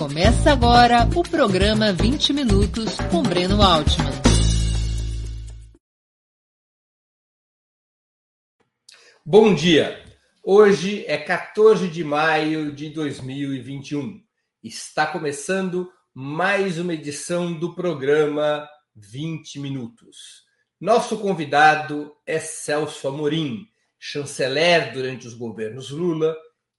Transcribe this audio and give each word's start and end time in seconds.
Começa 0.00 0.50
agora 0.50 1.06
o 1.14 1.22
programa 1.22 1.92
20 1.92 2.32
Minutos 2.32 2.96
com 3.10 3.22
Breno 3.22 3.60
Altman. 3.62 4.10
Bom 9.22 9.54
dia! 9.54 10.02
Hoje 10.42 11.04
é 11.06 11.18
14 11.18 11.86
de 11.86 12.02
maio 12.02 12.72
de 12.72 12.88
2021. 12.88 14.22
Está 14.64 15.06
começando 15.06 15.92
mais 16.14 16.78
uma 16.78 16.94
edição 16.94 17.52
do 17.52 17.74
programa 17.74 18.66
20 18.96 19.58
Minutos. 19.58 20.46
Nosso 20.80 21.18
convidado 21.18 22.10
é 22.26 22.38
Celso 22.38 23.06
Amorim, 23.06 23.66
chanceler 23.98 24.94
durante 24.94 25.26
os 25.26 25.34
governos 25.34 25.90
Lula 25.90 26.34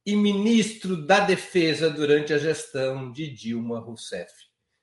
e 0.05 0.15
ministro 0.15 0.97
da 0.97 1.19
Defesa 1.19 1.89
durante 1.89 2.33
a 2.33 2.37
gestão 2.37 3.11
de 3.11 3.29
Dilma 3.29 3.79
Rousseff. 3.79 4.33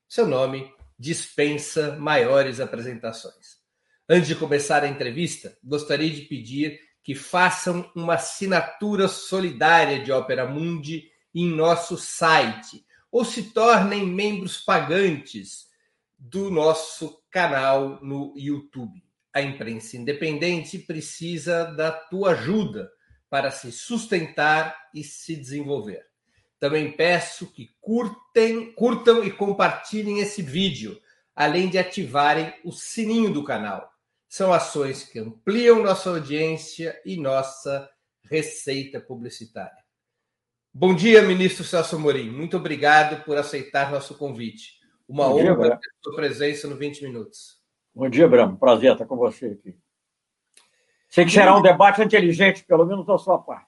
Seu 0.08 0.26
nome 0.26 0.72
dispensa 0.98 1.96
maiores 1.96 2.60
apresentações. 2.60 3.58
Antes 4.08 4.28
de 4.28 4.36
começar 4.36 4.84
a 4.84 4.88
entrevista, 4.88 5.56
gostaria 5.62 6.10
de 6.10 6.22
pedir 6.22 6.80
que 7.02 7.14
façam 7.14 7.90
uma 7.94 8.14
assinatura 8.14 9.08
solidária 9.08 10.02
de 10.02 10.12
Opera 10.12 10.46
Mundi 10.46 11.10
em 11.34 11.48
nosso 11.48 11.96
site 11.96 12.84
ou 13.10 13.24
se 13.24 13.52
tornem 13.52 14.06
membros 14.06 14.58
pagantes 14.58 15.66
do 16.18 16.50
nosso 16.50 17.22
canal 17.30 17.98
no 18.02 18.34
YouTube. 18.36 19.02
A 19.32 19.42
imprensa 19.42 19.96
independente 19.96 20.78
precisa 20.78 21.64
da 21.64 21.92
tua 21.92 22.32
ajuda 22.32 22.90
para 23.30 23.50
se 23.50 23.70
sustentar 23.70 24.76
e 24.94 25.02
se 25.04 25.36
desenvolver. 25.36 26.06
Também 26.58 26.90
peço 26.90 27.52
que 27.52 27.70
curtem, 27.80 28.72
curtam 28.72 29.22
e 29.22 29.30
compartilhem 29.30 30.18
esse 30.20 30.42
vídeo, 30.42 31.00
além 31.34 31.68
de 31.68 31.78
ativarem 31.78 32.52
o 32.64 32.72
sininho 32.72 33.32
do 33.32 33.44
canal. 33.44 33.88
São 34.28 34.52
ações 34.52 35.04
que 35.04 35.18
ampliam 35.18 35.82
nossa 35.82 36.10
audiência 36.10 37.00
e 37.04 37.16
nossa 37.16 37.88
receita 38.24 39.00
publicitária. 39.00 39.84
Bom 40.74 40.94
dia, 40.94 41.22
ministro 41.22 41.64
Celso 41.64 41.98
Morim. 41.98 42.30
Muito 42.30 42.56
obrigado 42.56 43.24
por 43.24 43.38
aceitar 43.38 43.90
nosso 43.90 44.16
convite. 44.16 44.78
Uma 45.08 45.26
Bom 45.28 45.40
honra 45.40 45.68
dia, 45.68 45.78
ter 45.78 45.90
sua 46.02 46.14
presença 46.14 46.68
no 46.68 46.76
20 46.76 47.02
Minutos. 47.02 47.58
Bom 47.94 48.08
dia, 48.08 48.28
Bramo. 48.28 48.58
Prazer 48.58 48.92
estar 48.92 49.06
com 49.06 49.16
você 49.16 49.46
aqui. 49.46 49.76
Sei 51.08 51.24
que 51.24 51.30
será 51.30 51.56
um 51.56 51.62
debate 51.62 52.02
inteligente, 52.02 52.64
pelo 52.64 52.84
menos 52.84 53.06
da 53.06 53.16
sua 53.16 53.38
parte. 53.38 53.66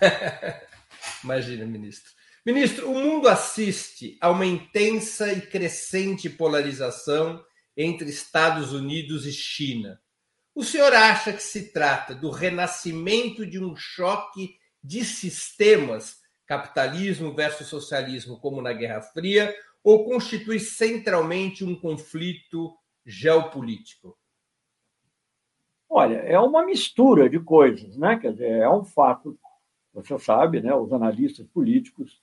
Imagina, 1.24 1.64
ministro. 1.64 2.12
Ministro, 2.44 2.90
o 2.90 2.94
mundo 2.94 3.26
assiste 3.26 4.16
a 4.20 4.30
uma 4.30 4.46
intensa 4.46 5.32
e 5.32 5.40
crescente 5.40 6.30
polarização 6.30 7.42
entre 7.76 8.08
Estados 8.08 8.72
Unidos 8.72 9.26
e 9.26 9.32
China. 9.32 10.00
O 10.54 10.62
senhor 10.62 10.92
acha 10.94 11.32
que 11.32 11.42
se 11.42 11.72
trata 11.72 12.14
do 12.14 12.30
renascimento 12.30 13.44
de 13.44 13.58
um 13.58 13.74
choque 13.74 14.56
de 14.82 15.04
sistemas, 15.04 16.18
capitalismo 16.46 17.34
versus 17.34 17.66
socialismo, 17.66 18.38
como 18.38 18.62
na 18.62 18.72
Guerra 18.72 19.02
Fria, 19.02 19.54
ou 19.82 20.04
constitui 20.04 20.60
centralmente 20.60 21.64
um 21.64 21.74
conflito 21.74 22.76
geopolítico? 23.04 24.16
Olha, 25.88 26.16
é 26.16 26.38
uma 26.38 26.64
mistura 26.64 27.28
de 27.28 27.38
coisas, 27.38 27.96
né? 27.96 28.16
Quer 28.16 28.32
dizer, 28.32 28.50
é 28.50 28.68
um 28.68 28.84
fato, 28.84 29.38
você 29.94 30.18
sabe, 30.18 30.60
né? 30.60 30.74
Os 30.74 30.92
analistas 30.92 31.46
políticos 31.46 32.20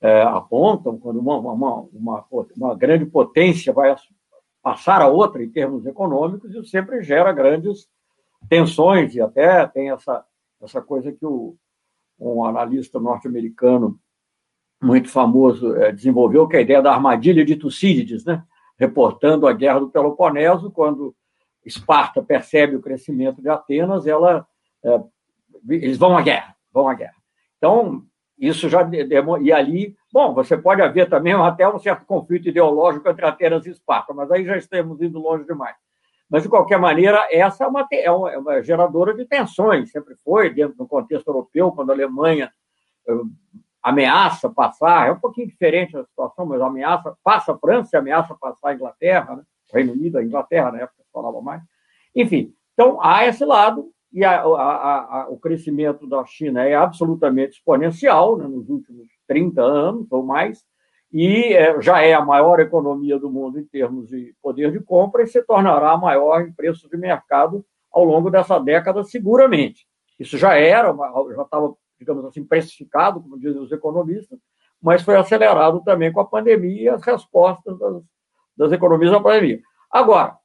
é, 0.00 0.22
apontam 0.22 0.98
quando 0.98 1.18
uma, 1.18 1.38
uma, 1.38 1.88
uma, 1.92 2.26
uma, 2.56 2.74
grande 2.74 3.06
potência 3.06 3.72
vai 3.72 3.94
passar 4.62 5.00
a 5.00 5.08
outra 5.08 5.42
em 5.42 5.50
termos 5.50 5.86
econômicos, 5.86 6.50
isso 6.50 6.66
sempre 6.66 7.02
gera 7.02 7.32
grandes 7.32 7.88
tensões 8.48 9.14
e 9.14 9.20
até 9.20 9.66
tem 9.66 9.90
essa, 9.90 10.24
essa 10.60 10.82
coisa 10.82 11.12
que 11.12 11.24
o, 11.24 11.56
um 12.18 12.44
analista 12.44 13.00
norte-americano 13.00 13.98
muito 14.82 15.08
famoso 15.08 15.74
é, 15.76 15.92
desenvolveu, 15.92 16.46
que 16.46 16.56
é 16.56 16.60
a 16.60 16.62
ideia 16.62 16.82
da 16.82 16.92
armadilha 16.92 17.44
de 17.44 17.56
Tucídides, 17.56 18.24
né? 18.24 18.44
reportando 18.78 19.46
a 19.46 19.52
guerra 19.52 19.80
do 19.80 19.90
Peloponeso, 19.90 20.70
quando 20.70 21.14
Esparta 21.68 22.22
percebe 22.22 22.76
o 22.76 22.80
crescimento 22.80 23.40
de 23.42 23.48
Atenas, 23.48 24.06
ela, 24.06 24.46
é, 24.82 25.00
eles 25.68 25.98
vão 25.98 26.16
à 26.16 26.22
guerra, 26.22 26.56
vão 26.72 26.88
à 26.88 26.94
guerra. 26.94 27.14
Então, 27.58 28.02
isso 28.38 28.68
já 28.68 28.88
e 29.40 29.52
ali, 29.52 29.96
bom, 30.12 30.32
você 30.32 30.56
pode 30.56 30.80
haver 30.80 31.08
também 31.08 31.34
até 31.34 31.68
um 31.68 31.78
certo 31.78 32.06
conflito 32.06 32.48
ideológico 32.48 33.08
entre 33.08 33.26
Atenas 33.26 33.66
e 33.66 33.70
Esparta, 33.70 34.14
mas 34.14 34.30
aí 34.30 34.44
já 34.44 34.56
estamos 34.56 35.00
indo 35.02 35.18
longe 35.18 35.44
demais. 35.44 35.76
Mas, 36.30 36.42
de 36.42 36.48
qualquer 36.48 36.78
maneira, 36.78 37.26
essa 37.30 37.64
é 37.64 37.66
uma, 37.66 37.86
é 37.90 38.10
uma, 38.10 38.32
é 38.32 38.38
uma 38.38 38.62
geradora 38.62 39.14
de 39.14 39.24
tensões, 39.24 39.90
sempre 39.90 40.14
foi, 40.16 40.50
dentro 40.50 40.76
do 40.76 40.86
contexto 40.86 41.26
europeu, 41.28 41.72
quando 41.72 41.90
a 41.90 41.94
Alemanha 41.94 42.52
uh, 43.08 43.26
ameaça 43.82 44.50
passar, 44.50 45.08
é 45.08 45.12
um 45.12 45.18
pouquinho 45.18 45.48
diferente 45.48 45.96
a 45.96 46.04
situação, 46.04 46.44
mas 46.44 46.60
ameaça, 46.60 47.16
passa 47.24 47.52
a 47.52 47.58
França 47.58 47.96
e 47.96 47.98
ameaça 47.98 48.36
passar 48.38 48.70
a 48.70 48.74
Inglaterra, 48.74 49.36
né? 49.36 49.42
Reino 49.72 49.92
Unido, 49.92 50.18
a 50.18 50.24
Inglaterra, 50.24 50.72
na 50.72 50.78
época 50.80 51.02
falava 51.12 51.40
mais. 51.40 51.62
Enfim, 52.14 52.52
então 52.72 52.98
há 53.02 53.26
esse 53.26 53.44
lado, 53.44 53.90
e 54.12 54.24
a, 54.24 54.40
a, 54.40 55.22
a, 55.22 55.28
o 55.28 55.38
crescimento 55.38 56.06
da 56.08 56.24
China 56.24 56.64
é 56.64 56.74
absolutamente 56.74 57.56
exponencial 57.56 58.36
né, 58.36 58.46
nos 58.46 58.68
últimos 58.68 59.06
30 59.26 59.60
anos 59.62 60.10
ou 60.10 60.22
mais, 60.22 60.64
e 61.12 61.54
é, 61.54 61.80
já 61.80 62.02
é 62.02 62.12
a 62.12 62.24
maior 62.24 62.60
economia 62.60 63.18
do 63.18 63.30
mundo 63.30 63.58
em 63.58 63.64
termos 63.64 64.08
de 64.08 64.34
poder 64.42 64.70
de 64.70 64.80
compra 64.80 65.22
e 65.22 65.26
se 65.26 65.42
tornará 65.42 65.92
a 65.92 65.98
maior 65.98 66.42
em 66.42 66.52
preços 66.52 66.88
de 66.88 66.96
mercado 66.96 67.64
ao 67.90 68.04
longo 68.04 68.30
dessa 68.30 68.58
década, 68.58 69.02
seguramente. 69.04 69.86
Isso 70.18 70.36
já 70.36 70.54
era, 70.54 70.94
já 71.34 71.42
estava, 71.42 71.74
digamos 71.98 72.24
assim, 72.24 72.44
precificado, 72.44 73.22
como 73.22 73.38
dizem 73.38 73.60
os 73.60 73.72
economistas, 73.72 74.38
mas 74.80 75.02
foi 75.02 75.16
acelerado 75.16 75.82
também 75.82 76.12
com 76.12 76.20
a 76.20 76.26
pandemia 76.26 76.82
e 76.82 76.88
as 76.88 77.02
respostas 77.02 77.78
das, 77.78 78.02
das 78.58 78.72
economias 78.72 79.12
da 79.12 79.20
pandemia. 79.20 79.60
Agora, 79.90 80.36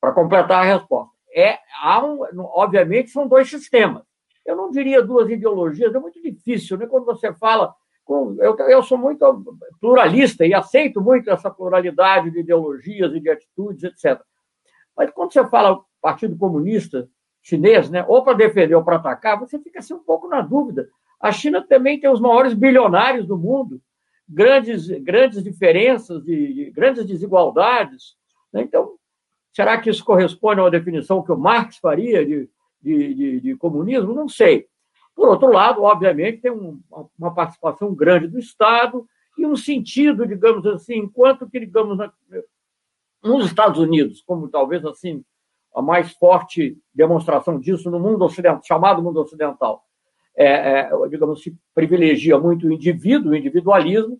para 0.00 0.12
completar 0.12 0.62
a 0.62 0.74
resposta, 0.74 1.10
é, 1.34 1.58
há 1.82 2.04
um, 2.04 2.20
obviamente 2.54 3.10
são 3.10 3.26
dois 3.26 3.48
sistemas. 3.50 4.02
Eu 4.44 4.54
não 4.54 4.70
diria 4.70 5.02
duas 5.02 5.28
ideologias, 5.28 5.92
é 5.94 5.98
muito 5.98 6.22
difícil, 6.22 6.76
né? 6.76 6.86
Quando 6.86 7.06
você 7.06 7.32
fala 7.32 7.74
eu, 8.08 8.56
eu 8.68 8.82
sou 8.84 8.96
muito 8.96 9.44
pluralista 9.80 10.46
e 10.46 10.54
aceito 10.54 11.00
muito 11.00 11.28
essa 11.28 11.50
pluralidade 11.50 12.30
de 12.30 12.38
ideologias 12.38 13.12
e 13.12 13.18
de 13.20 13.28
atitudes, 13.28 13.82
etc. 13.82 14.20
Mas 14.96 15.10
quando 15.10 15.32
você 15.32 15.44
fala 15.48 15.80
Partido 16.00 16.36
Comunista 16.36 17.08
Chinês, 17.42 17.90
né, 17.90 18.04
ou 18.08 18.22
para 18.22 18.34
defender 18.34 18.74
ou 18.74 18.84
para 18.84 18.96
atacar, 18.96 19.38
você 19.38 19.58
fica 19.58 19.80
assim 19.80 19.94
um 19.94 20.02
pouco 20.02 20.28
na 20.28 20.40
dúvida. 20.40 20.88
A 21.20 21.32
China 21.32 21.64
também 21.66 21.98
tem 21.98 22.10
os 22.10 22.20
maiores 22.20 22.54
bilionários 22.54 23.26
do 23.26 23.36
mundo, 23.36 23.80
grandes, 24.28 24.88
grandes 25.02 25.42
diferenças 25.42 26.26
e 26.26 26.70
grandes 26.74 27.06
desigualdades. 27.06 28.16
Né? 28.52 28.62
Então, 28.62 28.94
será 29.52 29.80
que 29.80 29.90
isso 29.90 30.04
corresponde 30.04 30.60
a 30.60 30.64
uma 30.64 30.70
definição 30.70 31.22
que 31.22 31.32
o 31.32 31.38
Marx 31.38 31.78
faria 31.78 32.24
de, 32.24 32.48
de, 32.80 33.14
de, 33.14 33.40
de 33.40 33.56
comunismo? 33.56 34.14
Não 34.14 34.28
sei. 34.28 34.66
Por 35.14 35.28
outro 35.28 35.50
lado, 35.50 35.82
obviamente, 35.82 36.42
tem 36.42 36.50
um, 36.50 36.80
uma 37.18 37.34
participação 37.34 37.94
grande 37.94 38.28
do 38.28 38.38
Estado 38.38 39.06
e 39.38 39.46
um 39.46 39.56
sentido, 39.56 40.26
digamos 40.26 40.66
assim, 40.66 40.96
enquanto 40.96 41.48
que, 41.48 41.58
digamos, 41.60 41.98
nos 43.22 43.46
Estados 43.46 43.78
Unidos, 43.78 44.22
como 44.22 44.48
talvez 44.48 44.84
assim 44.84 45.24
a 45.74 45.82
mais 45.82 46.12
forte 46.12 46.78
demonstração 46.94 47.58
disso 47.58 47.90
no 47.90 48.00
mundo 48.00 48.24
ocidental, 48.24 48.62
chamado 48.64 49.02
mundo 49.02 49.20
ocidental, 49.20 49.84
é, 50.34 50.80
é, 50.80 50.90
digamos, 51.08 51.42
se 51.42 51.56
privilegia 51.74 52.38
muito 52.38 52.66
o 52.66 52.72
indivíduo, 52.72 53.32
o 53.32 53.36
individualismo, 53.36 54.18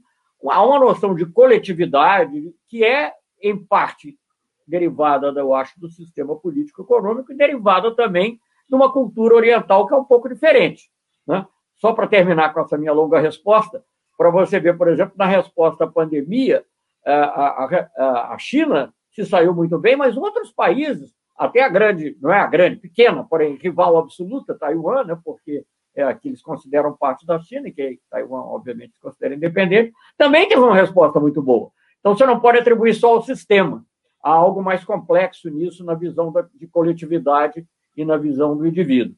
há 0.50 0.64
uma 0.64 0.78
noção 0.78 1.14
de 1.14 1.26
coletividade 1.26 2.54
que 2.68 2.84
é, 2.84 3.12
em 3.42 3.56
parte, 3.56 4.18
derivada, 4.66 5.28
eu 5.36 5.54
acho, 5.54 5.78
do 5.78 5.88
sistema 5.88 6.36
político-econômico 6.36 7.32
e 7.32 7.36
derivada 7.36 7.94
também 7.94 8.40
numa 8.68 8.92
cultura 8.92 9.34
oriental 9.34 9.86
que 9.86 9.94
é 9.94 9.96
um 9.96 10.04
pouco 10.04 10.28
diferente. 10.28 10.90
Né? 11.26 11.46
Só 11.76 11.92
para 11.92 12.06
terminar 12.06 12.52
com 12.52 12.60
essa 12.60 12.76
minha 12.76 12.92
longa 12.92 13.20
resposta, 13.20 13.84
para 14.16 14.30
você 14.30 14.58
ver, 14.58 14.76
por 14.76 14.88
exemplo, 14.88 15.14
na 15.16 15.26
resposta 15.26 15.84
à 15.84 15.86
pandemia, 15.86 16.64
a, 17.04 17.64
a, 17.64 18.34
a 18.34 18.38
China 18.38 18.92
se 19.12 19.24
saiu 19.24 19.54
muito 19.54 19.78
bem, 19.78 19.96
mas 19.96 20.16
outros 20.16 20.50
países, 20.50 21.14
até 21.36 21.62
a 21.62 21.68
grande, 21.68 22.16
não 22.20 22.32
é 22.32 22.40
a 22.40 22.46
grande, 22.46 22.76
pequena, 22.76 23.24
porém 23.24 23.54
rival 23.56 23.96
absoluta, 23.98 24.58
Taiwan, 24.58 25.04
né, 25.04 25.18
porque 25.24 25.64
é, 25.96 26.14
que 26.14 26.28
eles 26.28 26.42
consideram 26.42 26.96
parte 26.96 27.26
da 27.26 27.40
China, 27.40 27.68
e 27.68 27.72
que 27.72 27.98
Taiwan, 28.10 28.42
obviamente, 28.42 28.94
se 28.94 29.00
considera 29.00 29.34
independente, 29.34 29.92
também 30.16 30.48
teve 30.48 30.60
uma 30.60 30.74
resposta 30.74 31.18
muito 31.18 31.42
boa. 31.42 31.70
Então, 31.98 32.16
você 32.16 32.24
não 32.24 32.38
pode 32.38 32.58
atribuir 32.58 32.94
só 32.94 33.14
ao 33.14 33.22
sistema. 33.22 33.84
Há 34.22 34.30
algo 34.30 34.62
mais 34.62 34.84
complexo 34.84 35.48
nisso 35.50 35.84
na 35.84 35.94
visão 35.94 36.30
da, 36.30 36.42
de 36.54 36.66
coletividade 36.66 37.66
e 37.96 38.04
na 38.04 38.16
visão 38.16 38.56
do 38.56 38.66
indivíduo. 38.66 39.16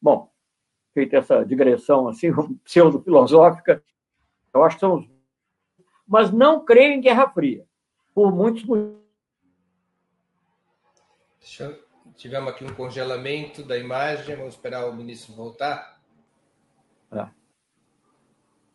Bom, 0.00 0.30
feita 0.94 1.16
essa 1.16 1.44
digressão 1.44 2.08
assim, 2.08 2.30
pseudo-filosófica, 2.64 3.82
eu 4.54 4.62
acho 4.62 4.76
que 4.76 4.80
são 4.80 4.94
os 4.96 5.14
mas 6.06 6.30
não 6.30 6.64
creio 6.64 6.92
em 6.92 7.00
Guerra 7.00 7.28
Fria, 7.30 7.66
por 8.14 8.30
muitos 8.32 8.62
motivos. 8.64 9.02
Tivemos 12.16 12.52
aqui 12.52 12.64
um 12.64 12.74
congelamento 12.74 13.62
da 13.62 13.76
imagem, 13.76 14.36
vamos 14.36 14.54
esperar 14.54 14.86
o 14.86 14.94
ministro 14.94 15.34
voltar. 15.34 15.93
É. 17.14 17.28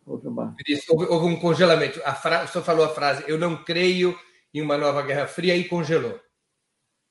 Houve, 0.05 0.27
uma... 0.27 0.55
houve, 0.89 1.05
houve 1.05 1.25
um 1.27 1.39
congelamento. 1.39 2.01
A 2.03 2.15
fra... 2.15 2.43
O 2.43 2.47
senhor 2.47 2.63
falou 2.63 2.85
a 2.85 2.89
frase, 2.89 3.23
eu 3.27 3.37
não 3.37 3.63
creio 3.63 4.17
em 4.53 4.61
uma 4.61 4.77
nova 4.77 5.01
Guerra 5.03 5.27
Fria, 5.27 5.55
e 5.55 5.67
congelou. 5.67 6.19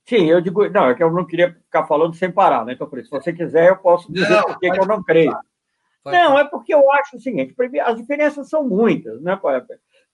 Sim, 0.09 0.25
eu 0.25 0.41
digo, 0.41 0.69
não, 0.71 0.89
é 0.89 0.95
que 0.95 1.03
eu 1.03 1.13
não 1.13 1.27
queria 1.27 1.53
ficar 1.53 1.87
falando 1.87 2.15
sem 2.15 2.33
parar, 2.33 2.65
né? 2.65 2.73
Então, 2.73 2.89
por 2.89 2.99
isso, 2.99 3.11
se 3.11 3.15
você 3.15 3.33
quiser, 3.33 3.69
eu 3.69 3.77
posso 3.77 4.11
dizer 4.11 4.31
não, 4.31 4.43
por 4.43 4.59
que 4.59 4.67
eu 4.67 4.87
não 4.87 5.03
creio. 5.03 5.37
Não, 6.05 6.39
é 6.39 6.45
porque 6.45 6.75
eu 6.75 6.91
acho 6.93 7.17
o 7.17 7.21
seguinte: 7.21 7.55
as 7.83 7.97
diferenças 7.97 8.49
são 8.49 8.65
muitas, 8.67 9.21
né? 9.21 9.39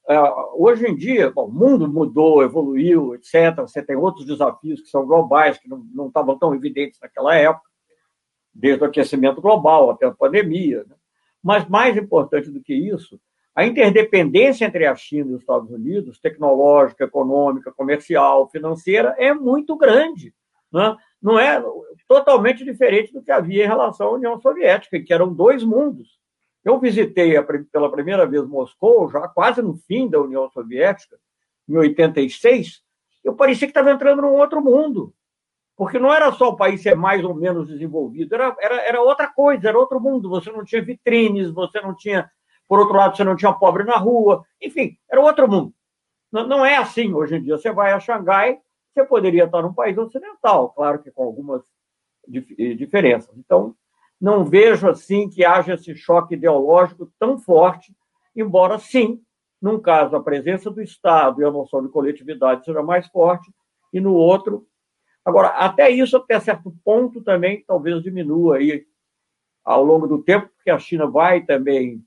Uh, 0.07 0.63
hoje 0.63 0.87
em 0.87 0.95
dia, 0.95 1.31
bom, 1.31 1.47
o 1.47 1.53
mundo 1.53 1.89
mudou, 1.89 2.43
evoluiu, 2.43 3.15
etc. 3.15 3.57
Você 3.59 3.83
tem 3.83 3.97
outros 3.97 4.27
desafios 4.27 4.83
que 4.83 4.89
são 4.89 5.07
globais, 5.07 5.59
que 5.59 5.69
não, 5.69 5.79
não 5.95 6.09
estavam 6.09 6.37
tão 6.39 6.55
evidentes 6.55 6.99
naquela 7.01 7.35
época, 7.35 7.71
desde 8.53 8.83
o 8.83 8.87
aquecimento 8.87 9.41
global 9.41 9.91
até 9.91 10.07
a 10.07 10.13
pandemia. 10.13 10.85
Né? 10.89 10.97
Mas 11.45 11.69
mais 11.69 11.95
importante 11.95 12.51
do 12.51 12.63
que 12.63 12.73
isso, 12.73 13.21
a 13.55 13.67
interdependência 13.67 14.65
entre 14.65 14.87
a 14.87 14.97
China 14.97 15.31
e 15.31 15.35
os 15.35 15.43
Estados 15.43 15.71
Unidos, 15.71 16.19
tecnológica, 16.19 17.05
econômica, 17.05 17.71
comercial, 17.71 18.49
financeira, 18.49 19.15
é 19.19 19.35
muito 19.35 19.77
grande. 19.77 20.35
Né? 20.73 20.97
Não 21.23 21.39
é 21.39 21.63
totalmente 22.09 22.65
diferente 22.65 23.13
do 23.13 23.23
que 23.23 23.31
havia 23.31 23.65
em 23.65 23.69
relação 23.69 24.09
à 24.09 24.13
União 24.13 24.41
Soviética, 24.41 24.99
que 24.99 25.13
eram 25.13 25.33
dois 25.33 25.63
mundos. 25.63 26.19
Eu 26.65 26.81
visitei 26.81 27.35
pela 27.71 27.93
primeira 27.93 28.27
vez 28.27 28.47
Moscou, 28.47 29.11
já 29.11 29.29
quase 29.29 29.61
no 29.61 29.77
fim 29.77 30.09
da 30.09 30.21
União 30.21 30.49
Soviética, 30.51 31.19
em 31.69 31.77
86, 31.77 32.83
eu 33.23 33.35
parecia 33.35 33.67
que 33.67 33.71
estava 33.71 33.91
entrando 33.91 34.23
num 34.23 34.35
outro 34.35 34.63
mundo. 34.63 35.15
Porque 35.77 35.99
não 35.99 36.13
era 36.13 36.31
só 36.33 36.51
o 36.51 36.57
país 36.57 36.83
ser 36.83 36.95
mais 36.95 37.25
ou 37.25 37.35
menos 37.35 37.69
desenvolvido, 37.69 38.35
era, 38.35 38.57
era, 38.61 38.77
era 38.83 39.03
outra 39.03 39.27
coisa, 39.29 39.69
era 39.69 39.79
outro 39.79 40.01
mundo. 40.01 40.29
Você 40.31 40.51
não 40.51 40.65
tinha 40.65 40.85
vitrines, 40.85 41.51
você 41.51 41.81
não 41.81 41.95
tinha. 41.95 42.31
Por 42.69 42.79
outro 42.79 42.95
lado, 42.95 43.17
você 43.17 43.25
não 43.25 43.37
tinha 43.37 43.53
pobre 43.53 43.85
na 43.85 43.97
rua, 43.97 44.45
enfim, 44.63 44.97
era 45.11 45.21
outro 45.21 45.49
mundo. 45.49 45.75
Não, 46.33 46.47
não 46.47 46.65
é 46.65 46.77
assim 46.77 47.13
hoje 47.13 47.37
em 47.37 47.43
dia. 47.43 47.59
Você 47.59 47.73
vai 47.73 47.93
a 47.93 48.01
Xangai, 48.01 48.59
você 48.93 49.05
poderia 49.05 49.45
estar 49.45 49.63
num 49.63 49.75
país 49.75 49.99
ocidental, 49.99 50.71
claro 50.71 51.03
que 51.03 51.11
com 51.11 51.25
algumas 51.25 51.63
diferenças. 52.27 53.37
Então, 53.37 53.75
não 54.21 54.45
vejo 54.45 54.89
assim 54.89 55.29
que 55.29 55.45
haja 55.45 55.75
esse 55.75 55.95
choque 55.97 56.35
ideológico 56.35 57.13
tão 57.19 57.39
forte, 57.39 57.95
embora 58.35 58.79
sim, 58.79 59.21
num 59.61 59.81
caso 59.81 60.17
a 60.17 60.23
presença 60.23 60.71
do 60.71 60.81
Estado 60.81 61.41
e 61.41 61.45
a 61.45 61.51
noção 61.51 61.83
de 61.83 61.89
coletividade 61.89 62.65
seja 62.65 62.83
mais 62.83 63.07
forte, 63.09 63.53
e 63.93 64.01
no 64.01 64.15
outro. 64.15 64.67
Agora, 65.25 65.49
até 65.49 65.91
isso, 65.91 66.17
até 66.17 66.39
certo 66.39 66.75
ponto, 66.85 67.23
também 67.23 67.65
talvez 67.67 68.03
diminua 68.03 68.57
aí 68.57 68.87
ao 69.65 69.83
longo 69.83 70.07
do 70.07 70.23
tempo, 70.23 70.49
porque 70.55 70.71
a 70.71 70.79
China 70.79 71.07
vai 71.07 71.43
também. 71.43 72.05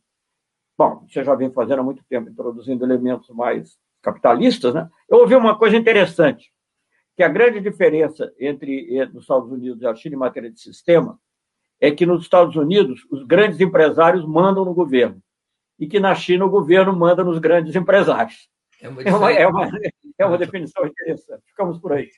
Bom, 0.78 1.06
você 1.08 1.24
já 1.24 1.34
vem 1.34 1.52
fazendo 1.52 1.80
há 1.80 1.84
muito 1.84 2.04
tempo, 2.08 2.30
introduzindo 2.30 2.86
elementos 2.86 3.30
mais 3.30 3.80
capitalistas, 4.02 4.76
né? 4.76 4.88
Eu 5.10 5.20
ouvi 5.20 5.36
uma 5.36 5.58
coisa 5.58 5.76
interessante, 5.76 6.52
que 7.16 7.24
a 7.24 7.28
grande 7.28 7.60
diferença 7.60 8.32
entre, 8.40 8.96
entre 8.96 9.18
os 9.18 9.24
Estados 9.24 9.52
Unidos 9.52 9.82
e 9.82 9.88
a 9.88 9.96
China 9.96 10.16
em 10.16 10.20
matéria 10.20 10.52
de 10.52 10.62
sistema 10.62 11.20
é 11.82 11.90
que 11.90 12.06
nos 12.06 12.22
Estados 12.22 12.56
Unidos 12.56 13.06
os 13.10 13.24
grandes 13.24 13.60
empresários 13.60 14.24
mandam 14.26 14.64
no 14.64 14.74
governo 14.74 15.22
e 15.80 15.88
que 15.88 16.00
na 16.00 16.14
China 16.14 16.46
o 16.46 16.50
governo 16.50 16.96
manda 16.96 17.24
nos 17.24 17.40
grandes 17.40 17.76
empresários. 17.76 18.50
É 18.80 18.88
uma, 18.88 19.02
é 19.02 19.16
uma, 19.16 19.32
é 19.32 19.48
uma, 19.48 19.70
é 20.20 20.26
uma 20.26 20.38
definição 20.38 20.86
interessante. 20.86 21.42
Ficamos 21.48 21.80
por 21.80 21.94
aí. 21.94 22.10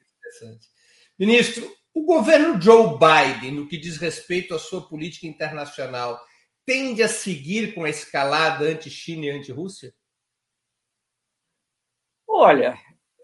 Ministro, 1.19 1.69
o 1.93 2.05
governo 2.05 2.61
Joe 2.61 2.97
Biden, 2.97 3.51
no 3.51 3.67
que 3.67 3.77
diz 3.77 3.97
respeito 3.97 4.55
à 4.55 4.59
sua 4.59 4.87
política 4.87 5.27
internacional, 5.27 6.17
tende 6.65 7.03
a 7.03 7.09
seguir 7.09 7.75
com 7.75 7.83
a 7.83 7.89
escalada 7.89 8.63
anti-China 8.63 9.25
e 9.25 9.29
anti-Rússia? 9.31 9.93
Olha, 12.25 12.77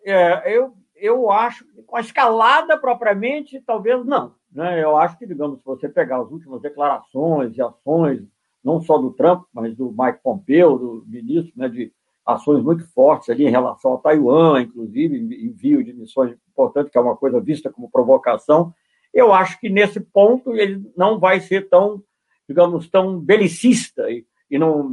é, 0.03 0.53
eu, 0.53 0.75
eu 0.93 1.31
acho 1.31 1.63
que 1.67 1.83
com 1.83 1.95
a 1.95 2.01
escalada 2.01 2.77
propriamente, 2.77 3.61
talvez 3.61 4.05
não. 4.05 4.35
Né? 4.51 4.83
Eu 4.83 4.97
acho 4.97 5.17
que, 5.17 5.25
digamos, 5.25 5.59
se 5.59 5.65
você 5.65 5.87
pegar 5.87 6.19
as 6.19 6.29
últimas 6.29 6.61
declarações 6.61 7.55
e 7.55 7.61
ações, 7.61 8.27
não 8.61 8.81
só 8.81 8.97
do 8.97 9.13
Trump, 9.13 9.45
mas 9.53 9.73
do 9.73 9.95
Mike 9.97 10.19
Pompeo, 10.21 10.77
do 10.77 11.05
ministro, 11.07 11.53
né, 11.55 11.69
de 11.69 11.93
ações 12.25 12.61
muito 12.61 12.85
fortes 12.89 13.29
ali 13.29 13.45
em 13.45 13.51
relação 13.51 13.93
a 13.93 13.99
Taiwan, 13.99 14.63
inclusive 14.63 15.15
envio 15.17 15.81
de 15.81 15.93
missões 15.93 16.35
importantes, 16.55 16.91
que 16.91 16.97
é 16.97 17.01
uma 17.01 17.17
coisa 17.17 17.41
vista 17.41 17.69
como 17.69 17.91
provocação, 17.91 18.73
eu 19.13 19.33
acho 19.33 19.59
que 19.59 19.69
nesse 19.69 19.99
ponto 19.99 20.55
ele 20.55 20.91
não 20.95 21.19
vai 21.19 21.39
ser 21.39 21.69
tão, 21.69 22.01
digamos, 22.47 22.89
tão 22.89 23.19
belicista 23.19 24.09
e, 24.09 24.25
e 24.49 24.57
não, 24.57 24.91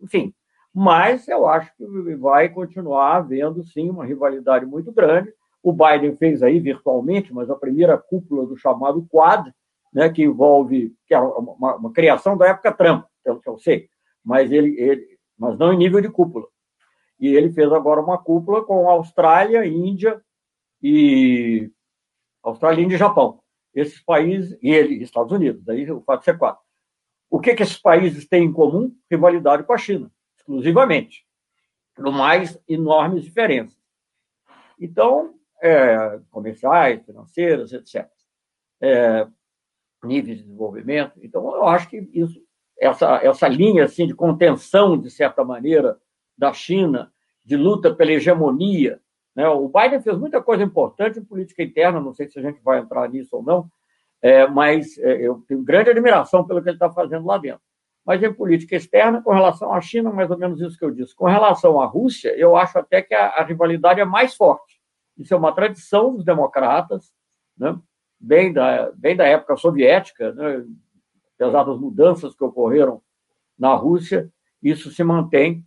enfim, 0.00 0.32
mas 0.72 1.28
eu 1.28 1.46
acho 1.46 1.74
que 1.76 1.84
vai 2.16 2.48
continuar 2.48 3.16
havendo 3.16 3.62
sim 3.64 3.90
uma 3.90 4.06
rivalidade 4.06 4.64
muito 4.64 4.90
grande. 4.90 5.32
O 5.62 5.72
Biden 5.72 6.16
fez 6.16 6.42
aí 6.42 6.58
virtualmente, 6.58 7.32
mas 7.32 7.50
a 7.50 7.54
primeira 7.54 7.98
cúpula 7.98 8.46
do 8.46 8.56
chamado 8.56 9.06
Quad, 9.08 9.52
né, 9.92 10.08
que 10.08 10.24
envolve 10.24 10.92
que 11.06 11.14
é 11.14 11.20
uma, 11.20 11.76
uma, 11.76 11.92
criação 11.92 12.36
da 12.36 12.48
época 12.48 12.72
Trump, 12.72 13.04
pelo 13.22 13.40
que 13.40 13.48
eu 13.48 13.58
sei, 13.58 13.88
mas 14.24 14.50
ele, 14.50 14.74
ele, 14.80 15.06
mas 15.38 15.56
não 15.58 15.72
em 15.72 15.76
nível 15.76 16.00
de 16.00 16.08
cúpula. 16.08 16.46
E 17.20 17.28
ele 17.28 17.52
fez 17.52 17.70
agora 17.72 18.00
uma 18.00 18.18
cúpula 18.18 18.64
com 18.64 18.88
Austrália, 18.88 19.64
Índia 19.64 20.20
e 20.82 21.70
Austrália, 22.42 22.82
Índia 22.82 22.96
e 22.96 22.98
Japão. 22.98 23.40
Esses 23.74 24.00
países 24.02 24.58
e 24.62 24.70
ele, 24.70 25.02
Estados 25.02 25.32
Unidos, 25.32 25.64
daí 25.64 25.90
o 25.90 26.02
fato 26.02 26.20
de 26.20 26.24
ser 26.26 26.38
quatro. 26.38 26.62
O 27.30 27.40
que, 27.40 27.54
que 27.54 27.62
esses 27.62 27.78
países 27.78 28.28
têm 28.28 28.44
em 28.44 28.52
comum? 28.52 28.94
Rivalidade 29.10 29.64
com 29.64 29.72
a 29.72 29.78
China, 29.78 30.10
exclusivamente, 30.36 31.24
no 31.96 32.12
mais 32.12 32.60
enormes 32.68 33.24
diferenças. 33.24 33.80
Então, 34.78 35.34
é, 35.62 36.20
comerciais, 36.30 37.04
financeiras, 37.06 37.72
etc. 37.72 38.06
É, 38.80 39.26
níveis 40.04 40.38
de 40.38 40.44
desenvolvimento. 40.44 41.18
Então, 41.22 41.54
eu 41.54 41.66
acho 41.66 41.88
que 41.88 42.08
isso, 42.12 42.42
essa, 42.78 43.16
essa 43.22 43.48
linha 43.48 43.84
assim, 43.84 44.06
de 44.06 44.14
contenção, 44.14 44.98
de 44.98 45.10
certa 45.10 45.44
maneira, 45.44 45.98
da 46.36 46.52
China, 46.52 47.12
de 47.44 47.56
luta 47.56 47.94
pela 47.94 48.12
hegemonia. 48.12 49.00
Né? 49.34 49.48
O 49.48 49.68
Biden 49.68 50.00
fez 50.00 50.16
muita 50.18 50.42
coisa 50.42 50.62
importante 50.62 51.18
em 51.18 51.24
política 51.24 51.62
interna, 51.62 52.00
não 52.00 52.12
sei 52.12 52.28
se 52.28 52.38
a 52.38 52.42
gente 52.42 52.60
vai 52.62 52.80
entrar 52.80 53.08
nisso 53.08 53.36
ou 53.36 53.42
não, 53.42 53.70
é, 54.20 54.46
mas 54.46 54.96
é, 54.98 55.26
eu 55.26 55.42
tenho 55.48 55.62
grande 55.62 55.90
admiração 55.90 56.46
pelo 56.46 56.62
que 56.62 56.68
ele 56.68 56.76
está 56.76 56.90
fazendo 56.90 57.26
lá 57.26 57.38
dentro. 57.38 57.62
Mas 58.04 58.22
em 58.22 58.32
política 58.32 58.76
externa, 58.76 59.22
com 59.22 59.32
relação 59.32 59.72
à 59.72 59.80
China, 59.80 60.12
mais 60.12 60.30
ou 60.30 60.38
menos 60.38 60.60
isso 60.60 60.76
que 60.76 60.84
eu 60.84 60.90
disse. 60.90 61.14
Com 61.14 61.26
relação 61.26 61.80
à 61.80 61.86
Rússia, 61.86 62.36
eu 62.36 62.56
acho 62.56 62.78
até 62.78 63.00
que 63.00 63.14
a, 63.14 63.28
a 63.28 63.44
rivalidade 63.44 64.00
é 64.00 64.04
mais 64.04 64.34
forte. 64.34 64.80
Isso 65.16 65.32
é 65.32 65.36
uma 65.36 65.52
tradição 65.52 66.14
dos 66.14 66.24
democratas, 66.24 67.12
né? 67.56 67.78
bem, 68.18 68.52
da, 68.52 68.90
bem 68.92 69.16
da 69.16 69.26
época 69.26 69.56
soviética, 69.56 70.32
né? 70.32 70.64
apesar 71.34 71.64
das 71.64 71.78
mudanças 71.78 72.34
que 72.34 72.44
ocorreram 72.44 73.02
na 73.58 73.74
Rússia, 73.74 74.30
isso 74.62 74.90
se 74.90 75.02
mantém. 75.02 75.64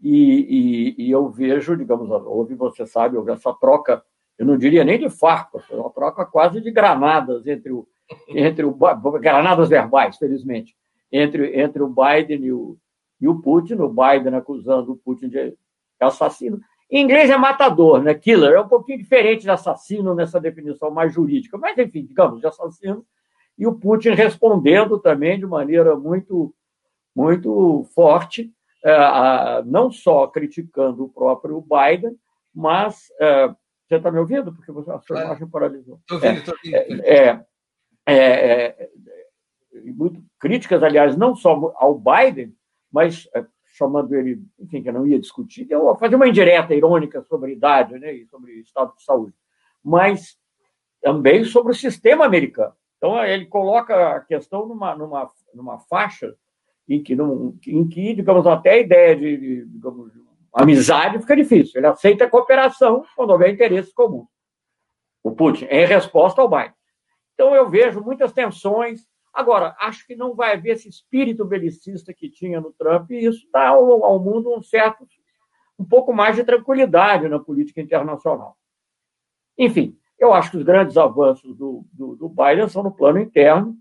E, 0.00 0.94
e, 0.98 1.06
e 1.06 1.10
eu 1.10 1.28
vejo, 1.28 1.76
digamos, 1.76 2.10
houve, 2.10 2.54
você 2.54 2.86
sabe, 2.86 3.16
houve 3.16 3.32
essa 3.32 3.52
troca, 3.54 4.02
eu 4.38 4.44
não 4.44 4.58
diria 4.58 4.84
nem 4.84 4.98
de 4.98 5.08
farpas, 5.08 5.64
foi 5.64 5.78
uma 5.78 5.90
troca 5.90 6.24
quase 6.26 6.60
de 6.60 6.70
granadas 6.70 7.46
entre 7.46 7.72
o, 7.72 7.86
entre 8.28 8.64
o 8.64 8.74
granadas 9.18 9.68
verbais, 9.68 10.18
felizmente, 10.18 10.76
entre, 11.10 11.58
entre 11.60 11.82
o 11.82 11.88
Biden 11.88 12.44
e 12.44 12.52
o, 12.52 12.76
e 13.20 13.26
o 13.26 13.40
Putin, 13.40 13.74
o 13.74 13.88
Biden 13.88 14.34
acusando 14.34 14.92
o 14.92 14.96
Putin 14.96 15.28
de 15.28 15.54
assassino, 15.98 16.60
em 16.90 17.02
inglês 17.02 17.30
é 17.30 17.36
matador, 17.36 18.00
né? 18.00 18.14
Killer. 18.14 18.52
É 18.52 18.60
um 18.60 18.68
pouquinho 18.68 18.98
diferente 18.98 19.42
de 19.42 19.50
assassino 19.50 20.14
nessa 20.14 20.40
definição 20.40 20.90
mais 20.90 21.12
jurídica. 21.12 21.58
Mas, 21.58 21.76
enfim, 21.78 22.04
digamos, 22.04 22.40
de 22.40 22.46
assassino. 22.46 23.04
E 23.58 23.66
o 23.66 23.74
Putin 23.74 24.10
respondendo 24.10 24.98
também 24.98 25.38
de 25.38 25.46
maneira 25.46 25.96
muito, 25.96 26.54
muito 27.14 27.84
forte, 27.94 28.52
não 29.64 29.90
só 29.90 30.26
criticando 30.26 31.04
o 31.04 31.08
próprio 31.08 31.60
Biden, 31.60 32.16
mas. 32.54 33.10
É, 33.20 33.48
você 33.88 33.96
está 33.96 34.10
me 34.10 34.18
ouvindo? 34.18 34.52
Porque 34.52 34.72
você, 34.72 34.90
a 34.90 34.98
sua 34.98 35.22
imagem 35.22 35.46
paralisou. 35.48 36.00
Estou 36.00 36.16
ouvindo, 36.16 36.38
estou 36.38 36.54
ouvindo. 36.54 37.04
É, 37.04 37.46
é, 38.04 38.16
é, 38.16 38.90
muito 39.94 40.20
críticas, 40.40 40.82
aliás, 40.82 41.16
não 41.16 41.36
só 41.36 41.72
ao 41.76 41.94
Biden, 41.96 42.52
mas 42.90 43.28
chamando 43.76 44.14
ele, 44.14 44.42
enfim, 44.58 44.82
que 44.82 44.88
eu 44.88 44.92
não 44.92 45.06
ia 45.06 45.20
discutir, 45.20 45.66
eu 45.70 45.94
fazer 45.96 46.16
uma 46.16 46.26
indireta 46.26 46.74
irônica 46.74 47.22
sobre 47.24 47.52
idade 47.52 47.98
né, 47.98 48.12
e 48.12 48.26
sobre 48.26 48.52
estado 48.54 48.94
de 48.96 49.04
saúde, 49.04 49.34
mas 49.84 50.36
também 51.02 51.44
sobre 51.44 51.72
o 51.72 51.76
sistema 51.76 52.24
americano. 52.24 52.72
Então, 52.96 53.22
ele 53.22 53.46
coloca 53.46 54.16
a 54.16 54.20
questão 54.20 54.66
numa, 54.66 54.96
numa, 54.96 55.30
numa 55.54 55.78
faixa 55.78 56.34
em 56.88 57.02
que, 57.02 57.14
num, 57.14 57.58
em 57.66 57.86
que, 57.88 58.14
digamos, 58.14 58.46
até 58.46 58.72
a 58.72 58.78
ideia 58.78 59.16
de, 59.16 59.66
digamos, 59.66 60.12
amizade 60.52 61.18
fica 61.18 61.36
difícil. 61.36 61.78
Ele 61.78 61.86
aceita 61.86 62.24
a 62.24 62.30
cooperação 62.30 63.04
quando 63.14 63.30
houver 63.30 63.52
interesses 63.52 63.92
comuns. 63.92 64.28
O 65.22 65.32
Putin, 65.32 65.66
em 65.66 65.84
resposta 65.84 66.40
ao 66.40 66.48
Biden. 66.48 66.72
Então, 67.34 67.54
eu 67.54 67.68
vejo 67.68 68.00
muitas 68.00 68.32
tensões. 68.32 69.00
Agora, 69.34 69.76
acho 69.80 70.06
que 70.06 70.16
não 70.16 70.34
vai 70.34 70.54
haver 70.54 70.74
esse 70.74 70.88
espírito 70.88 71.44
belicista 71.44 72.14
que 72.14 72.30
tinha 72.30 72.60
no 72.60 72.72
Trump, 72.72 73.10
e 73.10 73.26
isso 73.26 73.46
dá 73.52 73.68
ao, 73.68 74.04
ao 74.04 74.18
mundo 74.18 74.54
um 74.54 74.62
certo, 74.62 75.06
um 75.78 75.84
pouco 75.84 76.12
mais 76.12 76.36
de 76.36 76.44
tranquilidade 76.44 77.28
na 77.28 77.38
política 77.38 77.82
internacional. 77.82 78.56
Enfim, 79.58 79.98
eu 80.18 80.32
acho 80.32 80.50
que 80.50 80.56
os 80.56 80.62
grandes 80.62 80.96
avanços 80.96 81.54
do, 81.54 81.84
do, 81.92 82.16
do 82.16 82.28
Biden 82.28 82.68
são 82.68 82.82
no 82.82 82.90
plano 82.90 83.18
interno. 83.18 83.76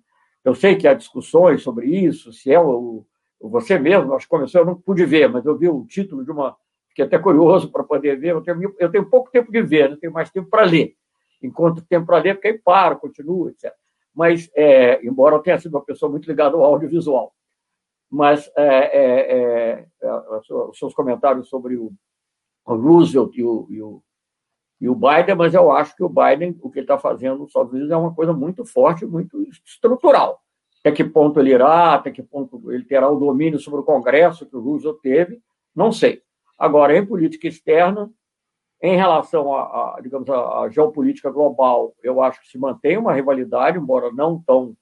Eu 0.46 0.54
sei 0.54 0.76
que 0.76 0.88
há 0.88 0.94
discussões 0.94 1.64
sobre 1.64 1.88
isso, 1.88 2.32
se 2.32 2.52
é 2.52 2.62
o, 2.62 3.04
você 3.42 3.80
mesmo, 3.80 4.14
acho 4.14 4.26
que 4.26 4.30
começou, 4.30 4.62
eu 4.62 4.66
não 4.66 4.76
pude 4.80 5.04
ver, 5.04 5.28
mas 5.28 5.44
eu 5.44 5.58
vi 5.58 5.68
o 5.68 5.86
título 5.86 6.24
de 6.24 6.32
uma. 6.32 6.56
Fiquei 6.88 7.04
até 7.04 7.18
curioso 7.18 7.70
para 7.74 7.84
poder 7.84 8.18
ver. 8.20 8.30
Eu 8.30 8.42
tenho, 8.42 8.76
eu 8.80 8.92
tenho 8.92 9.10
pouco 9.10 9.32
tempo 9.32 9.52
de 9.52 9.62
ver, 9.64 9.90
não 9.90 9.98
tenho 9.98 10.14
mais 10.14 10.30
tempo 10.30 10.48
para 10.48 10.64
ler. 10.64 10.96
Enquanto 11.42 11.86
tempo 11.86 12.06
para 12.06 12.20
ler, 12.20 12.36
porque 12.36 12.48
aí 12.48 12.58
paro, 12.60 13.00
continuo, 13.00 13.50
etc. 13.50 13.74
Mas, 14.14 14.50
é, 14.56 15.06
embora 15.06 15.36
eu 15.36 15.40
tenha 15.40 15.60
sido 15.60 15.74
uma 15.74 15.84
pessoa 15.84 16.10
muito 16.10 16.28
ligada 16.28 16.56
ao 16.56 16.64
audiovisual, 16.64 17.34
mas 18.10 18.50
é, 18.56 18.64
é, 18.64 19.38
é, 19.38 19.88
é 20.02 20.14
os 20.70 20.78
seus 20.78 20.94
comentários 20.94 21.50
sobre 21.50 21.76
o, 21.76 21.92
Roosevelt 22.66 23.36
e 23.36 23.44
o, 23.44 23.68
e 23.70 23.82
o, 23.82 24.02
e 24.80 24.90
o 24.90 24.96
Biden, 24.96 25.36
mas 25.36 25.54
eu 25.54 25.72
acho 25.72 25.96
que 25.96 26.04
o 26.04 26.10
Biden, 26.10 26.58
o 26.62 26.70
que 26.70 26.80
ele 26.80 26.84
está 26.84 26.98
fazendo 26.98 27.40
nos 27.40 27.48
Estados 27.48 27.72
Unidos 27.72 27.92
é 27.92 27.96
uma 27.96 28.14
coisa 28.14 28.34
muito 28.34 28.66
forte, 28.66 29.06
muito 29.06 29.42
estrutural. 29.66 30.42
Até 30.82 30.92
que 30.92 31.04
ponto 31.04 31.40
ele 31.40 31.52
irá, 31.52 31.94
até 31.96 32.12
que 32.12 32.22
ponto 32.22 32.72
ele 32.72 32.84
terá 32.84 33.10
o 33.10 33.20
domínio 33.20 33.60
sobre 33.60 33.80
o 33.80 33.84
Congresso 33.84 34.46
que 34.46 34.56
o 34.56 34.62
Roosevelt 34.62 35.00
teve, 35.02 35.42
não 35.76 35.92
sei. 35.92 36.22
Agora, 36.60 36.96
em 36.96 37.06
política 37.06 37.48
externa, 37.48 38.12
em 38.82 38.96
relação 38.96 39.54
à, 39.56 40.00
digamos, 40.02 40.30
à 40.30 40.70
geopolítica 40.70 41.32
global, 41.32 41.96
eu 42.04 42.22
acho 42.22 42.42
que 42.42 42.48
se 42.48 42.58
mantém 42.58 42.98
uma 42.98 43.14
rivalidade, 43.14 43.78
embora 43.78 44.12
não 44.12 44.42
tão, 44.46 44.76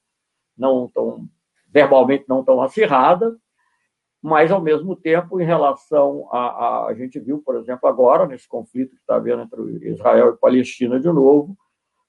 não 0.56 0.88
tão 0.88 1.28
verbalmente 1.74 2.24
não 2.28 2.44
tão 2.44 2.62
acirrada, 2.62 3.36
mas 4.24 4.50
ao 4.50 4.58
mesmo 4.58 4.96
tempo, 4.96 5.38
em 5.38 5.44
relação 5.44 6.26
a, 6.32 6.38
a, 6.38 6.86
a 6.86 6.94
gente 6.94 7.20
viu, 7.20 7.42
por 7.42 7.56
exemplo, 7.56 7.86
agora 7.86 8.26
nesse 8.26 8.48
conflito 8.48 8.94
que 8.94 9.00
está 9.02 9.16
havendo 9.16 9.42
entre 9.42 9.86
Israel 9.86 10.30
e 10.30 10.38
Palestina 10.38 10.98
de 10.98 11.08
novo, 11.08 11.54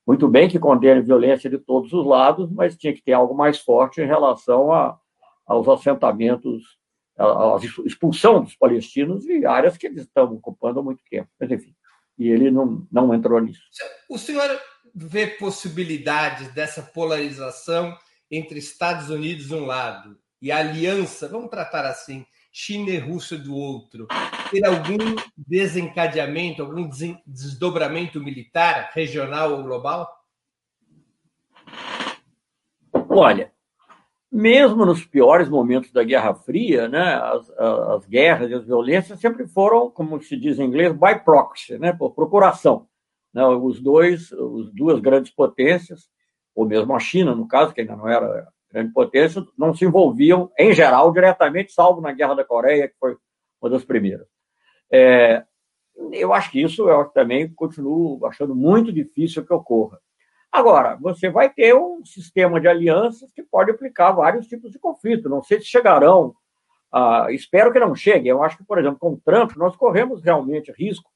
muito 0.08 0.26
bem 0.26 0.48
que 0.48 0.58
condene 0.58 1.02
violência 1.02 1.50
de 1.50 1.58
todos 1.58 1.92
os 1.92 2.06
lados, 2.06 2.50
mas 2.50 2.78
tinha 2.78 2.94
que 2.94 3.04
ter 3.04 3.12
algo 3.12 3.36
mais 3.36 3.60
forte 3.60 4.00
em 4.00 4.06
relação 4.06 4.72
a, 4.72 4.98
aos 5.46 5.68
assentamentos, 5.68 6.78
a 7.20 7.58
expulsão 7.86 8.42
dos 8.42 8.56
palestinos 8.56 9.26
de 9.26 9.46
áreas 9.46 9.76
que 9.76 9.86
eles 9.86 10.04
estão 10.04 10.36
ocupando 10.36 10.80
há 10.80 10.84
muito 10.84 11.04
tempo. 11.10 11.28
Mas, 11.38 11.52
enfim, 11.52 11.76
e 12.18 12.30
ele 12.30 12.50
não, 12.50 12.88
não 12.90 13.14
entrou 13.14 13.42
nisso. 13.42 13.62
O 14.10 14.18
senhor 14.18 14.58
vê 14.96 15.28
possibilidades 15.28 16.48
dessa 16.54 16.82
polarização 16.82 17.94
entre 18.32 18.58
Estados 18.58 19.10
Unidos 19.10 19.48
de 19.48 19.54
um 19.54 19.66
lado 19.66 20.18
e 20.42 20.52
a 20.52 20.58
aliança, 20.58 21.28
vamos 21.28 21.50
tratar 21.50 21.86
assim, 21.86 22.26
China 22.52 22.90
e 22.90 22.98
Rússia 22.98 23.38
do 23.38 23.54
outro, 23.54 24.08
ter 24.50 24.66
algum 24.66 25.16
desencadeamento, 25.36 26.62
algum 26.62 26.90
desdobramento 27.26 28.22
militar, 28.22 28.92
regional 28.94 29.52
ou 29.52 29.64
global? 29.64 30.10
Olha, 33.10 33.52
mesmo 34.32 34.86
nos 34.86 35.06
piores 35.06 35.48
momentos 35.48 35.92
da 35.92 36.04
Guerra 36.04 36.34
Fria, 36.34 36.88
né, 36.88 37.16
as, 37.16 37.50
as 37.50 38.06
guerras 38.06 38.52
e 38.52 38.54
as 38.54 38.66
violências 38.66 39.20
sempre 39.20 39.48
foram, 39.48 39.90
como 39.90 40.22
se 40.22 40.36
diz 40.38 40.60
em 40.60 40.66
inglês, 40.66 40.94
by 40.94 41.24
proxy, 41.24 41.78
né, 41.78 41.94
por 41.94 42.14
procuração. 42.14 42.88
Né, 43.34 43.46
os 43.46 43.82
dois, 43.82 44.32
as 44.32 44.72
duas 44.74 45.00
grandes 45.00 45.32
potências, 45.32 46.10
ou 46.54 46.66
mesmo 46.66 46.96
a 46.96 47.00
China, 47.00 47.36
no 47.36 47.48
caso, 47.48 47.74
que 47.74 47.82
ainda 47.82 47.96
não 47.96 48.08
era 48.08 48.48
grande 48.76 48.92
potência, 48.92 49.42
não 49.58 49.74
se 49.74 49.86
envolviam, 49.86 50.52
em 50.60 50.74
geral, 50.74 51.12
diretamente, 51.14 51.72
salvo 51.72 52.02
na 52.02 52.12
Guerra 52.12 52.36
da 52.36 52.44
Coreia, 52.44 52.90
que 52.90 52.96
foi 53.00 53.16
uma 53.62 53.70
das 53.70 53.86
primeiras. 53.86 54.28
É, 54.92 55.46
eu 56.12 56.34
acho 56.34 56.52
que 56.52 56.62
isso 56.62 56.90
eu 56.90 57.06
também 57.06 57.48
continuo 57.54 58.26
achando 58.26 58.54
muito 58.54 58.92
difícil 58.92 59.46
que 59.46 59.54
ocorra. 59.54 59.98
Agora, 60.52 60.98
você 60.98 61.30
vai 61.30 61.50
ter 61.50 61.74
um 61.74 62.04
sistema 62.06 62.60
de 62.60 62.68
alianças 62.68 63.32
que 63.32 63.44
pode 63.44 63.72
aplicar 63.72 64.12
vários 64.12 64.46
tipos 64.48 64.72
de 64.72 64.80
conflito. 64.80 65.30
Não 65.30 65.42
sei 65.42 65.60
se 65.60 65.68
chegarão. 65.68 66.34
Ah, 66.92 67.28
espero 67.30 67.72
que 67.72 67.80
não 67.80 67.96
cheguem. 67.96 68.30
Eu 68.30 68.44
acho 68.44 68.58
que, 68.58 68.64
por 68.64 68.78
exemplo, 68.78 69.00
com 69.00 69.14
o 69.14 69.22
Trump, 69.24 69.56
nós 69.56 69.76
corremos 69.76 70.22
realmente 70.22 70.72
risco, 70.78 71.10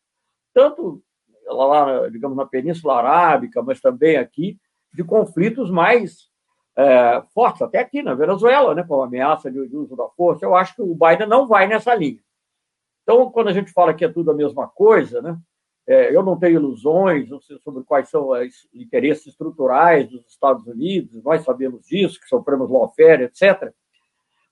tanto 0.53 1.01
lá, 1.45 2.07
digamos, 2.09 2.37
na 2.37 2.45
Península 2.45 2.97
Arábica, 2.97 3.61
mas 3.61 3.81
também 3.81 4.17
aqui, 4.17 4.57
de 4.93 5.03
conflitos 5.03 5.69
mais 5.69 6.28
é, 6.77 7.21
fortes, 7.33 7.61
até 7.61 7.79
aqui 7.79 8.01
na 8.01 8.13
Venezuela, 8.13 8.73
né, 8.73 8.83
com 8.83 9.01
a 9.01 9.05
ameaça 9.05 9.51
de, 9.51 9.67
de 9.67 9.75
uso 9.75 9.95
da 9.95 10.07
força. 10.09 10.45
Eu 10.45 10.55
acho 10.55 10.75
que 10.75 10.81
o 10.81 10.95
Biden 10.95 11.27
não 11.27 11.47
vai 11.47 11.67
nessa 11.67 11.93
linha. 11.93 12.19
Então, 13.03 13.29
quando 13.31 13.47
a 13.47 13.53
gente 13.53 13.71
fala 13.71 13.93
que 13.93 14.05
é 14.05 14.09
tudo 14.09 14.31
a 14.31 14.35
mesma 14.35 14.67
coisa, 14.67 15.21
né, 15.21 15.37
é, 15.87 16.15
eu 16.15 16.21
não 16.21 16.37
tenho 16.37 16.59
ilusões 16.59 17.27
sobre 17.63 17.83
quais 17.83 18.09
são 18.09 18.29
os 18.29 18.69
interesses 18.71 19.25
estruturais 19.25 20.07
dos 20.07 20.23
Estados 20.27 20.67
Unidos, 20.67 21.23
nós 21.23 21.43
sabemos 21.43 21.83
disso, 21.87 22.19
que 22.19 22.27
sofremos 22.27 22.69
lawfare, 22.69 23.23
etc. 23.23 23.73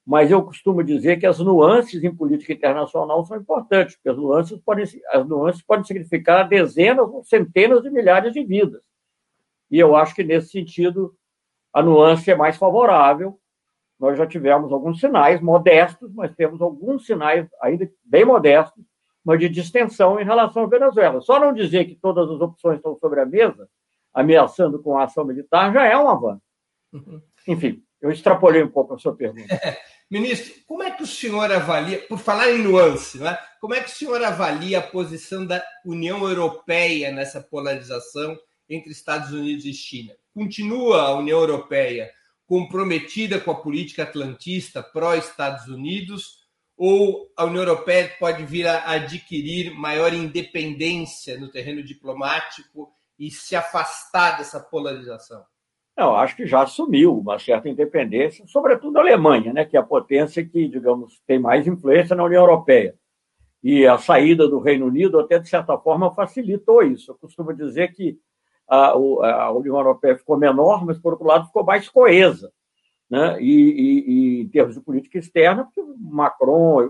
Mas 0.03 0.31
eu 0.31 0.41
costumo 0.41 0.83
dizer 0.83 1.19
que 1.19 1.27
as 1.27 1.37
nuances 1.37 2.03
em 2.03 2.15
política 2.15 2.53
internacional 2.53 3.23
são 3.25 3.37
importantes, 3.37 3.95
porque 3.95 4.09
as 4.09 4.17
nuances 4.17 4.59
podem, 4.61 4.85
as 5.11 5.27
nuances 5.27 5.61
podem 5.61 5.83
significar 5.85 6.49
dezenas 6.49 7.07
ou 7.07 7.23
centenas 7.23 7.83
de 7.83 7.91
milhares 7.91 8.33
de 8.33 8.43
vidas. 8.43 8.81
E 9.69 9.77
eu 9.77 9.95
acho 9.95 10.15
que, 10.15 10.23
nesse 10.23 10.49
sentido, 10.49 11.13
a 11.77 11.83
nuance 11.83 12.29
é 12.29 12.35
mais 12.35 12.57
favorável. 12.57 13.39
Nós 13.99 14.17
já 14.17 14.27
tivemos 14.27 14.71
alguns 14.71 14.99
sinais 14.99 15.41
modestos, 15.41 16.13
mas 16.13 16.35
temos 16.35 16.61
alguns 16.61 17.05
sinais 17.05 17.47
ainda 17.61 17.89
bem 18.05 18.25
modestos 18.25 18.83
mas 19.27 19.41
de 19.41 19.49
distensão 19.49 20.17
em 20.21 20.23
relação 20.23 20.63
à 20.63 20.67
Venezuela. 20.67 21.19
Só 21.19 21.37
não 21.37 21.51
dizer 21.53 21.83
que 21.83 21.95
todas 21.95 22.31
as 22.31 22.39
opções 22.39 22.77
estão 22.77 22.97
sobre 22.97 23.19
a 23.19 23.25
mesa, 23.25 23.67
ameaçando 24.13 24.81
com 24.81 24.97
a 24.97 25.03
ação 25.03 25.25
militar, 25.25 25.73
já 25.73 25.83
é 25.85 25.97
um 25.97 26.07
avanço. 26.07 26.41
Uhum. 26.93 27.21
Enfim, 27.45 27.83
eu 27.99 28.09
extrapolei 28.09 28.63
um 28.63 28.69
pouco 28.69 28.93
a 28.93 28.97
sua 28.97 29.13
pergunta. 29.13 29.53
Ministro, 30.09 30.53
como 30.65 30.81
é 30.81 30.91
que 30.91 31.03
o 31.03 31.05
senhor 31.05 31.51
avalia, 31.51 31.99
por 32.07 32.17
falar 32.17 32.49
em 32.51 32.63
nuance, 32.63 33.17
né? 33.17 33.37
como 33.59 33.73
é 33.73 33.81
que 33.81 33.89
o 33.89 33.93
senhor 33.93 34.23
avalia 34.23 34.79
a 34.79 34.81
posição 34.81 35.45
da 35.45 35.61
União 35.85 36.25
Europeia 36.25 37.11
nessa 37.11 37.41
polarização 37.41 38.39
entre 38.69 38.91
Estados 38.93 39.33
Unidos 39.33 39.65
e 39.65 39.73
China? 39.73 40.13
Continua 40.37 41.01
a 41.01 41.15
União 41.15 41.39
Europeia 41.39 42.11
comprometida 42.45 43.39
com 43.39 43.49
a 43.49 43.55
política 43.55 44.03
atlantista 44.03 44.83
pró-Estados 44.83 45.65
Unidos 45.67 46.45
ou 46.77 47.27
a 47.35 47.43
União 47.43 47.63
Europeia 47.63 48.13
pode 48.19 48.45
vir 48.45 48.67
a 48.67 48.87
adquirir 48.91 49.73
maior 49.73 50.13
independência 50.13 51.39
no 51.39 51.49
terreno 51.49 51.81
diplomático 51.81 52.87
e 53.17 53.31
se 53.31 53.55
afastar 53.55 54.37
dessa 54.37 54.59
polarização? 54.59 55.43
Não, 55.97 56.15
acho 56.15 56.35
que 56.35 56.45
já 56.45 56.61
assumiu 56.61 57.17
uma 57.17 57.39
certa 57.39 57.67
independência, 57.67 58.45
sobretudo 58.45 58.97
a 58.97 59.01
Alemanha, 59.01 59.51
né, 59.51 59.65
que 59.65 59.75
é 59.75 59.79
a 59.79 59.83
potência 59.83 60.47
que, 60.47 60.67
digamos, 60.67 61.19
tem 61.25 61.39
mais 61.39 61.65
influência 61.65 62.15
na 62.15 62.23
União 62.23 62.43
Europeia. 62.43 62.93
E 63.63 63.87
a 63.87 63.97
saída 63.97 64.47
do 64.47 64.59
Reino 64.59 64.85
Unido, 64.85 65.19
até 65.19 65.39
de 65.39 65.49
certa 65.49 65.75
forma, 65.79 66.13
facilitou 66.13 66.83
isso. 66.83 67.09
Eu 67.09 67.15
costumo 67.15 67.51
dizer 67.55 67.91
que 67.95 68.19
a, 68.67 68.89
a 68.89 69.51
União 69.51 69.77
Europeia 69.77 70.17
ficou 70.17 70.37
menor, 70.37 70.85
mas, 70.85 70.97
por 70.99 71.13
outro 71.13 71.27
lado, 71.27 71.47
ficou 71.47 71.63
mais 71.63 71.87
coesa 71.89 72.51
né? 73.09 73.41
E, 73.41 73.51
e, 73.51 74.11
e, 74.11 74.41
em 74.41 74.49
termos 74.49 74.75
de 74.75 74.81
política 74.81 75.17
externa, 75.17 75.63
porque 75.63 75.81
Macron, 75.97 76.89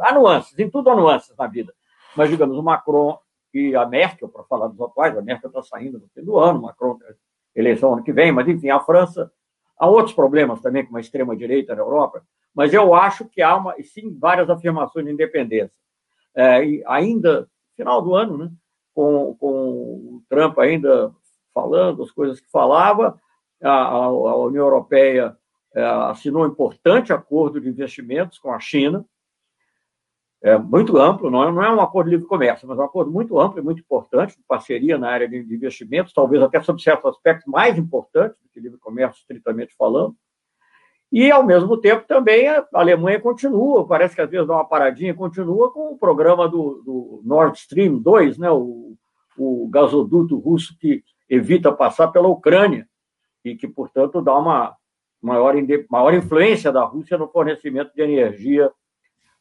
há, 0.00 0.14
nuances, 0.14 0.58
em 0.58 0.70
tudo 0.70 0.90
há 0.90 0.96
nuances 0.96 1.36
na 1.36 1.46
vida, 1.46 1.74
mas 2.16 2.30
digamos, 2.30 2.56
o 2.56 2.62
Macron 2.62 3.18
e 3.52 3.74
a 3.74 3.84
Merkel, 3.84 4.28
para 4.28 4.44
falar 4.44 4.68
dos 4.68 4.80
atuais, 4.80 5.16
a 5.16 5.22
Merkel 5.22 5.48
está 5.48 5.62
saindo 5.62 5.98
no 5.98 6.08
fim 6.08 6.24
do 6.24 6.38
ano, 6.38 6.62
Macron, 6.62 6.98
eleição 7.54 7.92
ano 7.92 8.02
que 8.02 8.12
vem, 8.12 8.32
mas 8.32 8.48
enfim, 8.48 8.70
a 8.70 8.80
França, 8.80 9.30
há 9.78 9.88
outros 9.88 10.14
problemas 10.14 10.60
também 10.60 10.86
com 10.86 10.96
a 10.96 11.00
extrema-direita 11.00 11.74
na 11.74 11.82
Europa, 11.82 12.22
mas 12.54 12.72
eu 12.72 12.94
acho 12.94 13.24
que 13.24 13.42
há, 13.42 13.56
uma, 13.56 13.74
sim, 13.82 14.16
várias 14.18 14.48
afirmações 14.48 15.06
de 15.06 15.12
independência. 15.12 15.80
É, 16.34 16.82
ainda, 16.86 17.48
final 17.76 18.00
do 18.00 18.14
ano, 18.14 18.38
né, 18.38 18.50
com, 18.94 19.34
com 19.36 19.48
o 19.48 20.22
Trump 20.28 20.58
ainda 20.58 21.12
falando 21.54 22.02
as 22.02 22.10
coisas 22.10 22.40
que 22.40 22.50
falava, 22.50 23.20
a, 23.62 23.70
a 23.70 24.36
União 24.36 24.64
Europeia 24.64 25.36
é, 25.74 25.84
assinou 25.84 26.44
um 26.44 26.48
importante 26.48 27.12
acordo 27.12 27.60
de 27.60 27.68
investimentos 27.68 28.38
com 28.38 28.52
a 28.52 28.58
China, 28.58 29.04
é 30.42 30.58
muito 30.58 30.98
amplo, 30.98 31.30
não 31.30 31.44
é, 31.44 31.52
não 31.52 31.62
é 31.62 31.72
um 31.72 31.80
acordo 31.80 32.10
de 32.10 32.16
livre 32.16 32.28
comércio, 32.28 32.66
mas 32.66 32.76
é 32.76 32.82
um 32.82 32.84
acordo 32.84 33.12
muito 33.12 33.38
amplo 33.38 33.60
e 33.60 33.62
muito 33.62 33.80
importante, 33.80 34.36
de 34.36 34.42
parceria 34.42 34.98
na 34.98 35.08
área 35.08 35.28
de 35.28 35.36
investimentos, 35.36 36.12
talvez 36.12 36.42
até 36.42 36.60
sob 36.60 36.82
certos 36.82 37.10
aspectos 37.10 37.46
mais 37.46 37.78
importantes 37.78 38.36
do 38.42 38.48
que 38.48 38.58
livre 38.58 38.78
comércio, 38.78 39.20
estritamente 39.20 39.72
falando. 39.76 40.16
E, 41.12 41.30
ao 41.30 41.44
mesmo 41.44 41.76
tempo, 41.76 42.06
também 42.06 42.48
a 42.48 42.66
Alemanha 42.72 43.20
continua, 43.20 43.86
parece 43.86 44.14
que 44.14 44.22
às 44.22 44.30
vezes 44.30 44.46
dá 44.46 44.54
uma 44.54 44.64
paradinha, 44.64 45.14
continua 45.14 45.70
com 45.70 45.92
o 45.92 45.98
programa 45.98 46.48
do, 46.48 46.82
do 46.82 47.22
Nord 47.22 47.58
Stream 47.58 47.98
2, 47.98 48.38
né, 48.38 48.50
o, 48.50 48.96
o 49.36 49.68
gasoduto 49.68 50.38
russo 50.38 50.74
que 50.80 51.04
evita 51.28 51.70
passar 51.70 52.08
pela 52.08 52.28
Ucrânia 52.28 52.88
e 53.44 53.54
que, 53.54 53.68
portanto, 53.68 54.22
dá 54.22 54.34
uma 54.38 54.74
maior, 55.20 55.54
maior 55.90 56.14
influência 56.14 56.72
da 56.72 56.82
Rússia 56.82 57.18
no 57.18 57.28
fornecimento 57.28 57.92
de 57.94 58.00
energia 58.00 58.72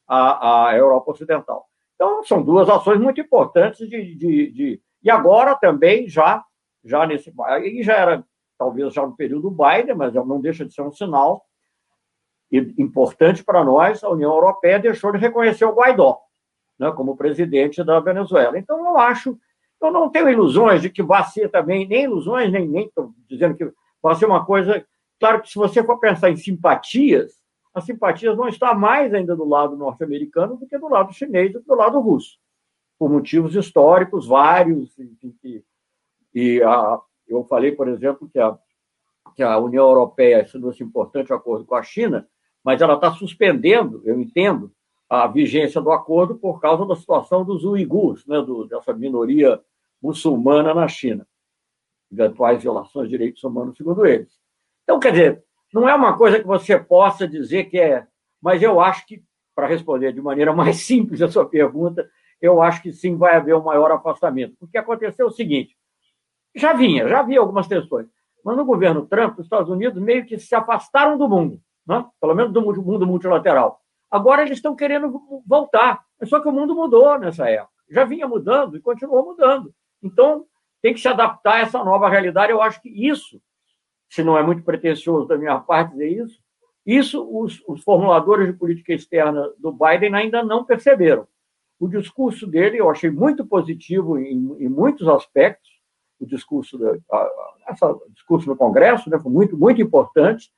à, 0.05 0.67
à 0.67 0.77
Europa 0.77 1.11
Ocidental. 1.11 1.65
Então, 1.95 2.21
são 2.23 2.43
duas 2.43 2.67
ações 2.67 2.99
muito 2.99 3.21
importantes 3.21 3.87
de, 3.87 4.15
de, 4.15 4.51
de, 4.51 4.81
e 5.01 5.09
agora 5.09 5.55
também 5.55 6.09
já 6.09 6.43
já 6.83 7.05
nesse 7.05 7.31
aí 7.45 7.83
já 7.83 7.93
era 7.93 8.25
talvez 8.57 8.91
já 8.91 9.05
no 9.05 9.15
período 9.15 9.51
Biden, 9.51 9.95
mas 9.95 10.13
não 10.13 10.41
deixa 10.41 10.65
de 10.65 10.73
ser 10.73 10.81
um 10.81 10.91
sinal 10.91 11.45
importante 12.51 13.43
para 13.43 13.63
nós. 13.63 14.03
A 14.03 14.09
União 14.09 14.31
Europeia 14.31 14.79
deixou 14.79 15.11
de 15.11 15.17
reconhecer 15.17 15.65
o 15.65 15.73
Guaidó 15.73 16.19
né, 16.81 16.91
como 16.93 17.15
presidente 17.15 17.83
da 17.83 17.99
Venezuela. 17.99 18.57
Então 18.57 18.83
eu 18.83 18.97
acho, 18.97 19.37
eu 19.79 19.91
não 19.91 20.09
tenho 20.09 20.27
ilusões 20.27 20.81
de 20.81 20.89
que 20.89 21.03
vai 21.03 21.23
ser 21.25 21.47
também 21.49 21.87
nem 21.87 22.05
ilusões 22.05 22.51
nem 22.51 22.87
estou 22.87 23.13
dizendo 23.29 23.55
que 23.55 23.71
vai 24.01 24.15
ser 24.15 24.25
uma 24.25 24.43
coisa. 24.43 24.83
Claro 25.19 25.43
que 25.43 25.49
se 25.49 25.55
você 25.55 25.83
for 25.83 25.99
pensar 25.99 26.31
em 26.31 26.37
simpatias, 26.37 27.39
as 27.71 27.85
simpatias 27.85 28.35
vão 28.35 28.47
estar 28.47 28.73
mais 28.73 29.13
ainda 29.13 29.35
do 29.35 29.47
lado 29.47 29.77
norte-americano 29.77 30.57
do 30.57 30.65
que 30.65 30.77
do 30.79 30.89
lado 30.89 31.13
chinês 31.13 31.53
do 31.53 31.61
que 31.61 31.67
do 31.67 31.75
lado 31.75 31.99
russo, 31.99 32.39
por 32.97 33.09
motivos 33.11 33.55
históricos 33.55 34.27
vários. 34.27 34.97
E, 35.43 35.63
e 36.33 36.63
a, 36.63 36.99
eu 37.27 37.43
falei, 37.45 37.71
por 37.73 37.87
exemplo, 37.87 38.27
que 38.27 38.39
a, 38.39 38.57
que 39.35 39.43
a 39.43 39.55
União 39.59 39.87
Europeia 39.87 40.41
assinou-se 40.41 40.83
importante 40.83 41.31
o 41.31 41.35
acordo 41.35 41.63
com 41.63 41.75
a 41.75 41.83
China, 41.83 42.27
mas 42.63 42.81
ela 42.81 42.95
está 42.95 43.11
suspendendo, 43.11 44.01
eu 44.05 44.19
entendo, 44.19 44.71
a 45.09 45.27
vigência 45.27 45.81
do 45.81 45.91
acordo 45.91 46.35
por 46.35 46.61
causa 46.61 46.85
da 46.85 46.95
situação 46.95 47.43
dos 47.43 47.65
uigures, 47.65 48.25
né, 48.25 48.41
do, 48.41 48.65
dessa 48.65 48.93
minoria 48.93 49.59
muçulmana 50.01 50.73
na 50.73 50.87
China, 50.87 51.27
eventuais 52.11 52.61
violações 52.61 53.09
de 53.09 53.17
direitos 53.17 53.43
humanos, 53.43 53.75
segundo 53.75 54.05
eles. 54.05 54.39
Então, 54.83 54.99
quer 54.99 55.11
dizer, 55.11 55.43
não 55.73 55.87
é 55.87 55.95
uma 55.95 56.17
coisa 56.17 56.39
que 56.39 56.47
você 56.47 56.77
possa 56.79 57.27
dizer 57.27 57.65
que 57.65 57.79
é. 57.79 58.07
Mas 58.41 58.61
eu 58.61 58.79
acho 58.79 59.05
que, 59.05 59.23
para 59.55 59.67
responder 59.67 60.11
de 60.13 60.21
maneira 60.21 60.53
mais 60.53 60.77
simples 60.85 61.21
a 61.21 61.29
sua 61.29 61.45
pergunta, 61.45 62.09
eu 62.41 62.61
acho 62.61 62.81
que 62.81 62.91
sim 62.91 63.15
vai 63.15 63.35
haver 63.35 63.55
um 63.55 63.63
maior 63.63 63.91
afastamento. 63.91 64.55
Porque 64.59 64.77
aconteceu 64.77 65.27
o 65.27 65.31
seguinte: 65.31 65.77
já 66.55 66.73
vinha, 66.73 67.07
já 67.07 67.19
havia 67.19 67.39
algumas 67.39 67.67
tensões, 67.67 68.07
mas 68.43 68.57
no 68.57 68.65
governo 68.65 69.05
Trump, 69.05 69.37
os 69.37 69.45
Estados 69.45 69.69
Unidos 69.69 70.01
meio 70.01 70.25
que 70.25 70.37
se 70.39 70.55
afastaram 70.55 71.17
do 71.17 71.29
mundo, 71.29 71.61
né? 71.87 72.05
pelo 72.19 72.35
menos 72.35 72.53
do 72.53 72.61
mundo 72.61 73.05
multilateral. 73.05 73.81
Agora 74.09 74.41
eles 74.41 74.57
estão 74.57 74.75
querendo 74.75 75.21
voltar. 75.45 76.03
Só 76.23 76.39
que 76.39 76.47
o 76.47 76.51
mundo 76.51 76.75
mudou 76.75 77.17
nessa 77.17 77.49
época. 77.49 77.71
Já 77.89 78.03
vinha 78.03 78.27
mudando 78.27 78.77
e 78.77 78.81
continuou 78.81 79.25
mudando. 79.25 79.73
Então, 80.03 80.45
tem 80.81 80.93
que 80.93 80.99
se 80.99 81.07
adaptar 81.07 81.55
a 81.55 81.59
essa 81.59 81.83
nova 81.83 82.09
realidade. 82.09 82.51
Eu 82.51 82.61
acho 82.61 82.81
que 82.81 82.89
isso 82.89 83.41
se 84.11 84.23
não 84.23 84.37
é 84.37 84.43
muito 84.43 84.61
pretensioso 84.61 85.25
da 85.25 85.37
minha 85.37 85.57
parte 85.57 85.93
dizer 85.93 86.09
isso, 86.09 86.39
isso 86.85 87.23
os, 87.31 87.63
os, 87.65 87.81
formuladores 87.81 88.47
de 88.47 88.53
política 88.53 88.93
externa 88.93 89.49
do 89.57 89.71
Biden 89.71 90.13
ainda 90.13 90.43
não 90.43 90.65
perceberam. 90.65 91.25
O 91.79 91.87
discurso 91.87 92.45
dele 92.45 92.77
eu 92.77 92.89
achei 92.89 93.09
muito 93.09 93.45
positivo 93.45 94.19
em, 94.19 94.33
em 94.59 94.67
muitos 94.67 95.07
aspectos. 95.07 95.71
O 96.19 96.25
discurso, 96.25 96.77
da, 96.77 96.97
a, 97.09 97.29
essa, 97.69 97.97
discurso 98.09 98.49
no 98.49 98.57
Congresso 98.57 99.09
né, 99.09 99.17
foi 99.17 99.31
muito, 99.31 99.57
muito 99.57 99.81
importante, 99.81 100.51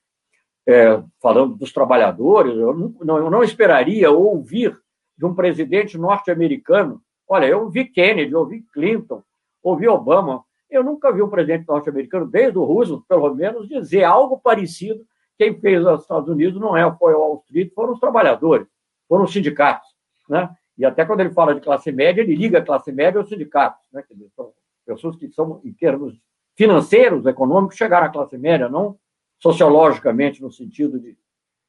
é, 0.68 1.02
falando 1.22 1.56
dos 1.56 1.72
trabalhadores. 1.72 2.56
Eu 2.56 2.74
não, 2.74 3.18
eu 3.18 3.30
não 3.30 3.44
esperaria 3.44 4.12
ouvir 4.12 4.78
de 5.18 5.26
um 5.26 5.34
presidente 5.34 5.98
norte-americano. 5.98 7.02
Olha, 7.28 7.46
eu 7.46 7.64
ouvi 7.64 7.86
Kennedy, 7.86 8.36
ouvi 8.36 8.62
Clinton, 8.74 9.24
ouvi 9.62 9.88
Obama, 9.88 10.44
eu 10.70 10.84
nunca 10.84 11.12
vi 11.12 11.22
um 11.22 11.30
presidente 11.30 11.68
norte-americano, 11.68 12.26
desde 12.26 12.58
o 12.58 12.64
Roosevelt, 12.64 13.04
pelo 13.08 13.34
menos, 13.36 13.68
dizer 13.68 14.04
algo 14.04 14.40
parecido. 14.40 15.06
Quem 15.38 15.60
fez 15.60 15.86
os 15.86 16.02
Estados 16.02 16.28
Unidos 16.28 16.60
não 16.60 16.76
é 16.76 16.86
o 16.86 16.98
Wall 17.00 17.44
Street, 17.46 17.72
foram 17.74 17.94
os 17.94 18.00
trabalhadores, 18.00 18.68
foram 19.08 19.26
os 19.26 19.32
sindicatos. 19.32 19.88
Né? 20.28 20.50
E 20.78 20.84
até 20.84 21.06
quando 21.06 21.20
ele 21.20 21.30
fala 21.30 21.54
de 21.54 21.62
classe 21.62 21.92
média, 21.92 22.22
ele 22.22 22.36
liga 22.36 22.58
a 22.58 22.66
classe 22.66 22.92
média 22.92 23.20
aos 23.20 23.30
sindicatos. 23.30 23.80
Né? 23.92 24.04
Dizer, 24.10 24.30
são 24.36 24.52
pessoas 24.86 25.16
que 25.16 25.30
são, 25.30 25.62
em 25.64 25.72
termos 25.74 26.20
financeiros, 26.56 27.26
econômicos, 27.26 27.78
chegaram 27.78 28.08
à 28.08 28.10
classe 28.10 28.38
média, 28.38 28.68
não 28.68 28.98
sociologicamente, 29.40 30.42
no 30.42 30.52
sentido 30.52 31.00
de 31.00 31.18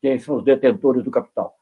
quem 0.01 0.19
são 0.19 0.37
os 0.37 0.45
detentores 0.45 1.03
do 1.03 1.11
capital. 1.11 1.55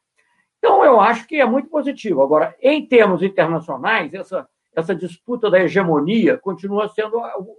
Então, 0.59 0.85
eu 0.85 1.01
acho 1.01 1.27
que 1.27 1.41
é 1.41 1.45
muito 1.45 1.69
positivo. 1.69 2.23
Agora, 2.23 2.57
em 2.61 2.87
termos 2.87 3.23
internacionais, 3.23 4.13
essa 4.15 4.49
essa 4.75 4.95
disputa 4.95 5.51
da 5.51 5.61
hegemonia 5.61 6.39
continua 6.39 6.89
sendo 6.89 7.19
o, 7.19 7.57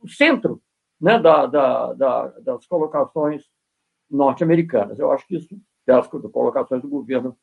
o 0.00 0.08
centro 0.08 0.62
né, 1.00 1.18
da, 1.18 1.46
da, 1.46 1.92
da, 1.92 2.26
das 2.40 2.66
colocações 2.66 3.44
norte-americanas. 4.08 4.98
Eu 4.98 5.10
acho 5.10 5.26
que 5.26 5.36
isso, 5.36 5.48
das 5.84 6.06
colocações 6.06 6.80
do 6.82 6.88
governo 6.88 7.36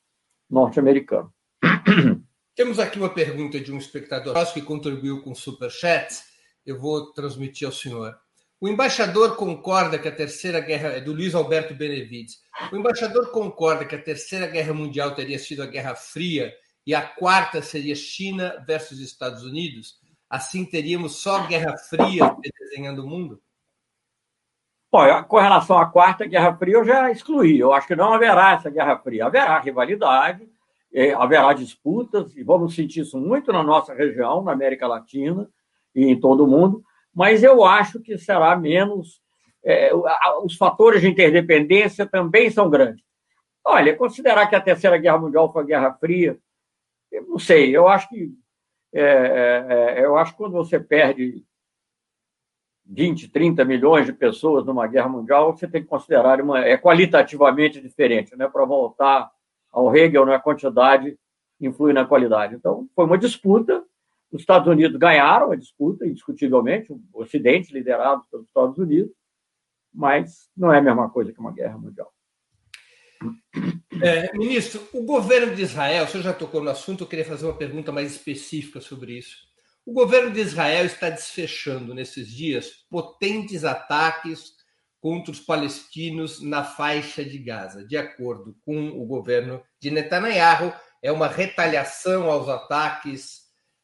norte-americano. 0.49 1.33
Temos 2.55 2.79
aqui 2.79 2.97
uma 2.97 3.13
pergunta 3.13 3.59
de 3.59 3.71
um 3.71 3.77
espectador 3.77 4.33
que 4.53 4.61
contribuiu 4.61 5.21
com 5.21 5.31
o 5.31 5.35
Superchat. 5.35 6.23
Eu 6.65 6.79
vou 6.79 7.11
transmitir 7.11 7.65
ao 7.65 7.73
senhor. 7.73 8.15
O 8.62 8.69
embaixador 8.69 9.36
concorda 9.36 9.97
que 9.97 10.08
a 10.08 10.15
terceira 10.15 10.60
guerra 10.60 10.89
é 10.89 11.02
do 11.02 11.13
Luiz 11.13 11.34
Alberto 11.34 11.74
Benevides. 11.74 12.43
O 12.71 12.76
embaixador 12.76 13.32
concorda 13.32 13.86
que 13.86 13.95
a 13.95 14.02
terceira 14.02 14.45
guerra 14.45 14.71
mundial 14.71 15.15
teria 15.15 15.39
sido 15.39 15.63
a 15.63 15.65
Guerra 15.65 15.95
Fria 15.95 16.54
e 16.86 16.93
a 16.93 17.02
quarta 17.02 17.60
seria 17.63 17.95
China 17.95 18.63
versus 18.67 19.00
Estados 19.00 19.43
Unidos, 19.43 19.95
assim 20.30 20.63
teríamos 20.63 21.15
só 21.24 21.47
Guerra 21.47 21.76
Fria 21.76 22.36
desenhando 22.60 23.04
o 23.04 23.10
mundo? 23.10 23.41
Bom, 24.91 25.24
com 25.24 25.39
relação 25.39 25.80
à 25.80 25.88
quarta 25.88 26.28
Guerra 26.28 26.56
Fria, 26.56 26.76
eu 26.76 26.86
já 26.86 27.10
excluí. 27.10 27.58
Eu 27.58 27.74
acho 27.74 27.88
que 27.88 27.95
não 27.95 28.13
haverá 28.13 28.52
essa 28.52 28.69
Guerra 28.69 28.95
Fria. 29.00 29.26
Haverá 29.26 29.60
rivalidade, 29.60 30.47
é, 30.93 31.13
haverá 31.13 31.52
disputas, 31.54 32.38
e 32.38 32.43
vamos 32.43 32.76
sentir 32.76 33.00
isso 33.00 33.17
muito 33.17 33.52
na 33.52 33.63
nossa 33.63 33.91
região, 33.91 34.43
na 34.43 34.52
América 34.52 34.86
Latina 34.86 35.50
e 35.95 36.06
em 36.06 36.19
todo 36.19 36.43
o 36.43 36.47
mundo, 36.47 36.84
mas 37.13 37.43
eu 37.43 37.63
acho 37.63 38.00
que 38.00 38.17
será 38.17 38.56
menos. 38.56 39.21
É, 39.63 39.91
os 40.43 40.56
fatores 40.56 41.02
de 41.02 41.08
interdependência 41.08 42.06
também 42.06 42.50
são 42.50 42.69
grandes. 42.69 43.04
Olha, 43.63 43.95
considerar 43.95 44.47
que 44.47 44.56
a 44.56 44.62
Terceira 44.62 44.97
Guerra 44.97 45.19
Mundial 45.19 45.52
foi 45.54 45.62
a 45.62 45.65
Guerra 45.65 45.93
Fria, 45.93 46.38
eu 47.12 47.28
não 47.28 47.38
sei, 47.38 47.76
eu 47.76 47.88
acho 47.88 48.10
que 48.10 48.34
é, 48.93 49.02
é, 49.02 50.00
é 50.00 50.06
eu 50.06 50.17
acho 50.17 50.32
que 50.32 50.38
quando 50.38 50.54
você 50.54 50.80
perde 50.80 51.43
20, 52.86 53.30
30 53.30 53.63
milhões 53.63 54.06
de 54.06 54.13
pessoas 54.13 54.65
numa 54.65 54.88
guerra 54.88 55.08
mundial, 55.08 55.56
você 55.56 55.67
tem 55.67 55.82
que 55.82 55.88
considerar 55.88 56.41
uma 56.41 56.60
é 56.60 56.78
qualitativamente 56.78 57.80
diferente, 57.80 58.36
né? 58.36 58.47
Para 58.50 58.65
voltar 58.65 59.32
ao 59.71 59.95
Hegel, 59.95 60.26
né? 60.26 60.36
a 60.36 60.39
quantidade 60.39 61.17
influi 61.60 61.93
na 61.93 62.06
qualidade. 62.06 62.56
Então, 62.56 62.88
foi 62.95 63.06
uma 63.06 63.17
disputa. 63.17 63.84
Os 64.31 64.41
Estados 64.41 64.67
Unidos 64.67 64.97
ganharam 64.97 65.51
a 65.51 65.55
disputa, 65.55 66.07
indiscutivelmente, 66.07 66.91
o 66.91 67.01
Ocidente 67.13 67.73
liderado 67.73 68.23
pelos 68.31 68.47
Estados 68.47 68.77
Unidos, 68.77 69.11
mas 69.93 70.49
não 70.55 70.73
é 70.73 70.77
a 70.77 70.81
mesma 70.81 71.09
coisa 71.09 71.33
que 71.33 71.39
uma 71.39 71.51
guerra 71.51 71.77
mundial. 71.77 72.11
É, 74.01 74.35
ministro, 74.35 74.81
o 74.93 75.03
governo 75.03 75.53
de 75.53 75.61
Israel, 75.61 76.05
o 76.05 76.07
senhor 76.07 76.23
já 76.23 76.33
tocou 76.33 76.63
no 76.63 76.69
assunto, 76.69 77.03
eu 77.03 77.07
queria 77.07 77.25
fazer 77.25 77.45
uma 77.45 77.57
pergunta 77.57 77.91
mais 77.91 78.11
específica 78.11 78.79
sobre 78.79 79.17
isso. 79.17 79.51
O 79.85 79.93
governo 79.93 80.31
de 80.31 80.39
Israel 80.39 80.85
está 80.85 81.09
desfechando 81.09 81.93
nesses 81.93 82.29
dias 82.29 82.85
potentes 82.89 83.65
ataques 83.65 84.53
contra 84.99 85.31
os 85.31 85.39
palestinos 85.39 86.41
na 86.41 86.63
faixa 86.63 87.25
de 87.25 87.37
Gaza. 87.39 87.85
De 87.85 87.97
acordo 87.97 88.55
com 88.63 88.89
o 88.89 89.05
governo 89.05 89.61
de 89.79 89.89
Netanyahu, 89.89 90.71
é 91.01 91.11
uma 91.11 91.27
retaliação 91.27 92.29
aos 92.29 92.47
ataques 92.47 93.40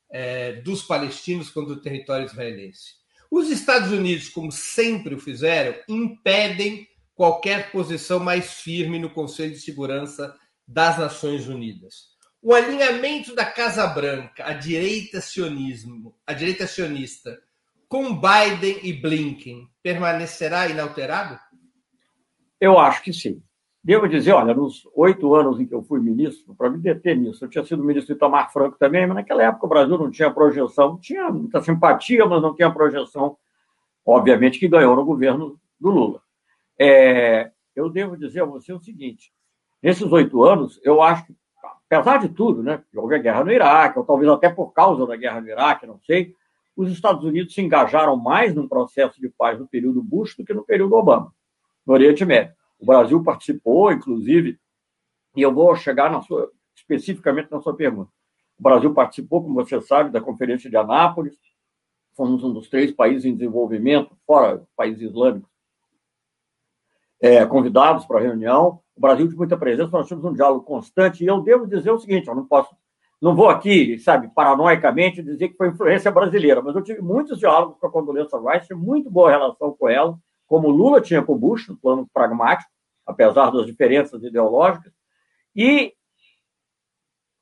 é, 0.10 0.54
dos 0.54 0.84
palestinos 0.84 1.50
contra 1.50 1.74
o 1.74 1.82
território 1.82 2.26
israelense. 2.26 2.96
Os 3.30 3.50
Estados 3.50 3.92
Unidos, 3.92 4.30
como 4.30 4.52
sempre 4.52 5.16
o 5.16 5.20
fizeram, 5.20 5.76
impedem 5.88 6.88
qualquer 7.14 7.72
posição 7.72 8.20
mais 8.20 8.62
firme 8.62 9.00
no 9.00 9.10
Conselho 9.10 9.52
de 9.52 9.60
Segurança 9.60 10.36
das 10.68 10.98
Nações 10.98 11.48
Unidas. 11.48 12.16
O 12.42 12.54
alinhamento 12.54 13.36
da 13.36 13.44
Casa 13.44 13.86
Branca, 13.88 14.46
a 14.46 14.54
direita 14.54 15.20
sionismo, 15.20 16.16
a 16.26 16.34
direita 16.34 16.68
sionista, 16.68 17.38
com 17.90 18.14
Biden 18.16 18.80
e 18.84 18.94
Blinken, 18.94 19.68
permanecerá 19.82 20.68
inalterado? 20.68 21.40
Eu 22.60 22.78
acho 22.78 23.02
que 23.02 23.12
sim. 23.12 23.42
Devo 23.88 24.06
dizer, 24.06 24.34
olha, 24.34 24.54
nos 24.54 24.86
oito 24.94 25.34
anos 25.34 25.62
em 25.62 25.66
que 25.66 25.74
eu 25.74 25.82
fui 25.82 26.02
ministro, 26.02 26.54
para 26.54 26.70
me 26.70 26.78
deter 26.78 27.16
nisso, 27.16 27.46
eu 27.46 27.50
tinha 27.50 27.64
sido 27.64 27.82
ministro 27.82 28.14
de 28.14 28.18
Itamar 28.18 28.52
Franco 28.52 28.78
também, 28.78 29.08
mas 29.08 29.16
naquela 29.16 29.44
época 29.44 29.66
o 29.66 29.70
Brasil 29.70 29.98
não 29.98 30.12
tinha 30.12 30.30
projeção, 30.30 30.98
tinha 30.98 31.30
muita 31.30 31.62
simpatia, 31.62 32.26
mas 32.26 32.42
não 32.42 32.54
tinha 32.54 32.70
projeção, 32.70 33.38
obviamente, 34.06 34.60
que 34.60 34.68
ganhou 34.68 34.94
no 34.94 35.06
governo 35.06 35.58
do 35.80 35.90
Lula. 35.90 36.22
É, 36.78 37.50
eu 37.74 37.90
devo 37.90 38.18
dizer 38.18 38.42
a 38.42 38.46
você 38.46 38.74
o 38.74 38.80
seguinte: 38.82 39.32
nesses 39.82 40.12
oito 40.12 40.44
anos, 40.44 40.82
eu 40.84 41.02
acho 41.02 41.26
que, 41.26 41.34
apesar 41.90 42.18
de 42.18 42.28
tudo, 42.28 42.62
né, 42.62 42.84
houve 42.94 43.16
a 43.16 43.20
guerra 43.20 43.46
no 43.46 43.54
Iraque, 43.54 44.00
ou 44.00 44.04
talvez 44.04 44.30
até 44.30 44.50
por 44.50 44.74
causa 44.74 45.08
da 45.08 45.16
guerra 45.16 45.40
no 45.40 45.48
Iraque, 45.48 45.88
não 45.88 45.98
sei, 46.02 46.36
os 46.76 46.92
Estados 46.92 47.24
Unidos 47.24 47.54
se 47.54 47.62
engajaram 47.62 48.18
mais 48.18 48.54
num 48.54 48.68
processo 48.68 49.18
de 49.22 49.30
paz 49.30 49.58
no 49.58 49.66
período 49.66 50.04
Bush 50.04 50.36
do 50.36 50.44
que 50.44 50.54
no 50.54 50.66
período 50.66 50.94
Obama, 50.94 51.34
no 51.86 51.94
Oriente 51.94 52.26
Médio. 52.26 52.57
O 52.80 52.86
Brasil 52.86 53.24
participou, 53.24 53.92
inclusive, 53.92 54.60
e 55.36 55.42
eu 55.42 55.54
vou 55.54 55.76
chegar 55.76 56.12
na 56.12 56.22
sua, 56.22 56.52
especificamente 56.76 57.52
na 57.52 57.62
sua 57.62 57.76
pergunta. 57.76 58.12
O 58.58 58.64
Brasil 58.64 58.94
participou, 58.94 59.44
como 59.44 59.56
você 59.56 59.80
sabe, 59.82 60.12
da 60.12 60.22
Conferência 60.22 60.70
de 60.70 60.78
Anápolis, 60.78 61.38
fomos 62.16 62.44
um 62.44 62.52
dos 62.52 62.70
três 62.70 62.92
países 62.92 63.26
em 63.26 63.34
desenvolvimento, 63.34 64.18
fora 64.26 64.66
países 64.76 65.02
islâmicos, 65.02 65.50
é, 67.22 67.46
convidados 67.46 68.06
para 68.06 68.18
a 68.20 68.22
reunião. 68.22 68.82
O 68.96 69.02
Brasil 69.02 69.26
teve 69.26 69.38
muita 69.38 69.58
presença, 69.58 69.92
nós 69.92 70.08
tivemos 70.08 70.32
um 70.32 70.34
diálogo 70.34 70.66
constante, 70.66 71.24
e 71.24 71.28
eu 71.28 71.42
devo 71.42 71.68
dizer 71.68 71.92
o 71.92 72.00
seguinte: 72.00 72.28
eu 72.28 72.36
não 72.36 72.46
posso 72.46 72.76
não 73.20 73.36
vou 73.36 73.50
aqui, 73.50 73.98
sabe, 73.98 74.30
paranoicamente 74.30 75.24
dizer 75.24 75.50
que 75.50 75.58
foi 75.58 75.70
influência 75.70 76.12
brasileira, 76.12 76.62
mas 76.62 76.76
eu 76.76 76.84
tive 76.84 77.02
muitos 77.02 77.40
diálogos 77.40 77.78
com 77.80 77.88
a 77.88 77.92
Condoleezza 77.92 78.40
Rice, 78.40 78.74
muito 78.76 79.10
boa 79.10 79.32
relação 79.32 79.74
com 79.74 79.90
ela, 79.90 80.18
como 80.48 80.70
Lula 80.70 81.02
tinha 81.02 81.22
com 81.22 81.38
Bush, 81.38 81.68
no 81.68 81.78
plano 81.78 82.08
pragmático, 82.12 82.72
apesar 83.06 83.52
das 83.52 83.66
diferenças 83.66 84.24
ideológicas. 84.24 84.92
E, 85.56 85.94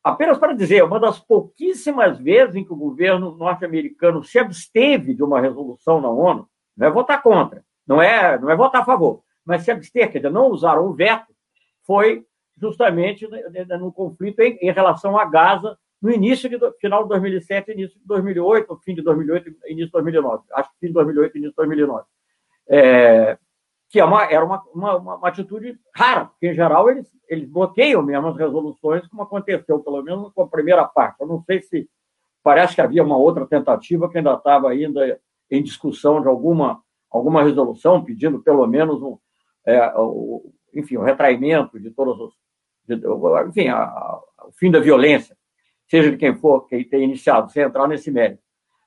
apenas 0.03 0.37
para 0.37 0.53
dizer, 0.53 0.83
uma 0.83 0.99
das 0.99 1.19
pouquíssimas 1.19 2.19
vezes 2.19 2.55
em 2.55 2.65
que 2.65 2.73
o 2.73 2.77
governo 2.77 3.35
norte-americano 3.35 4.23
se 4.23 4.39
absteve 4.39 5.13
de 5.13 5.23
uma 5.23 5.39
resolução 5.39 6.01
na 6.01 6.09
ONU, 6.09 6.47
não 6.75 6.87
é 6.87 6.91
votar 6.91 7.21
contra, 7.21 7.63
não 7.87 8.01
é, 8.01 8.37
não 8.39 8.49
é 8.49 8.55
votar 8.55 8.81
a 8.81 8.85
favor, 8.85 9.23
mas 9.45 9.63
se 9.63 9.71
abster, 9.71 10.11
quer 10.11 10.19
dizer, 10.19 10.31
não 10.31 10.49
usar 10.49 10.77
o 10.79 10.93
veto, 10.93 11.33
foi 11.83 12.25
justamente 12.57 13.27
no 13.79 13.91
conflito 13.91 14.39
em, 14.39 14.57
em 14.61 14.71
relação 14.71 15.17
a 15.17 15.25
Gaza 15.25 15.77
no 16.01 16.11
início 16.11 16.49
de 16.49 16.57
final 16.79 17.03
de 17.03 17.09
2007, 17.09 17.71
início 17.71 17.99
de 17.99 18.05
2008, 18.05 18.79
fim 18.83 18.95
de 18.95 19.01
2008, 19.01 19.49
início 19.67 19.85
de 19.85 19.91
2009. 19.91 20.43
Acho 20.53 20.69
que 20.71 20.79
fim 20.79 20.87
de 20.87 20.93
2008, 20.93 21.37
início 21.37 21.51
de 21.51 21.55
2009. 21.55 22.05
É, 22.67 23.37
que 23.89 23.99
é 23.99 24.05
uma, 24.05 24.23
era 24.25 24.43
uma, 24.43 24.63
uma, 24.73 24.95
uma, 24.97 25.27
atitude 25.27 25.79
rara, 25.95 26.25
porque, 26.25 26.47
em 26.47 26.53
geral, 26.53 26.89
eles, 26.89 27.07
eles 27.29 27.47
bloqueiam 27.47 28.01
mesmo 28.01 28.27
as 28.27 28.37
resoluções, 28.37 29.07
como 29.07 29.21
aconteceu, 29.21 29.79
pelo 29.79 30.01
menos 30.01 30.33
com 30.33 30.41
a 30.43 30.47
primeira 30.47 30.83
parte. 30.85 31.21
Eu 31.21 31.27
não 31.27 31.41
sei 31.43 31.61
se 31.61 31.87
parece 32.43 32.75
que 32.75 32.81
havia 32.81 33.03
uma 33.03 33.17
outra 33.17 33.45
tentativa 33.45 34.09
que 34.09 34.17
ainda 34.17 34.33
estava 34.33 34.69
ainda 34.69 35.19
em 35.49 35.63
discussão 35.63 36.21
de 36.21 36.27
alguma, 36.27 36.81
alguma 37.09 37.43
resolução, 37.43 38.03
pedindo 38.03 38.41
pelo 38.41 38.65
menos 38.67 39.01
um, 39.01 39.17
é, 39.65 39.93
o, 39.95 40.51
enfim, 40.73 40.97
o 40.97 41.03
retraimento 41.03 41.79
de 41.79 41.91
todos 41.91 42.19
os 42.19 42.33
enfim, 43.47 43.67
a, 43.67 43.77
a, 43.77 44.21
o 44.47 44.51
fim 44.51 44.69
da 44.69 44.79
violência, 44.79 45.35
seja 45.89 46.11
de 46.11 46.17
quem 46.17 46.35
for, 46.35 46.67
que 46.67 46.83
tenha 46.85 47.03
iniciado, 47.03 47.51
sem 47.51 47.63
entrar 47.63 47.87
nesse 47.87 48.11
mérito. 48.11 48.43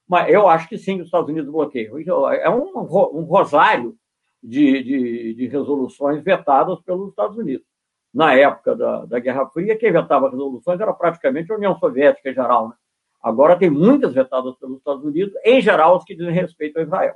Mas 0.08 0.32
eu 0.32 0.48
acho 0.48 0.68
que 0.68 0.78
sim, 0.78 1.00
os 1.00 1.06
Estados 1.06 1.28
Unidos 1.28 1.52
bloqueiam. 1.52 1.98
É 2.32 2.48
um, 2.48 2.78
um 2.78 3.24
rosário 3.24 3.94
de, 4.42 4.82
de, 4.82 5.34
de, 5.34 5.46
resoluções 5.48 6.22
vetadas 6.22 6.80
pelos 6.80 7.10
Estados 7.10 7.36
Unidos. 7.36 7.66
Na 8.14 8.34
época 8.34 8.74
da, 8.74 9.04
da 9.04 9.18
Guerra 9.18 9.46
Fria, 9.50 9.76
quem 9.76 9.92
vetava 9.92 10.30
resoluções 10.30 10.80
era 10.80 10.94
praticamente 10.94 11.52
a 11.52 11.56
União 11.56 11.78
Soviética 11.78 12.30
em 12.30 12.34
geral. 12.34 12.68
Né? 12.68 12.74
Agora 13.22 13.58
tem 13.58 13.68
muitas 13.68 14.14
vetadas 14.14 14.56
pelos 14.56 14.78
Estados 14.78 15.04
Unidos, 15.04 15.34
em 15.44 15.60
geral 15.60 15.96
as 15.96 16.04
que 16.04 16.14
dizem 16.14 16.32
respeito 16.32 16.78
a 16.78 16.82
Israel. 16.82 17.14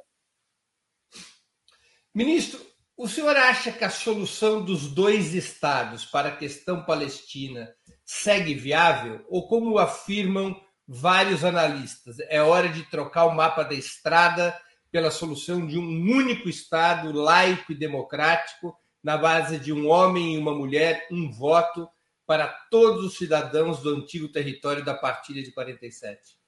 Ministro, 2.14 2.60
o 2.94 3.08
senhor 3.08 3.34
acha 3.36 3.72
que 3.72 3.84
a 3.84 3.90
solução 3.90 4.62
dos 4.62 4.92
dois 4.92 5.32
estados 5.32 6.04
para 6.04 6.28
a 6.28 6.36
questão 6.36 6.84
palestina 6.84 7.72
segue 8.04 8.52
viável? 8.52 9.24
Ou, 9.30 9.48
como 9.48 9.78
afirmam 9.78 10.54
vários 10.94 11.42
analistas, 11.42 12.18
é 12.28 12.42
hora 12.42 12.68
de 12.68 12.82
trocar 12.82 13.24
o 13.24 13.34
mapa 13.34 13.62
da 13.62 13.72
estrada 13.72 14.54
pela 14.90 15.10
solução 15.10 15.66
de 15.66 15.78
um 15.78 15.88
único 15.88 16.50
estado 16.50 17.10
laico 17.12 17.72
e 17.72 17.74
democrático, 17.74 18.76
na 19.02 19.16
base 19.16 19.58
de 19.58 19.72
um 19.72 19.88
homem 19.88 20.34
e 20.34 20.38
uma 20.38 20.54
mulher, 20.54 21.08
um 21.10 21.30
voto 21.32 21.88
para 22.26 22.46
todos 22.70 23.06
os 23.06 23.16
cidadãos 23.16 23.80
do 23.80 23.88
antigo 23.88 24.28
território 24.28 24.84
da 24.84 24.92
partilha 24.92 25.42
de 25.42 25.50
47? 25.50 26.38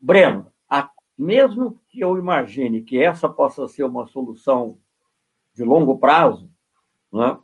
Breno, 0.00 0.50
a 0.66 0.90
mesmo 1.16 1.78
que 1.90 2.00
eu 2.00 2.16
imagine 2.16 2.82
que 2.82 3.02
essa 3.02 3.28
possa 3.28 3.68
ser 3.68 3.84
uma 3.84 4.06
solução 4.06 4.78
de 5.54 5.62
longo 5.62 5.98
prazo, 5.98 6.50
né, 7.12 7.38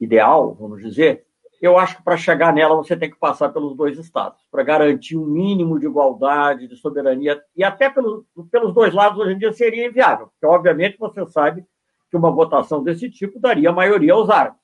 ideal, 0.00 0.54
vamos 0.54 0.82
dizer, 0.82 1.23
eu 1.66 1.78
acho 1.78 1.96
que 1.96 2.02
para 2.02 2.16
chegar 2.16 2.52
nela 2.52 2.76
você 2.76 2.96
tem 2.96 3.10
que 3.10 3.18
passar 3.18 3.48
pelos 3.50 3.76
dois 3.76 3.98
estados, 3.98 4.40
para 4.50 4.62
garantir 4.62 5.16
um 5.16 5.24
mínimo 5.24 5.78
de 5.78 5.86
igualdade, 5.86 6.68
de 6.68 6.76
soberania, 6.76 7.40
e 7.56 7.64
até 7.64 7.88
pelos, 7.88 8.24
pelos 8.50 8.74
dois 8.74 8.92
lados 8.92 9.18
hoje 9.18 9.34
em 9.34 9.38
dia 9.38 9.52
seria 9.52 9.86
inviável, 9.86 10.28
porque 10.28 10.46
obviamente 10.46 10.98
você 10.98 11.24
sabe 11.26 11.64
que 12.10 12.16
uma 12.16 12.30
votação 12.30 12.82
desse 12.82 13.10
tipo 13.10 13.40
daria 13.40 13.72
maioria 13.72 14.12
aos 14.12 14.30
árabes. 14.30 14.60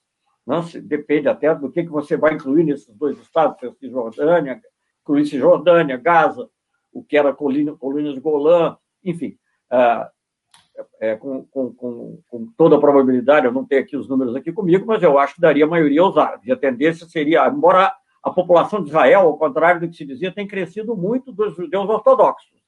Né? 0.46 0.56
Depende 0.82 1.28
até 1.28 1.54
do 1.54 1.70
que, 1.70 1.82
que 1.82 1.90
você 1.90 2.16
vai 2.16 2.34
incluir 2.34 2.64
nesses 2.64 2.94
dois 2.94 3.18
estados, 3.18 3.56
Cisjordânia, 3.78 4.60
incluir 5.02 5.26
Cisjordânia, 5.26 5.96
Gaza, 5.96 6.48
o 6.92 7.02
que 7.02 7.16
era 7.16 7.32
colina, 7.32 7.72
de 7.72 8.20
Golã, 8.20 8.76
enfim. 9.04 9.36
Ah, 9.70 10.10
é, 11.00 11.16
com, 11.16 11.44
com, 11.46 12.22
com, 12.28 12.52
toda 12.56 12.76
a 12.76 12.80
probabilidade, 12.80 13.46
eu 13.46 13.52
não 13.52 13.64
tenho 13.64 13.82
aqui 13.82 13.96
os 13.96 14.08
números 14.08 14.34
aqui 14.36 14.52
comigo, 14.52 14.86
mas 14.86 15.02
eu 15.02 15.18
acho 15.18 15.34
que 15.34 15.40
daria 15.40 15.66
maioria 15.66 16.02
aos 16.02 16.16
árabes. 16.16 16.46
E 16.46 16.52
a 16.52 16.56
tendência 16.56 17.06
seria, 17.06 17.46
embora 17.48 17.92
a 18.22 18.30
população 18.30 18.82
de 18.82 18.88
Israel, 18.88 19.20
ao 19.20 19.38
contrário 19.38 19.80
do 19.80 19.88
que 19.88 19.96
se 19.96 20.04
dizia, 20.04 20.32
tem 20.32 20.46
crescido 20.46 20.96
muito 20.96 21.32
dos 21.32 21.56
judeus 21.56 21.88
ortodoxos. 21.88 22.60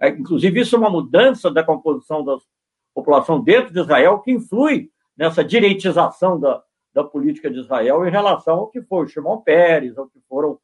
É, 0.00 0.08
inclusive, 0.08 0.60
isso 0.60 0.76
é 0.76 0.78
uma 0.78 0.90
mudança 0.90 1.50
da 1.50 1.64
composição 1.64 2.24
da 2.24 2.36
população 2.94 3.40
dentro 3.40 3.72
de 3.72 3.80
Israel 3.80 4.20
que 4.20 4.30
influi 4.30 4.90
nessa 5.16 5.44
direitização 5.44 6.38
da, 6.38 6.62
da 6.92 7.02
política 7.02 7.50
de 7.50 7.58
Israel 7.58 8.06
em 8.06 8.10
relação 8.10 8.58
ao 8.58 8.68
que 8.68 8.82
foi 8.82 9.04
o 9.04 9.08
Shimon 9.08 9.38
Peres, 9.38 9.96
ao 9.98 10.08
que 10.08 10.20
foram, 10.28 10.58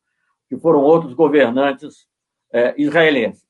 que 0.49 0.57
foram 0.57 0.81
outros 0.81 1.15
governantes 1.15 2.07
é, 2.53 2.75
israelense. 2.77 3.45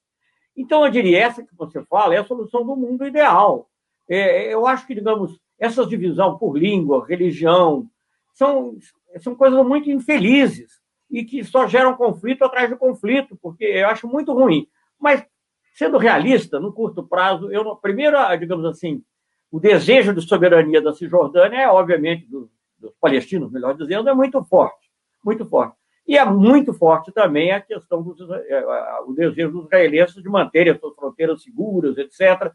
Então, 0.56 0.84
eu 0.84 0.90
diria, 0.90 1.18
essa 1.18 1.42
que 1.42 1.54
você 1.56 1.82
fala 1.84 2.14
é 2.14 2.18
a 2.18 2.24
solução 2.24 2.64
do 2.64 2.76
mundo 2.76 3.06
ideal. 3.06 3.68
É, 4.08 4.52
eu 4.52 4.66
acho 4.66 4.86
que, 4.86 4.94
digamos, 4.94 5.38
essa 5.58 5.86
divisão 5.86 6.38
por 6.38 6.56
língua, 6.56 7.06
religião, 7.06 7.88
são, 8.34 8.76
são 9.20 9.34
coisas 9.34 9.64
muito 9.66 9.90
infelizes 9.90 10.82
e 11.10 11.24
que 11.24 11.44
só 11.44 11.66
geram 11.66 11.96
conflito 11.96 12.44
atrás 12.44 12.68
de 12.68 12.76
conflito, 12.76 13.36
porque 13.40 13.64
eu 13.64 13.88
acho 13.88 14.06
muito 14.06 14.32
ruim. 14.32 14.66
Mas, 14.98 15.24
sendo 15.74 15.98
realista, 15.98 16.58
no 16.58 16.72
curto 16.72 17.06
prazo, 17.06 17.50
eu, 17.50 17.76
primeiro, 17.76 18.16
digamos 18.38 18.64
assim, 18.64 19.02
o 19.50 19.60
desejo 19.60 20.12
de 20.12 20.20
soberania 20.20 20.80
da 20.80 20.92
Cisjordânia 20.92 21.58
é, 21.58 21.68
obviamente, 21.68 22.26
dos, 22.26 22.48
dos 22.78 22.92
palestinos, 23.00 23.52
melhor 23.52 23.76
dizendo, 23.76 24.08
é 24.08 24.14
muito 24.14 24.42
forte, 24.44 24.90
muito 25.24 25.44
forte. 25.46 25.76
E 26.06 26.18
é 26.18 26.24
muito 26.24 26.74
forte 26.74 27.10
também 27.12 27.50
a 27.50 27.60
questão 27.60 28.02
do 28.02 28.34
é, 28.34 29.00
o 29.06 29.12
desejo 29.12 29.52
dos 29.52 29.64
israelenses 29.64 30.22
de 30.22 30.28
manterem 30.28 30.72
as 30.72 30.80
suas 30.80 30.94
fronteiras 30.94 31.42
seguras, 31.42 31.96
etc., 31.96 32.52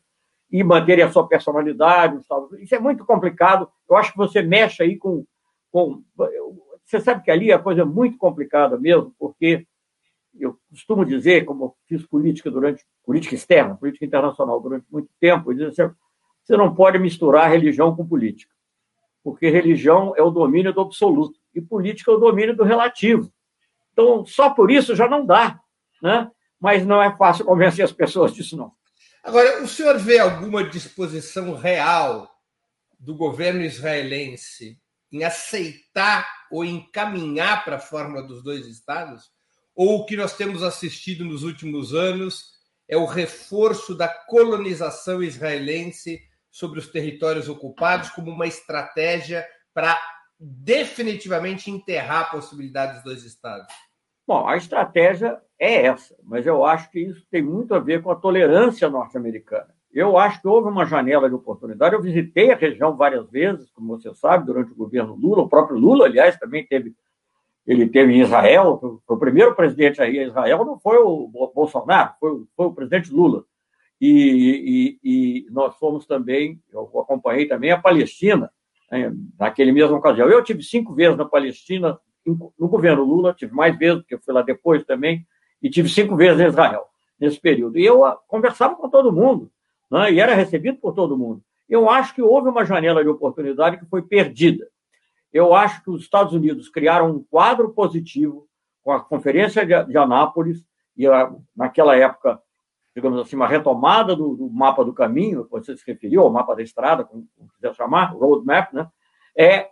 e 0.51 0.63
manterem 0.63 1.03
a 1.03 1.11
sua 1.11 1.27
personalidade. 1.27 2.19
Isso 2.59 2.73
é 2.73 2.79
muito 2.79 3.05
complicado. 3.05 3.69
Eu 3.87 3.95
acho 3.95 4.11
que 4.11 4.17
você 4.17 4.41
mexe 4.41 4.81
aí 4.81 4.97
com, 4.97 5.23
com. 5.71 6.03
Você 6.83 6.99
sabe 6.99 7.23
que 7.23 7.29
ali 7.29 7.51
a 7.51 7.59
coisa 7.59 7.81
é 7.81 7.85
muito 7.85 8.17
complicada 8.17 8.77
mesmo, 8.77 9.13
porque 9.19 9.67
eu 10.39 10.57
costumo 10.69 11.05
dizer, 11.05 11.45
como 11.45 11.75
fiz 11.87 12.05
política 12.05 12.49
durante 12.49 12.83
política 13.05 13.35
externa, 13.35 13.75
política 13.75 14.05
internacional 14.05 14.59
durante 14.59 14.85
muito 14.91 15.09
tempo, 15.19 15.51
assim, 15.51 15.93
você 16.43 16.57
não 16.57 16.73
pode 16.73 16.97
misturar 16.97 17.49
religião 17.49 17.95
com 17.95 18.07
política, 18.07 18.53
porque 19.23 19.49
religião 19.49 20.13
é 20.15 20.23
o 20.23 20.31
domínio 20.31 20.73
do 20.73 20.81
absoluto 20.81 21.39
e 21.53 21.61
política 21.61 22.11
é 22.11 22.15
o 22.15 22.19
domínio 22.19 22.55
do 22.55 22.63
relativo. 22.63 23.31
Então, 23.99 24.25
só 24.25 24.51
por 24.51 24.71
isso 24.71 24.95
já 24.95 25.09
não 25.09 25.25
dá, 25.25 25.59
né? 26.01 26.31
Mas 26.57 26.85
não 26.85 27.03
é 27.03 27.13
fácil 27.17 27.43
convencer 27.43 27.83
as 27.83 27.91
pessoas 27.91 28.33
disso, 28.33 28.55
não. 28.55 28.71
Agora, 29.21 29.61
o 29.61 29.67
senhor 29.67 29.97
vê 29.99 30.19
alguma 30.19 30.63
disposição 30.63 31.53
real 31.53 32.31
do 32.97 33.13
governo 33.13 33.61
israelense 33.61 34.79
em 35.11 35.25
aceitar 35.25 36.25
ou 36.49 36.63
encaminhar 36.63 37.65
para 37.65 37.75
a 37.75 37.79
fórmula 37.79 38.23
dos 38.23 38.41
dois 38.41 38.67
estados? 38.67 39.29
Ou 39.75 39.99
o 39.99 40.05
que 40.05 40.15
nós 40.15 40.37
temos 40.37 40.63
assistido 40.63 41.25
nos 41.25 41.43
últimos 41.43 41.93
anos 41.93 42.51
é 42.87 42.95
o 42.95 43.05
reforço 43.05 43.93
da 43.93 44.07
colonização 44.07 45.21
israelense 45.21 46.21
sobre 46.49 46.79
os 46.79 46.87
territórios 46.87 47.49
ocupados 47.49 48.09
como 48.11 48.31
uma 48.31 48.47
estratégia 48.47 49.45
para 49.73 49.99
definitivamente 50.39 51.69
enterrar 51.69 52.21
a 52.21 52.29
possibilidade 52.29 52.93
dos 52.93 53.03
dois 53.03 53.23
estados? 53.23 53.67
Bom, 54.29 54.47
a 54.47 54.55
estratégia 54.55 55.41
é 55.57 55.87
essa, 55.87 56.15
mas 56.23 56.45
eu 56.45 56.63
acho 56.63 56.91
que 56.91 56.99
isso 56.99 57.25
tem 57.31 57.41
muito 57.41 57.73
a 57.73 57.79
ver 57.79 58.03
com 58.03 58.11
a 58.11 58.15
tolerância 58.15 58.87
norte-americana. 58.87 59.73
Eu 59.91 60.19
acho 60.19 60.39
que 60.39 60.47
houve 60.47 60.69
uma 60.69 60.85
janela 60.85 61.27
de 61.27 61.33
oportunidade. 61.33 61.95
Eu 61.95 62.01
visitei 62.03 62.51
a 62.51 62.55
região 62.55 62.95
várias 62.95 63.27
vezes, 63.31 63.71
como 63.71 63.97
você 63.97 64.13
sabe, 64.13 64.45
durante 64.45 64.71
o 64.71 64.75
governo 64.75 65.15
Lula. 65.15 65.41
O 65.41 65.49
próprio 65.49 65.79
Lula, 65.79 66.05
aliás, 66.05 66.37
também 66.37 66.63
teve. 66.63 66.93
Ele 67.65 67.89
teve 67.89 68.13
em 68.13 68.21
Israel. 68.21 69.01
O 69.07 69.17
primeiro 69.17 69.55
presidente 69.55 69.99
aí 69.99 70.19
em 70.19 70.27
Israel 70.27 70.63
não 70.63 70.77
foi 70.77 70.99
o 70.99 71.27
Bolsonaro, 71.27 72.13
foi, 72.19 72.43
foi 72.55 72.65
o 72.67 72.73
presidente 72.73 73.11
Lula. 73.11 73.45
E, 73.99 74.99
e, 75.03 75.09
e, 75.47 75.51
nós 75.51 75.75
fomos 75.77 76.05
também, 76.05 76.61
eu 76.71 76.83
acompanhei 76.99 77.47
também 77.47 77.71
a 77.71 77.81
Palestina, 77.81 78.51
né, 78.91 79.11
naquele 79.39 79.71
mesmo 79.71 79.97
ocasião. 79.97 80.29
Eu 80.29 80.43
tive 80.43 80.61
cinco 80.61 80.93
vezes 80.93 81.17
na 81.17 81.25
Palestina, 81.25 81.99
no 82.57 82.67
governo 82.67 83.03
Lula, 83.03 83.33
tive 83.33 83.53
mais 83.53 83.77
vezes, 83.77 83.99
porque 83.99 84.15
eu 84.15 84.19
fui 84.19 84.33
lá 84.33 84.41
depois 84.41 84.83
também, 84.83 85.25
e 85.61 85.69
tive 85.69 85.89
cinco 85.89 86.15
vezes 86.15 86.39
em 86.41 86.47
Israel, 86.47 86.85
nesse 87.19 87.39
período. 87.39 87.77
E 87.77 87.85
eu 87.85 88.03
conversava 88.27 88.75
com 88.75 88.89
todo 88.89 89.11
mundo, 89.11 89.51
né, 89.89 90.11
e 90.11 90.19
era 90.19 90.33
recebido 90.33 90.77
por 90.79 90.93
todo 90.93 91.17
mundo. 91.17 91.41
Eu 91.67 91.89
acho 91.89 92.15
que 92.15 92.21
houve 92.21 92.49
uma 92.49 92.65
janela 92.65 93.03
de 93.03 93.09
oportunidade 93.09 93.77
que 93.77 93.85
foi 93.85 94.01
perdida. 94.01 94.67
Eu 95.31 95.53
acho 95.53 95.83
que 95.83 95.91
os 95.91 96.01
Estados 96.01 96.33
Unidos 96.33 96.69
criaram 96.69 97.11
um 97.11 97.23
quadro 97.23 97.69
positivo 97.71 98.47
com 98.83 98.91
a 98.91 98.99
Conferência 98.99 99.65
de 99.65 99.97
Anápolis, 99.97 100.65
e 100.97 101.05
naquela 101.55 101.95
época 101.95 102.41
digamos 102.95 103.19
assim, 103.19 103.35
uma 103.35 103.47
retomada 103.47 104.15
do, 104.15 104.35
do, 104.35 104.49
mapa 104.49 104.83
do 104.83 104.93
caminho, 104.93 105.47
você 105.49 105.75
se 105.75 105.83
referiu, 105.85 106.21
ao 106.21 106.29
mapa 106.29 106.55
da 106.55 106.61
estrada, 106.61 107.03
como 107.03 107.27
quiser 107.55 107.73
chamar, 107.75 108.13
roadmap, 108.13 108.73
né? 108.73 108.87
É, 109.37 109.69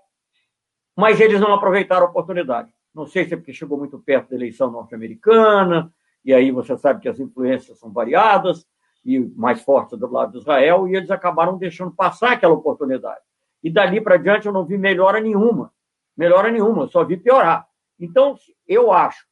mas 0.97 1.21
eles 1.21 1.39
não 1.39 1.53
aproveitaram 1.53 2.07
a 2.07 2.09
oportunidade. 2.09 2.73
Não 2.93 3.05
sei 3.05 3.27
se 3.27 3.35
é 3.35 3.37
porque 3.37 3.53
chegou 3.53 3.77
muito 3.77 3.99
perto 3.99 4.31
da 4.31 4.35
eleição 4.35 4.71
norte-americana, 4.71 5.93
e 6.25 6.33
aí 6.33 6.49
você 6.51 6.75
sabe 6.75 7.01
que 7.01 7.07
as 7.07 7.19
influências 7.19 7.77
são 7.77 7.91
variadas, 7.93 8.65
e 9.05 9.19
mais 9.19 9.61
fortes 9.61 9.97
do 9.97 10.11
lado 10.11 10.31
de 10.31 10.39
Israel, 10.39 10.87
e 10.87 10.95
eles 10.95 11.11
acabaram 11.11 11.57
deixando 11.57 11.91
passar 11.91 12.33
aquela 12.33 12.55
oportunidade. 12.55 13.21
E 13.63 13.69
dali 13.69 14.01
para 14.01 14.17
diante 14.17 14.47
eu 14.47 14.51
não 14.51 14.65
vi 14.65 14.77
melhora 14.77 15.21
nenhuma. 15.21 15.71
Melhora 16.17 16.49
nenhuma, 16.51 16.87
só 16.87 17.03
vi 17.03 17.15
piorar. 17.15 17.67
Então, 17.99 18.35
eu 18.67 18.91
acho, 18.91 19.25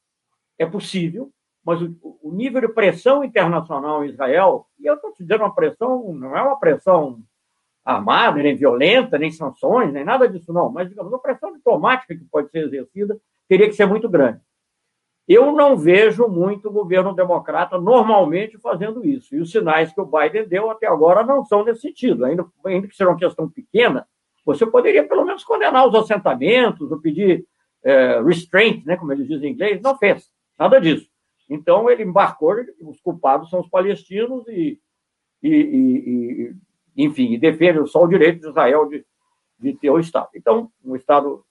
é 0.60 0.66
possível, 0.66 1.32
mas 1.66 1.82
o, 1.82 1.96
o, 2.22 2.32
nível 2.32 2.62
de 2.62 2.68
pressão 2.70 3.24
internacional 3.24 4.06
em 4.06 4.10
Israel, 4.10 4.68
e 4.80 4.86
eu 4.86 4.94
estou 4.94 5.12
te 5.12 5.24
dizendo 5.24 5.42
uma 5.42 5.54
pressão, 5.54 6.14
não 6.14 6.38
é 6.38 6.42
uma 6.42 6.60
pressão 6.60 7.20
armada, 7.86 8.42
nem 8.42 8.56
violenta, 8.56 9.18
nem 9.18 9.32
sanções, 9.32 9.94
nem 9.94 10.04
nada 10.04 10.28
disso, 10.28 10.52
não, 10.52 10.72
mas, 10.72 10.90
digamos, 10.90 11.12
uma 11.12 11.22
pressão 11.22 11.54
diplomática 11.54 12.16
que 12.16 12.26
pode 12.26 12.50
ser 12.50 12.66
exercida 12.66 13.18
teria 13.48 13.68
que 13.68 13.76
ser 13.76 13.86
muito 13.86 14.10
grande. 14.10 14.42
Eu 15.28 15.52
não 15.52 15.78
vejo 15.78 16.28
muito 16.28 16.68
o 16.68 16.72
governo 16.72 17.14
democrata 17.14 17.80
normalmente 17.80 18.58
fazendo 18.58 19.06
isso, 19.06 19.36
e 19.36 19.40
os 19.40 19.52
sinais 19.52 19.94
que 19.94 20.02
o 20.02 20.06
Biden 20.06 20.48
deu 20.48 20.72
até 20.72 20.88
agora 20.88 21.24
não 21.24 21.46
são 21.46 21.64
nesse 21.64 21.82
sentido, 21.82 22.26
ainda, 22.26 22.46
ainda 22.66 22.88
que 22.88 22.96
seja 22.96 23.10
uma 23.10 23.20
questão 23.20 23.48
pequena, 23.48 24.08
você 24.44 24.66
poderia 24.66 25.08
pelo 25.08 25.24
menos 25.24 25.44
condenar 25.44 25.88
os 25.88 25.96
assentamentos, 25.96 26.92
ou 26.92 27.00
pedir 27.00 27.46
é, 27.84 28.22
restraint, 28.22 28.84
né, 28.84 28.98
como 28.98 29.12
eles 29.14 29.28
dizem 29.28 29.50
em 29.50 29.54
inglês, 29.54 29.82
não 29.82 29.96
fez, 29.98 30.30
nada 30.58 30.82
disso. 30.82 31.08
Então, 31.48 31.90
ele 31.90 32.04
embarcou, 32.04 32.56
os 32.82 33.00
culpados 33.00 33.50
são 33.52 33.60
os 33.60 33.70
palestinos 33.70 34.48
e, 34.48 34.80
e, 35.44 35.50
e, 35.50 36.50
e 36.50 36.56
enfim, 36.96 37.38
defende 37.38 37.86
só 37.88 38.04
o 38.04 38.08
direito 38.08 38.42
de 38.42 38.48
Israel 38.48 38.88
de, 38.88 39.06
de 39.60 39.74
ter 39.74 39.90
o 39.90 40.00
Estado. 40.00 40.30
Então, 40.36 40.72
um 40.84 40.96
Estado 40.96 41.44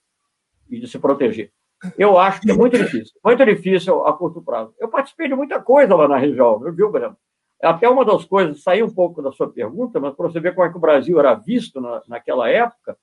e 0.69 0.79
de 0.79 0.87
se 0.87 0.97
proteger. 0.97 1.51
Eu 1.97 2.17
acho 2.17 2.41
que 2.41 2.49
é 2.49 2.53
muito 2.53 2.77
difícil, 2.77 3.19
muito 3.23 3.45
difícil 3.45 4.05
a 4.07 4.13
curto 4.13 4.41
prazo. 4.41 4.73
Eu 4.79 4.87
participei 4.87 5.27
de 5.27 5.35
muita 5.35 5.61
coisa 5.61 5.95
lá 5.95 6.07
na 6.07 6.17
região, 6.17 6.59
viu, 6.59 6.91
Breno? 6.91 7.15
Até 7.61 7.87
uma 7.87 8.03
das 8.03 8.25
coisas, 8.25 8.63
sair 8.63 8.83
um 8.83 8.93
pouco 8.93 9.21
da 9.21 9.31
sua 9.31 9.51
pergunta, 9.51 9.99
mas 9.99 10.15
para 10.15 10.27
você 10.27 10.39
ver 10.39 10.55
como 10.55 10.67
é 10.67 10.71
que 10.71 10.77
o 10.77 10.81
Brasil 10.81 11.19
era 11.19 11.33
visto 11.35 11.79
na, 11.79 12.01
naquela 12.07 12.49
época, 12.49 12.97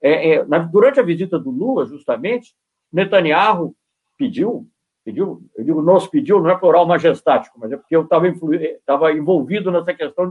é, 0.00 0.34
é, 0.34 0.44
na, 0.44 0.58
durante 0.58 1.00
a 1.00 1.02
visita 1.02 1.38
do 1.38 1.50
Lula, 1.50 1.86
justamente, 1.86 2.54
Netanyahu 2.92 3.74
pediu 4.16 4.66
pediu, 5.08 5.40
eu 5.56 5.64
digo 5.64 5.80
nos 5.80 6.06
pediu, 6.06 6.38
não 6.38 6.50
é 6.50 6.58
plural 6.58 6.86
majestático, 6.86 7.58
mas 7.58 7.72
é 7.72 7.78
porque 7.78 7.96
eu 7.96 8.02
estava 8.02 9.10
envolvido 9.12 9.70
nessa 9.70 9.94
questão 9.94 10.30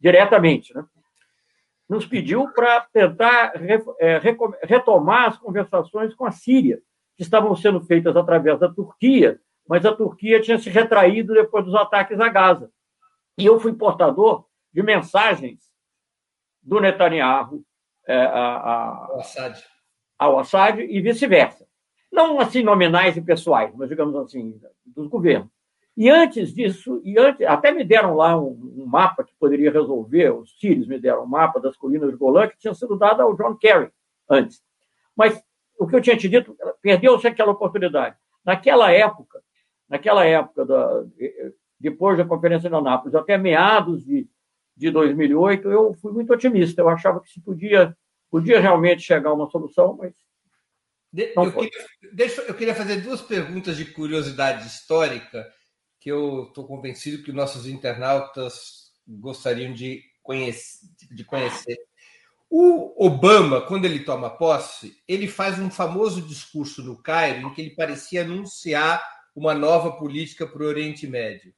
diretamente, 0.00 0.74
né? 0.74 0.84
nos 1.88 2.06
pediu 2.06 2.48
para 2.52 2.82
tentar 2.92 3.52
é, 3.98 4.18
retomar 4.62 5.28
as 5.28 5.38
conversações 5.38 6.14
com 6.14 6.26
a 6.26 6.30
Síria, 6.30 6.80
que 7.16 7.22
estavam 7.22 7.56
sendo 7.56 7.80
feitas 7.80 8.14
através 8.14 8.60
da 8.60 8.68
Turquia, 8.68 9.40
mas 9.66 9.84
a 9.86 9.94
Turquia 9.94 10.40
tinha 10.40 10.58
se 10.58 10.68
retraído 10.68 11.32
depois 11.32 11.64
dos 11.64 11.74
ataques 11.74 12.20
a 12.20 12.28
Gaza. 12.28 12.70
E 13.38 13.46
eu 13.46 13.58
fui 13.58 13.72
portador 13.72 14.46
de 14.72 14.82
mensagens 14.82 15.60
do 16.62 16.78
Netanyahu 16.78 17.64
é, 18.06 18.16
a, 18.16 18.56
a, 18.56 19.16
Assad, 19.16 19.58
ao 20.18 20.38
Assad 20.38 20.80
e 20.80 21.00
vice-versa 21.00 21.68
não 22.10 22.40
assim 22.40 22.62
nominais 22.62 23.16
e 23.16 23.20
pessoais, 23.20 23.72
mas 23.74 23.88
digamos 23.88 24.14
assim, 24.16 24.60
dos 24.84 25.08
governos. 25.08 25.50
E 26.00 26.08
antes 26.08 26.54
disso, 26.54 27.02
e 27.02 27.18
antes, 27.18 27.44
até 27.44 27.72
me 27.72 27.82
deram 27.82 28.14
lá 28.14 28.40
um, 28.40 28.52
um, 28.52 28.86
mapa 28.86 29.24
que 29.24 29.34
poderia 29.34 29.72
resolver, 29.72 30.30
os 30.30 30.56
sírios 30.56 30.86
me 30.86 30.96
deram 30.96 31.24
um 31.24 31.26
mapa 31.26 31.58
das 31.58 31.76
colinas 31.76 32.08
de 32.08 32.16
Golã, 32.16 32.46
que 32.46 32.56
tinha 32.56 32.72
sido 32.72 32.96
dado 32.96 33.20
ao 33.20 33.34
John 33.34 33.56
Kerry 33.56 33.90
antes. 34.30 34.62
Mas 35.16 35.42
o 35.76 35.88
que 35.88 35.96
eu 35.96 36.00
tinha 36.00 36.16
te 36.16 36.28
dito, 36.28 36.56
perdeu-se 36.80 37.26
aquela 37.26 37.50
oportunidade. 37.50 38.14
Naquela 38.44 38.92
época, 38.92 39.42
naquela 39.88 40.24
época, 40.24 40.64
da, 40.64 41.04
depois 41.80 42.16
da 42.16 42.24
Conferência 42.24 42.70
de 42.70 42.76
Anápolis, 42.76 43.16
até 43.16 43.36
meados 43.36 44.04
de, 44.04 44.24
de 44.76 44.92
2008, 44.92 45.68
eu 45.68 45.94
fui 45.94 46.12
muito 46.12 46.32
otimista. 46.32 46.80
Eu 46.80 46.88
achava 46.90 47.20
que 47.20 47.28
se 47.28 47.40
podia, 47.40 47.92
podia 48.30 48.60
realmente 48.60 49.02
chegar 49.02 49.30
a 49.30 49.34
uma 49.34 49.50
solução, 49.50 49.96
mas 49.96 50.14
de, 51.12 51.32
eu, 51.34 51.52
queria, 51.52 51.86
deixa, 52.12 52.42
eu 52.42 52.54
queria 52.54 52.74
fazer 52.76 53.00
duas 53.00 53.20
perguntas 53.20 53.76
de 53.76 53.84
curiosidade 53.84 54.64
histórica 54.64 55.57
que 56.08 56.12
eu 56.12 56.44
estou 56.44 56.66
convencido 56.66 57.22
que 57.22 57.30
nossos 57.30 57.66
internautas 57.66 58.94
gostariam 59.06 59.74
de 59.74 60.02
conhecer, 60.22 60.88
de 61.10 61.22
conhecer. 61.22 61.76
O 62.48 63.04
Obama, 63.04 63.60
quando 63.60 63.84
ele 63.84 64.00
toma 64.00 64.30
posse, 64.30 64.96
ele 65.06 65.28
faz 65.28 65.58
um 65.58 65.70
famoso 65.70 66.22
discurso 66.22 66.82
no 66.82 66.96
Cairo 67.02 67.46
em 67.46 67.52
que 67.52 67.60
ele 67.60 67.74
parecia 67.76 68.22
anunciar 68.22 69.06
uma 69.36 69.52
nova 69.52 69.98
política 69.98 70.46
para 70.46 70.62
o 70.62 70.66
Oriente 70.66 71.06
Médio. 71.06 71.52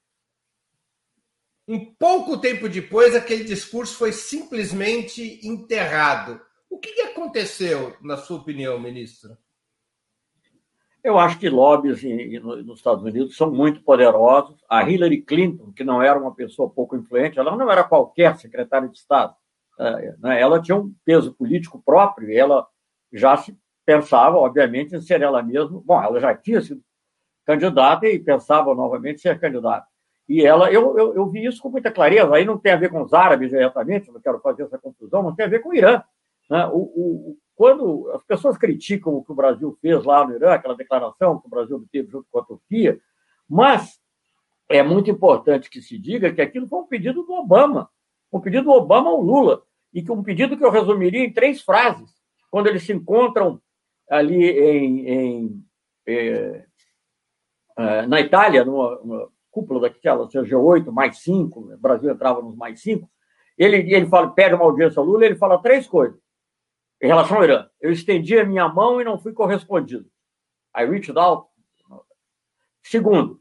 Um 1.69 1.95
pouco 1.95 2.37
tempo 2.37 2.69
depois, 2.69 3.15
aquele 3.15 3.45
discurso 3.45 3.95
foi 3.95 4.13
simplesmente 4.13 5.47
enterrado. 5.47 6.41
O 6.69 6.77
que 6.77 7.03
aconteceu, 7.03 7.97
na 8.03 8.17
sua 8.17 8.39
opinião, 8.39 8.81
ministro? 8.81 9.39
Eu 11.03 11.19
acho 11.19 11.39
que 11.39 11.49
lobbies 11.49 12.03
nos 12.43 12.79
Estados 12.79 13.03
Unidos 13.03 13.37
são 13.37 13.51
muito 13.51 13.83
poderosos. 13.83 14.63
A 14.69 14.89
Hillary 14.89 15.23
Clinton, 15.23 15.73
que 15.73 15.83
não 15.83 16.03
era 16.03 16.19
uma 16.19 16.35
pessoa 16.35 16.69
pouco 16.69 16.97
influente, 16.97 17.39
ela 17.39 17.57
não 17.57 17.71
era 17.71 17.85
qualquer 17.85 18.37
secretária 18.37 18.89
de 18.89 18.99
Estado. 18.99 19.35
É, 19.79 20.15
né? 20.19 20.41
Ela 20.41 20.61
tinha 20.61 20.77
um 20.77 20.95
peso 21.05 21.33
político 21.33 21.83
próprio 21.83 22.31
ela 22.37 22.67
já 23.11 23.35
se 23.37 23.57
pensava, 23.85 24.37
obviamente, 24.37 24.95
em 24.95 25.01
ser 25.01 25.23
ela 25.23 25.43
mesma. 25.43 25.81
Bom, 25.85 26.03
ela 26.03 26.21
já 26.21 26.35
tinha 26.37 26.61
sido 26.61 26.83
candidata 27.47 28.07
e 28.07 28.19
pensava 28.19 28.75
novamente 28.75 29.17
em 29.17 29.23
ser 29.23 29.41
candidata. 29.41 29.87
E 30.29 30.45
ela, 30.45 30.71
eu, 30.71 30.97
eu, 30.97 31.15
eu 31.15 31.27
vi 31.31 31.45
isso 31.47 31.61
com 31.63 31.71
muita 31.71 31.91
clareza. 31.91 32.33
Aí 32.35 32.45
não 32.45 32.59
tem 32.59 32.73
a 32.73 32.77
ver 32.77 32.91
com 32.91 33.03
os 33.03 33.13
árabes 33.13 33.51
diretamente, 33.51 34.13
não 34.13 34.21
quero 34.21 34.39
fazer 34.41 34.65
essa 34.65 34.79
confusão, 34.79 35.23
mas 35.23 35.35
tem 35.35 35.47
a 35.47 35.49
ver 35.49 35.61
com 35.61 35.71
o 35.71 35.75
Irã. 35.75 36.03
Né? 36.49 36.67
O, 36.67 36.79
o, 36.79 37.37
quando 37.61 38.11
as 38.14 38.25
pessoas 38.25 38.57
criticam 38.57 39.12
o 39.12 39.23
que 39.23 39.33
o 39.33 39.35
Brasil 39.35 39.77
fez 39.83 40.03
lá 40.03 40.27
no 40.27 40.35
Irã, 40.35 40.55
aquela 40.55 40.75
declaração 40.75 41.38
que 41.38 41.46
o 41.46 41.51
Brasil 41.51 41.77
obteve 41.77 42.11
junto 42.11 42.27
com 42.31 42.38
a 42.38 42.42
Turquia, 42.42 42.99
mas 43.46 44.01
é 44.66 44.83
muito 44.83 45.11
importante 45.11 45.68
que 45.68 45.83
se 45.83 45.99
diga 45.99 46.33
que 46.33 46.40
aquilo 46.40 46.66
foi 46.66 46.79
um 46.79 46.87
pedido 46.87 47.23
do 47.23 47.35
Obama, 47.35 47.90
um 48.33 48.40
pedido 48.40 48.64
do 48.64 48.70
Obama 48.70 49.11
ao 49.11 49.20
Lula, 49.20 49.62
e 49.92 50.03
que 50.03 50.11
um 50.11 50.23
pedido 50.23 50.57
que 50.57 50.64
eu 50.64 50.70
resumiria 50.70 51.23
em 51.23 51.35
três 51.35 51.61
frases, 51.61 52.11
quando 52.51 52.66
eles 52.66 52.83
se 52.83 52.94
encontram 52.94 53.61
ali 54.09 54.42
em, 54.42 55.07
em 55.07 55.64
é, 56.07 56.64
é, 57.77 58.07
na 58.07 58.23
Itália, 58.23 58.64
numa, 58.64 59.01
numa 59.05 59.29
cúpula 59.51 59.83
daquela, 59.83 60.27
G8 60.27 60.90
mais 60.90 61.18
cinco, 61.18 61.61
o 61.61 61.77
Brasil 61.77 62.11
entrava 62.11 62.40
nos 62.40 62.57
mais 62.57 62.81
cinco, 62.81 63.07
ele, 63.59 63.77
ele 63.94 64.07
fala, 64.07 64.31
pede 64.31 64.55
uma 64.55 64.64
audiência 64.64 64.99
ao 64.99 65.05
Lula, 65.05 65.27
ele 65.27 65.37
fala 65.37 65.61
três 65.61 65.87
coisas 65.87 66.18
em 67.03 67.07
relação 67.07 67.39
ao 67.39 67.45
Irã. 67.45 67.67
Eu 67.81 67.91
estendi 67.91 68.39
a 68.39 68.45
minha 68.45 68.69
mão 68.69 69.01
e 69.01 69.05
não 69.05 69.19
fui 69.19 69.33
correspondido. 69.33 70.07
I 70.77 70.85
reached 70.85 71.17
out. 71.19 71.49
Segundo, 72.83 73.41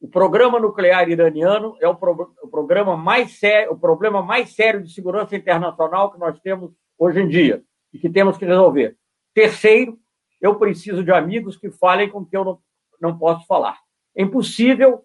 o 0.00 0.08
programa 0.08 0.60
nuclear 0.60 1.08
iraniano 1.08 1.76
é 1.80 1.88
o, 1.88 1.94
pro, 1.94 2.34
o 2.42 2.48
programa 2.48 2.96
mais 2.96 3.38
sério, 3.38 3.72
o 3.72 3.78
problema 3.78 4.22
mais 4.22 4.54
sério 4.54 4.82
de 4.82 4.92
segurança 4.92 5.34
internacional 5.34 6.12
que 6.12 6.18
nós 6.18 6.38
temos 6.40 6.72
hoje 6.98 7.20
em 7.20 7.28
dia 7.28 7.62
e 7.92 7.98
que 7.98 8.10
temos 8.10 8.36
que 8.36 8.44
resolver. 8.44 8.96
Terceiro, 9.34 9.98
eu 10.40 10.56
preciso 10.56 11.02
de 11.02 11.10
amigos 11.10 11.56
que 11.56 11.70
falem 11.70 12.10
com 12.10 12.24
que 12.24 12.36
eu 12.36 12.44
não, 12.44 12.58
não 13.00 13.18
posso 13.18 13.46
falar. 13.46 13.78
É 14.14 14.22
impossível, 14.22 15.04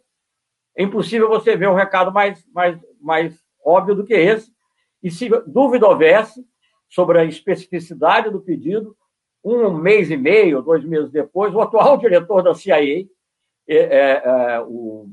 é 0.76 0.84
impossível 0.84 1.28
você 1.28 1.56
ver 1.56 1.70
um 1.70 1.76
recado 1.76 2.12
mais, 2.12 2.46
mais, 2.48 2.80
mais 3.00 3.40
óbvio 3.66 3.96
do 3.96 4.06
que 4.06 4.14
esse. 4.14 4.52
E 5.02 5.10
se 5.10 5.30
dúvida 5.48 5.88
houvesse 5.88 6.46
sobre 6.92 7.20
a 7.20 7.26
especificidade 7.26 8.30
do 8.30 8.42
pedido, 8.42 8.96
um 9.44 9.74
mês 9.74 10.12
e 10.12 10.18
meio, 10.18 10.62
dois 10.62 10.84
meses 10.84 11.10
depois, 11.10 11.56
o 11.56 11.62
atual 11.62 11.98
diretor 11.98 12.44
da 12.44 12.54
CIA, 12.54 13.08
é, 13.68 13.76
é, 13.76 14.22
é, 14.24 14.60
o 14.62 15.10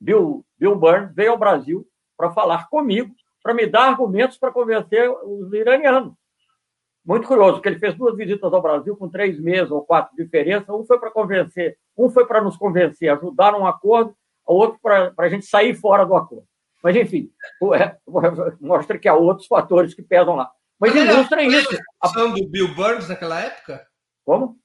Bill, 0.00 0.44
Bill 0.58 0.74
Burns, 0.74 1.14
veio 1.14 1.32
ao 1.32 1.38
Brasil 1.38 1.86
para 2.16 2.30
falar 2.30 2.68
comigo, 2.68 3.14
para 3.42 3.54
me 3.54 3.66
dar 3.66 3.88
argumentos 3.88 4.38
para 4.38 4.50
convencer 4.50 5.08
os 5.10 5.52
iranianos. 5.52 6.14
Muito 7.04 7.26
curioso, 7.26 7.54
porque 7.54 7.68
ele 7.68 7.78
fez 7.78 7.94
duas 7.94 8.16
visitas 8.16 8.52
ao 8.52 8.60
Brasil 8.60 8.96
com 8.96 9.08
três 9.08 9.38
meses 9.40 9.70
ou 9.70 9.84
quatro 9.84 10.14
de 10.14 10.24
diferença. 10.24 10.72
Um 10.72 10.84
foi 10.84 10.98
para 10.98 11.10
convencer, 11.10 11.78
um 11.96 12.10
foi 12.10 12.26
para 12.26 12.42
nos 12.42 12.56
convencer, 12.56 13.08
ajudar 13.10 13.54
um 13.54 13.66
acordo, 13.66 14.14
o 14.46 14.54
outro 14.54 14.78
para 14.80 15.12
a 15.16 15.28
gente 15.28 15.46
sair 15.46 15.74
fora 15.74 16.04
do 16.04 16.14
acordo. 16.14 16.46
Mas, 16.82 16.96
enfim, 16.96 17.30
é, 17.74 17.96
mostra 18.60 18.98
que 18.98 19.08
há 19.08 19.14
outros 19.14 19.46
fatores 19.46 19.94
que 19.94 20.02
pesam 20.02 20.36
lá. 20.36 20.50
Mas 20.80 20.92
Qual 20.92 21.04
ilustra 21.04 21.42
era, 21.42 21.52
isso. 21.52 21.78
a 22.00 22.08
função 22.08 22.32
do 22.32 22.48
Bill 22.48 22.74
Burns 22.74 23.08
naquela 23.08 23.38
época? 23.38 23.86
Como? 24.24 24.56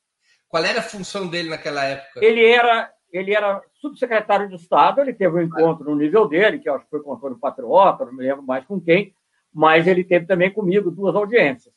Qual 0.47 0.63
era 0.63 0.79
a 0.79 0.83
função 0.83 1.27
dele 1.27 1.49
naquela 1.49 1.83
época? 1.83 2.23
Ele 2.23 2.45
era, 2.45 2.89
ele 3.11 3.33
era 3.33 3.61
subsecretário 3.73 4.47
de 4.47 4.55
Estado, 4.55 5.01
ele 5.01 5.13
teve 5.13 5.35
um 5.35 5.41
encontro 5.41 5.83
no 5.83 5.95
nível 5.95 6.27
dele, 6.27 6.59
que 6.59 6.69
eu 6.69 6.75
acho 6.75 6.85
que 6.85 6.91
foi 6.91 7.01
com 7.01 7.11
o 7.11 7.13
Antônio 7.15 7.37
Patriota, 7.37 8.05
não 8.05 8.13
me 8.13 8.23
lembro 8.23 8.43
mais 8.43 8.65
com 8.65 8.79
quem, 8.79 9.13
mas 9.53 9.85
ele 9.87 10.05
teve 10.05 10.25
também 10.25 10.51
comigo 10.51 10.89
duas 10.89 11.13
audiências. 11.15 11.73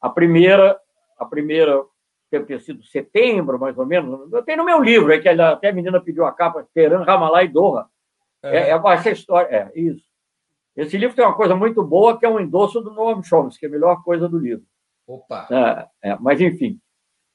A 0.00 0.08
primeira, 0.08 0.78
a 1.18 1.26
primeira 1.26 1.84
deve 2.30 2.46
ter 2.46 2.60
sido 2.60 2.82
setembro, 2.84 3.58
mais 3.58 3.76
ou 3.76 3.84
menos. 3.84 4.32
Eu 4.32 4.42
tenho 4.42 4.58
no 4.58 4.64
meu 4.64 4.82
livro, 4.82 5.12
é 5.12 5.18
que 5.18 5.28
até 5.28 5.68
a 5.68 5.72
menina 5.72 6.00
pediu 6.00 6.24
a 6.24 6.32
capa, 6.32 6.66
Teran, 6.72 7.04
Ramallah 7.04 7.44
e 7.44 7.48
Doha. 7.48 7.86
É, 8.42 8.56
é, 8.56 8.70
é 8.70 8.80
essa 8.92 9.10
história, 9.10 9.48
é, 9.54 9.78
isso. 9.78 10.13
Esse 10.76 10.98
livro 10.98 11.14
tem 11.14 11.24
uma 11.24 11.36
coisa 11.36 11.54
muito 11.54 11.84
boa, 11.84 12.18
que 12.18 12.26
é 12.26 12.28
um 12.28 12.40
endosso 12.40 12.80
do 12.80 12.92
Noam 12.92 13.22
Chomsky, 13.22 13.60
que 13.60 13.66
é 13.66 13.68
a 13.68 13.72
melhor 13.72 14.02
coisa 14.02 14.28
do 14.28 14.38
livro. 14.38 14.64
Opa! 15.06 15.46
É, 16.02 16.10
é, 16.10 16.18
mas, 16.18 16.40
enfim, 16.40 16.80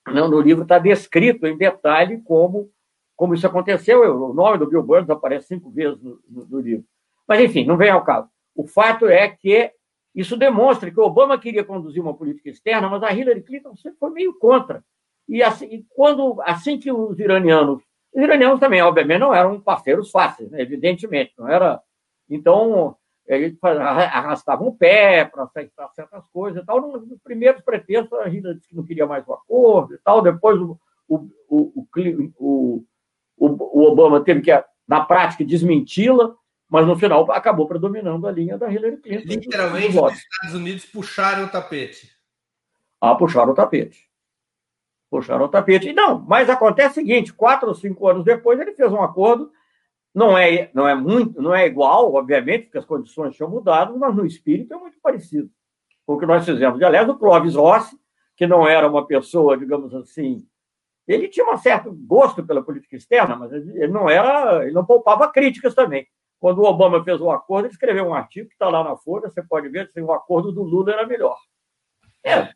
não, 0.07 0.27
no 0.27 0.41
livro 0.41 0.63
está 0.63 0.77
descrito 0.79 1.47
em 1.47 1.57
detalhe 1.57 2.21
como, 2.21 2.69
como 3.15 3.33
isso 3.33 3.47
aconteceu. 3.47 4.01
O 4.01 4.33
nome 4.33 4.57
do 4.57 4.67
Bill 4.67 4.83
Burns 4.83 5.09
aparece 5.09 5.47
cinco 5.47 5.69
vezes 5.69 6.01
no, 6.01 6.19
no, 6.27 6.45
no 6.45 6.59
livro. 6.59 6.85
Mas, 7.27 7.41
enfim, 7.41 7.65
não 7.65 7.77
vem 7.77 7.89
ao 7.89 8.03
caso. 8.03 8.27
O 8.55 8.67
fato 8.67 9.07
é 9.07 9.29
que 9.29 9.71
isso 10.13 10.35
demonstra 10.35 10.91
que 10.91 10.99
o 10.99 11.03
Obama 11.03 11.39
queria 11.39 11.63
conduzir 11.63 12.01
uma 12.01 12.13
política 12.13 12.49
externa, 12.49 12.89
mas 12.89 13.03
a 13.03 13.13
Hillary 13.13 13.41
Clinton 13.41 13.75
sempre 13.75 13.99
foi 13.99 14.09
meio 14.09 14.37
contra. 14.37 14.83
E 15.27 15.43
assim, 15.43 15.85
quando, 15.89 16.41
assim 16.41 16.79
que 16.79 16.91
os 16.91 17.19
iranianos. 17.19 17.83
Os 18.11 18.23
iranianos 18.23 18.59
também, 18.59 18.81
obviamente, 18.81 19.19
não 19.19 19.33
eram 19.33 19.61
parceiros 19.61 20.09
fáceis, 20.09 20.49
né? 20.49 20.59
evidentemente. 20.61 21.33
Não 21.37 21.47
era. 21.47 21.79
Então, 22.27 22.97
eles 23.29 23.57
arrastavam 23.63 24.67
o 24.67 24.75
pé 24.75 25.23
para 25.23 25.43
aceitar 25.43 25.87
certas 25.89 26.25
coisas 26.33 26.63
e 26.63 26.65
tal. 26.65 26.81
Nos 26.81 27.21
primeiros 27.23 27.61
pretextos, 27.61 28.17
a 28.17 28.27
Hillary 28.27 28.55
disse 28.55 28.69
que 28.69 28.75
não 28.75 28.83
queria 28.83 29.05
mais 29.05 29.27
o 29.27 29.33
acordo 29.33 29.93
e 29.93 29.97
tal. 29.99 30.21
Depois, 30.21 30.59
o, 30.59 30.79
o, 31.07 31.21
o, 31.47 32.85
o 33.37 33.83
Obama 33.83 34.23
teve 34.23 34.41
que, 34.41 34.63
na 34.87 35.01
prática, 35.01 35.45
desmenti-la, 35.45 36.35
mas 36.67 36.87
no 36.87 36.97
final 36.97 37.31
acabou 37.31 37.67
predominando 37.67 38.25
a 38.27 38.31
linha 38.31 38.57
da 38.57 38.71
Hillary 38.71 38.97
Clinton. 38.97 39.27
Literalmente, 39.27 39.99
os 39.99 40.13
Estados 40.13 40.55
Unidos 40.55 40.85
puxaram 40.85 41.45
o 41.45 41.49
tapete. 41.49 42.09
Ah, 42.99 43.13
puxaram 43.13 43.51
o 43.51 43.55
tapete. 43.55 44.09
Puxaram 45.07 45.45
o 45.45 45.49
tapete. 45.49 45.89
E 45.89 45.93
não, 45.93 46.19
mas 46.27 46.49
acontece 46.49 46.91
o 46.91 46.93
seguinte: 46.95 47.31
quatro 47.31 47.69
ou 47.69 47.75
cinco 47.75 48.07
anos 48.07 48.25
depois, 48.25 48.59
ele 48.59 48.73
fez 48.73 48.91
um 48.91 49.03
acordo 49.03 49.51
não 50.13 50.37
é, 50.37 50.69
não 50.73 50.87
é 50.87 50.95
muito, 50.95 51.41
não 51.41 51.53
é 51.53 51.65
igual, 51.65 52.13
obviamente, 52.13 52.65
porque 52.65 52.77
as 52.77 52.85
condições 52.85 53.35
tinham 53.35 53.49
mudado, 53.49 53.97
mas 53.97 54.15
no 54.15 54.25
espírito 54.25 54.73
é 54.73 54.77
muito 54.77 54.99
parecido 55.01 55.49
com 56.05 56.15
o 56.15 56.19
que 56.19 56.25
nós 56.25 56.45
fizemos. 56.45 56.79
E, 56.79 56.83
aliás, 56.83 57.07
o 57.07 57.17
Clóvis 57.17 57.55
Rossi, 57.55 57.97
que 58.35 58.47
não 58.47 58.67
era 58.67 58.87
uma 58.89 59.05
pessoa, 59.05 59.57
digamos 59.57 59.93
assim, 59.93 60.47
ele 61.07 61.27
tinha 61.27 61.45
um 61.51 61.57
certo 61.57 61.91
gosto 61.91 62.45
pela 62.45 62.63
política 62.63 62.95
externa, 62.95 63.35
mas 63.35 63.51
ele 63.51 63.87
não 63.87 64.09
era, 64.09 64.63
ele 64.63 64.73
não 64.73 64.85
poupava 64.85 65.31
críticas 65.31 65.73
também. 65.73 66.07
Quando 66.39 66.59
o 66.59 66.65
Obama 66.65 67.03
fez 67.03 67.19
o 67.19 67.29
acordo, 67.29 67.65
ele 67.65 67.73
escreveu 67.73 68.05
um 68.05 68.13
artigo 68.13 68.47
que 68.47 68.55
está 68.55 68.69
lá 68.69 68.83
na 68.83 68.95
Folha, 68.95 69.29
você 69.29 69.43
pode 69.43 69.69
ver 69.69 69.91
que 69.91 69.99
o 69.99 70.11
acordo 70.11 70.51
do 70.51 70.63
Lula 70.63 70.93
era 70.93 71.05
melhor. 71.05 71.37
É. 72.23 72.49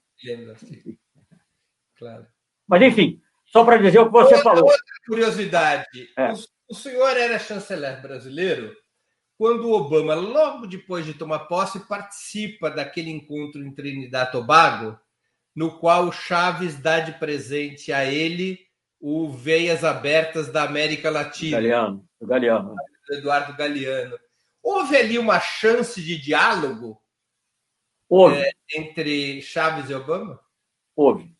Claro. 1.97 2.27
Mas, 2.67 2.81
enfim, 2.81 3.21
só 3.45 3.63
para 3.63 3.77
dizer 3.77 3.99
o 3.99 4.05
que 4.05 4.11
você 4.11 4.35
outra, 4.35 4.43
falou. 4.43 4.63
Outra 4.63 4.79
curiosidade. 5.07 5.85
É. 6.17 6.31
Os 6.31 6.47
o 6.73 6.75
senhor 6.75 7.15
era 7.15 7.37
chanceler 7.37 8.01
brasileiro 8.01 8.75
quando 9.37 9.67
o 9.67 9.73
Obama, 9.73 10.15
logo 10.15 10.65
depois 10.65 11.05
de 11.05 11.13
tomar 11.13 11.45
posse, 11.45 11.87
participa 11.87 12.71
daquele 12.71 13.11
encontro 13.11 13.63
em 13.63 13.73
Trinidad 13.73 14.29
e 14.29 14.31
Tobago, 14.31 14.99
no 15.55 15.77
qual 15.79 16.07
o 16.07 16.11
Chaves 16.11 16.79
dá 16.79 16.99
de 16.99 17.11
presente 17.19 17.93
a 17.93 18.05
ele 18.05 18.59
o 18.99 19.29
Veias 19.29 19.83
Abertas 19.83 20.51
da 20.51 20.63
América 20.63 21.11
Latina. 21.11 21.57
Galeano, 21.57 22.07
o 22.19 22.25
Galeano. 22.25 22.75
Eduardo 23.11 23.55
Galeano. 23.55 24.17
Houve 24.61 24.97
ali 24.97 25.19
uma 25.19 25.39
chance 25.39 26.01
de 26.01 26.17
diálogo 26.17 26.99
é, 28.33 28.51
entre 28.75 29.41
Chaves 29.41 29.89
e 29.89 29.93
Obama? 29.93 30.39
Houve. 30.95 31.32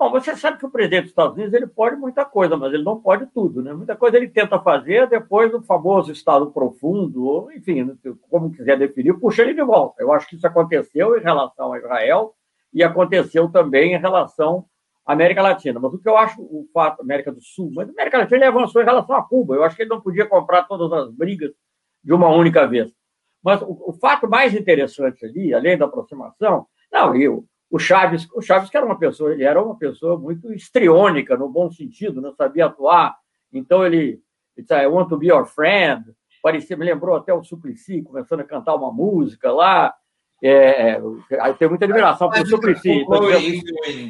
Bom, 0.00 0.10
você 0.10 0.34
sabe 0.34 0.56
que 0.56 0.64
o 0.64 0.70
presidente 0.70 1.02
dos 1.02 1.10
Estados 1.10 1.36
Unidos 1.36 1.52
ele 1.52 1.66
pode 1.66 1.94
muita 1.94 2.24
coisa, 2.24 2.56
mas 2.56 2.72
ele 2.72 2.82
não 2.82 2.98
pode 2.98 3.26
tudo, 3.26 3.60
né? 3.60 3.74
Muita 3.74 3.94
coisa 3.94 4.16
ele 4.16 4.30
tenta 4.30 4.58
fazer, 4.58 5.06
depois 5.06 5.52
o 5.52 5.60
famoso 5.60 6.10
estado 6.10 6.50
profundo, 6.50 7.22
ou 7.22 7.52
enfim, 7.52 7.94
como 8.30 8.50
quiser 8.50 8.78
definir, 8.78 9.12
puxa 9.20 9.42
ele 9.42 9.52
de 9.52 9.62
volta. 9.62 10.02
Eu 10.02 10.10
acho 10.10 10.26
que 10.26 10.36
isso 10.36 10.46
aconteceu 10.46 11.18
em 11.18 11.20
relação 11.20 11.74
a 11.74 11.78
Israel 11.78 12.34
e 12.72 12.82
aconteceu 12.82 13.50
também 13.50 13.92
em 13.92 13.98
relação 13.98 14.64
à 15.04 15.12
América 15.12 15.42
Latina. 15.42 15.78
Mas 15.78 15.92
o 15.92 15.98
que 15.98 16.08
eu 16.08 16.16
acho, 16.16 16.40
o 16.40 16.66
fato, 16.72 17.02
América 17.02 17.30
do 17.30 17.42
Sul, 17.42 17.70
mas 17.74 17.86
a 17.86 17.92
América 17.92 18.20
Latina 18.20 18.38
ele 18.38 18.44
avançou 18.46 18.80
em 18.80 18.86
relação 18.86 19.14
a 19.14 19.22
Cuba. 19.22 19.54
Eu 19.54 19.64
acho 19.64 19.76
que 19.76 19.82
ele 19.82 19.90
não 19.90 20.00
podia 20.00 20.24
comprar 20.24 20.62
todas 20.62 20.90
as 20.98 21.12
brigas 21.12 21.52
de 22.02 22.14
uma 22.14 22.30
única 22.30 22.66
vez. 22.66 22.90
Mas 23.44 23.60
o, 23.60 23.90
o 23.90 23.92
fato 24.00 24.26
mais 24.26 24.54
interessante 24.54 25.26
ali, 25.26 25.52
além 25.52 25.76
da 25.76 25.84
aproximação, 25.84 26.66
não, 26.90 27.14
eu, 27.14 27.44
Chaves, 27.78 28.28
o 28.34 28.42
Chaves 28.42 28.68
que 28.68 28.76
era 28.76 28.84
uma 28.84 28.98
pessoa, 28.98 29.32
ele 29.32 29.44
era 29.44 29.62
uma 29.62 29.76
pessoa 29.76 30.18
muito 30.18 30.52
estriônica, 30.52 31.36
no 31.36 31.48
bom 31.48 31.70
sentido, 31.70 32.20
não 32.20 32.34
sabia 32.34 32.66
atuar. 32.66 33.16
Então 33.52 33.86
ele, 33.86 34.20
ele 34.56 34.66
disse, 34.66 34.74
I 34.74 34.86
want 34.86 35.08
to 35.08 35.16
be 35.16 35.28
your 35.28 35.46
friend. 35.46 36.04
Parecia, 36.42 36.76
me 36.76 36.84
lembrou 36.84 37.14
até 37.16 37.32
o 37.32 37.44
Suplicy, 37.44 38.02
começando 38.02 38.40
a 38.40 38.44
cantar 38.44 38.74
uma 38.74 38.92
música 38.92 39.52
lá. 39.52 39.94
É, 40.42 41.00
é, 41.30 41.52
tem 41.52 41.68
muita 41.68 41.84
admiração 41.84 42.30
pelo 42.30 42.46
Suplicy. 42.46 43.04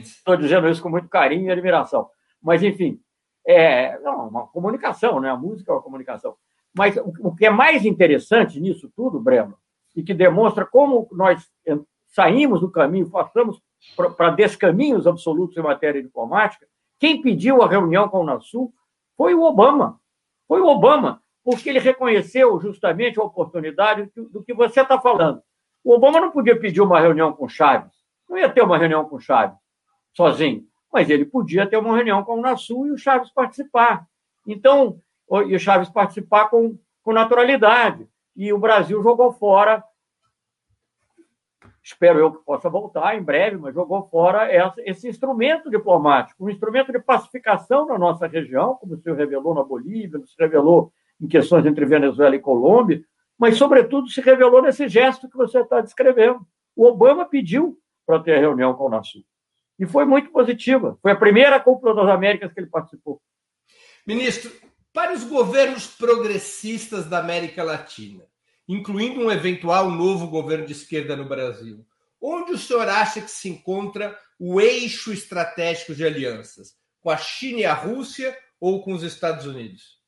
Estou 0.03 0.37
dizendo, 0.37 0.69
isso 0.69 0.83
com 0.83 0.89
muito 0.89 1.09
carinho 1.09 1.49
e 1.49 1.51
admiração. 1.51 2.09
Mas, 2.41 2.63
enfim, 2.63 3.01
é 3.47 3.99
não, 3.99 4.29
uma 4.29 4.47
comunicação, 4.47 5.21
né? 5.21 5.29
A 5.29 5.37
música 5.37 5.71
é 5.71 5.75
uma 5.75 5.83
comunicação. 5.83 6.35
Mas 6.73 6.97
o, 6.97 7.13
o 7.29 7.35
que 7.35 7.47
é 7.47 7.51
mais 7.51 7.85
interessante 7.85 8.61
nisso 8.61 8.91
tudo, 8.95 9.21
Breno, 9.21 9.57
e 9.95 10.03
que 10.03 10.15
demonstra 10.15 10.65
como 10.65 11.09
nós 11.13 11.51
saímos 12.11 12.61
do 12.61 12.71
caminho, 12.71 13.11
passamos 13.11 13.61
para 14.17 14.31
descaminhos 14.31 15.07
absolutos 15.07 15.57
em 15.57 15.63
matéria 15.63 16.03
diplomática, 16.03 16.67
quem 16.99 17.23
pediu 17.23 17.63
a 17.63 17.69
reunião 17.69 18.09
com 18.09 18.21
o 18.21 18.25
Nasul 18.25 18.73
foi 19.17 19.35
o 19.35 19.43
Obama. 19.43 19.99
Foi 20.47 20.61
o 20.61 20.67
Obama, 20.67 21.23
porque 21.43 21.71
ele 21.71 21.79
reconheceu 21.79 22.61
justamente 22.61 23.19
a 23.19 23.23
oportunidade 23.23 24.11
do 24.15 24.43
que 24.43 24.53
você 24.53 24.83
está 24.83 25.01
falando. 25.01 25.43
O 25.83 25.95
Obama 25.95 26.21
não 26.21 26.31
podia 26.31 26.59
pedir 26.59 26.83
uma 26.83 27.01
reunião 27.01 27.33
com 27.33 27.49
Chaves, 27.49 27.93
não 28.29 28.37
ia 28.37 28.51
ter 28.51 28.63
uma 28.63 28.77
reunião 28.77 29.05
com 29.05 29.19
Chaves 29.19 29.59
sozinho, 30.15 30.65
mas 30.93 31.09
ele 31.09 31.25
podia 31.25 31.67
ter 31.67 31.77
uma 31.77 31.97
reunião 31.97 32.23
com 32.23 32.35
o 32.35 32.41
Nasul 32.41 32.89
e 32.89 32.91
o 32.91 32.99
Chaves 32.99 33.31
participar. 33.33 34.07
Então, 34.47 35.01
e 35.47 35.55
o 35.55 35.59
Chaves 35.59 35.89
participar 35.89 36.49
com, 36.49 36.77
com 37.03 37.13
naturalidade. 37.13 38.09
E 38.37 38.53
o 38.53 38.59
Brasil 38.59 39.03
jogou 39.03 39.33
fora 39.33 39.83
espero 41.93 42.19
eu 42.19 42.33
que 42.33 42.45
possa 42.45 42.71
voltar 42.71 43.17
em 43.17 43.23
breve, 43.23 43.57
mas 43.57 43.75
jogou 43.75 44.09
fora 44.09 44.49
esse 44.85 45.09
instrumento 45.09 45.69
diplomático, 45.69 46.45
um 46.45 46.51
instrumento 46.51 46.93
de 46.93 47.01
pacificação 47.01 47.87
na 47.87 47.99
nossa 47.99 48.27
região, 48.27 48.77
como 48.77 48.97
se 48.97 49.13
revelou 49.13 49.55
na 49.55 49.65
Bolívia, 49.65 50.21
se 50.25 50.35
revelou 50.39 50.93
em 51.21 51.27
questões 51.27 51.67
entre 51.67 51.85
Venezuela 51.85 52.35
e 52.35 52.41
Colômbia, 52.41 53.03
mas, 53.39 53.57
sobretudo, 53.57 54.09
se 54.09 54.21
revelou 54.21 54.63
nesse 54.63 54.89
gesto 54.89 55.29
que 55.29 55.37
você 55.37 55.61
está 55.61 55.81
descrevendo. 55.81 56.41
O 56.77 56.87
Obama 56.87 57.25
pediu 57.25 57.79
para 58.07 58.21
ter 58.21 58.39
reunião 58.39 58.75
com 58.75 58.85
o 58.87 58.91
Nasul. 58.91 59.25
E 59.79 59.87
foi 59.87 60.05
muito 60.05 60.31
positiva. 60.31 60.99
Foi 61.01 61.11
a 61.11 61.17
primeira 61.17 61.59
cúpula 61.59 61.95
das 61.95 62.09
Américas 62.09 62.53
que 62.53 62.61
ele 62.61 62.67
participou. 62.67 63.21
Ministro, 64.07 64.53
para 64.93 65.15
os 65.15 65.25
governos 65.25 65.87
progressistas 65.87 67.07
da 67.07 67.19
América 67.19 67.65
Latina, 67.65 68.25
incluindo 68.73 69.21
um 69.21 69.33
eventual 69.33 69.91
novo 69.91 70.29
governo 70.29 70.65
de 70.65 70.73
esquerda 70.73 71.17
no 71.17 71.25
Brasil. 71.25 71.85
Onde 72.23 72.53
o 72.53 72.59
senhor 72.59 72.89
acha 72.89 73.21
que 73.21 73.31
se 73.31 73.49
encontra 73.49 74.17
o 74.39 74.61
eixo 74.61 75.13
estratégico 75.13 75.93
de 75.93 76.07
alianças? 76.07 76.77
Com 77.01 77.11
a 77.11 77.17
China 77.17 77.59
e 77.59 77.65
a 77.65 77.75
Rússia 77.75 78.37
ou 78.61 78.81
com 78.81 78.93
os 78.93 79.03
Estados 79.03 79.45
Unidos? 79.45 79.99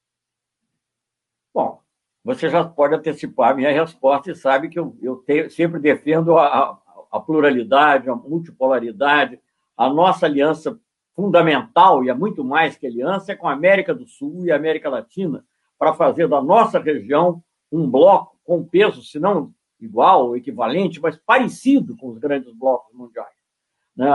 Bom, 1.52 1.80
você 2.24 2.48
já 2.48 2.64
pode 2.64 2.94
antecipar 2.94 3.50
a 3.50 3.54
minha 3.54 3.72
resposta 3.72 4.30
e 4.30 4.36
sabe 4.36 4.68
que 4.68 4.78
eu, 4.78 4.96
eu 5.02 5.50
sempre 5.50 5.80
defendo 5.80 6.38
a, 6.38 6.80
a 7.10 7.18
pluralidade, 7.18 8.08
a 8.08 8.14
multipolaridade. 8.14 9.40
A 9.76 9.92
nossa 9.92 10.26
aliança 10.26 10.78
fundamental, 11.16 12.04
e 12.04 12.10
é 12.10 12.14
muito 12.14 12.44
mais 12.44 12.76
que 12.76 12.86
aliança, 12.86 13.32
é 13.32 13.36
com 13.36 13.48
a 13.48 13.54
América 13.54 13.92
do 13.92 14.06
Sul 14.06 14.46
e 14.46 14.52
a 14.52 14.56
América 14.56 14.88
Latina, 14.88 15.44
para 15.76 15.94
fazer 15.94 16.28
da 16.28 16.40
nossa 16.40 16.78
região 16.78 17.42
um 17.72 17.90
bloco 17.90 18.31
com 18.44 18.64
peso, 18.64 19.02
se 19.02 19.18
não 19.18 19.52
igual 19.80 20.28
ou 20.28 20.36
equivalente, 20.36 21.00
mas 21.00 21.16
parecido 21.16 21.96
com 21.96 22.10
os 22.10 22.18
grandes 22.18 22.52
blocos 22.54 22.94
mundiais. 22.94 23.34
Né? 23.96 24.08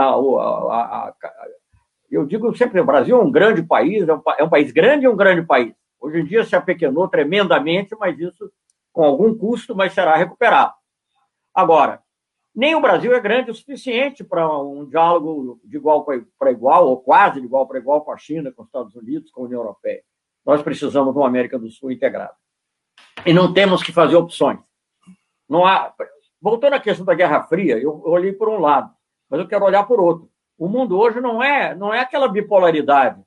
Eu 2.10 2.24
digo 2.24 2.56
sempre, 2.56 2.80
o 2.80 2.86
Brasil 2.86 3.20
é 3.20 3.22
um 3.22 3.30
grande 3.30 3.62
país, 3.62 4.08
é, 4.08 4.12
é 4.38 4.44
um 4.44 4.48
país 4.48 4.72
grande 4.72 5.04
e 5.04 5.08
um 5.08 5.16
grande 5.16 5.46
país. 5.46 5.74
Hoje 6.00 6.20
em 6.20 6.24
dia 6.24 6.44
se 6.44 6.56
apequenou 6.56 7.08
tremendamente, 7.08 7.94
mas 7.98 8.18
isso 8.18 8.50
com 8.92 9.04
algum 9.04 9.36
custo, 9.36 9.76
mas 9.76 9.92
será 9.92 10.16
recuperado. 10.16 10.72
Agora, 11.54 12.02
nem 12.54 12.74
o 12.74 12.80
Brasil 12.80 13.14
é 13.14 13.20
grande 13.20 13.50
o 13.50 13.54
suficiente 13.54 14.24
para 14.24 14.60
um 14.60 14.84
diálogo 14.84 15.60
de 15.62 15.76
igual 15.76 16.04
para 16.04 16.50
igual, 16.50 16.88
ou 16.88 16.96
quase 16.96 17.40
de 17.40 17.46
igual 17.46 17.68
para 17.68 17.78
igual 17.78 18.04
com 18.04 18.10
a 18.10 18.16
China, 18.16 18.50
com 18.50 18.62
os 18.62 18.68
Estados 18.68 18.94
Unidos, 18.96 19.30
com 19.30 19.42
a 19.42 19.44
União 19.44 19.60
Europeia. 19.60 20.02
Nós 20.44 20.62
precisamos 20.62 21.12
de 21.12 21.18
uma 21.18 21.28
América 21.28 21.58
do 21.58 21.70
Sul 21.70 21.92
integrada. 21.92 22.34
E 23.26 23.32
não 23.32 23.52
temos 23.52 23.82
que 23.82 23.92
fazer 23.92 24.16
opções. 24.16 24.58
Não 25.48 25.66
há... 25.66 25.92
Voltando 26.40 26.74
à 26.74 26.80
questão 26.80 27.04
da 27.04 27.14
Guerra 27.14 27.42
Fria, 27.42 27.78
eu 27.78 28.00
olhei 28.04 28.32
por 28.32 28.48
um 28.48 28.60
lado, 28.60 28.92
mas 29.28 29.40
eu 29.40 29.48
quero 29.48 29.64
olhar 29.64 29.84
por 29.84 30.00
outro. 30.00 30.30
O 30.56 30.68
mundo 30.68 30.98
hoje 30.98 31.20
não 31.20 31.42
é, 31.42 31.74
não 31.74 31.92
é 31.92 32.00
aquela 32.00 32.28
bipolaridade 32.28 33.20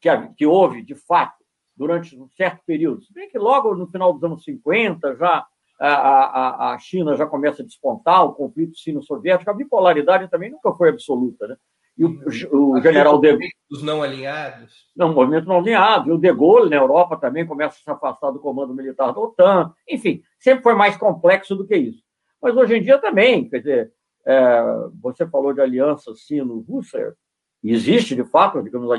que, 0.00 0.08
que 0.36 0.46
houve, 0.46 0.82
de 0.82 0.94
fato, 0.94 1.44
durante 1.76 2.18
um 2.18 2.28
certo 2.30 2.62
período. 2.66 3.02
Se 3.02 3.12
bem 3.12 3.28
que 3.28 3.38
logo 3.38 3.74
no 3.74 3.86
final 3.86 4.12
dos 4.12 4.24
anos 4.24 4.44
50, 4.44 5.16
já 5.16 5.46
a, 5.80 5.88
a, 5.88 6.74
a 6.74 6.78
China 6.78 7.16
já 7.16 7.26
começa 7.26 7.62
a 7.62 7.64
despontar, 7.64 8.24
o 8.24 8.32
conflito 8.32 8.76
sino-soviético, 8.78 9.50
a 9.50 9.54
bipolaridade 9.54 10.28
também 10.28 10.50
nunca 10.50 10.72
foi 10.72 10.88
absoluta. 10.88 11.48
Né? 11.48 11.56
E 11.96 12.04
o, 12.04 12.18
o 12.52 12.80
general 12.80 13.20
De 13.20 13.28
Gaulle. 13.28 13.48
Os 13.70 13.82
não 13.82 14.02
alinhados. 14.02 14.88
Não, 14.96 15.14
movimento 15.14 15.46
não 15.46 15.58
alinhado. 15.58 16.10
E 16.10 16.12
o 16.12 16.18
De 16.18 16.32
Gaulle, 16.32 16.70
na 16.70 16.76
Europa, 16.76 17.16
também 17.16 17.46
começa 17.46 17.76
a 17.76 17.82
se 17.82 17.90
afastar 17.90 18.30
do 18.30 18.40
comando 18.40 18.74
militar 18.74 19.12
da 19.12 19.20
OTAN. 19.20 19.72
Enfim, 19.88 20.22
sempre 20.38 20.62
foi 20.62 20.74
mais 20.74 20.96
complexo 20.96 21.54
do 21.54 21.66
que 21.66 21.76
isso. 21.76 22.02
Mas 22.42 22.56
hoje 22.56 22.76
em 22.76 22.82
dia 22.82 22.98
também, 22.98 23.48
quer 23.48 23.58
dizer, 23.58 23.92
é, 24.26 24.62
você 25.00 25.26
falou 25.26 25.52
de 25.52 25.60
aliança 25.60 26.14
sino-russa, 26.14 27.14
existe 27.62 28.14
de 28.14 28.24
fato, 28.24 28.62
digamos, 28.62 28.90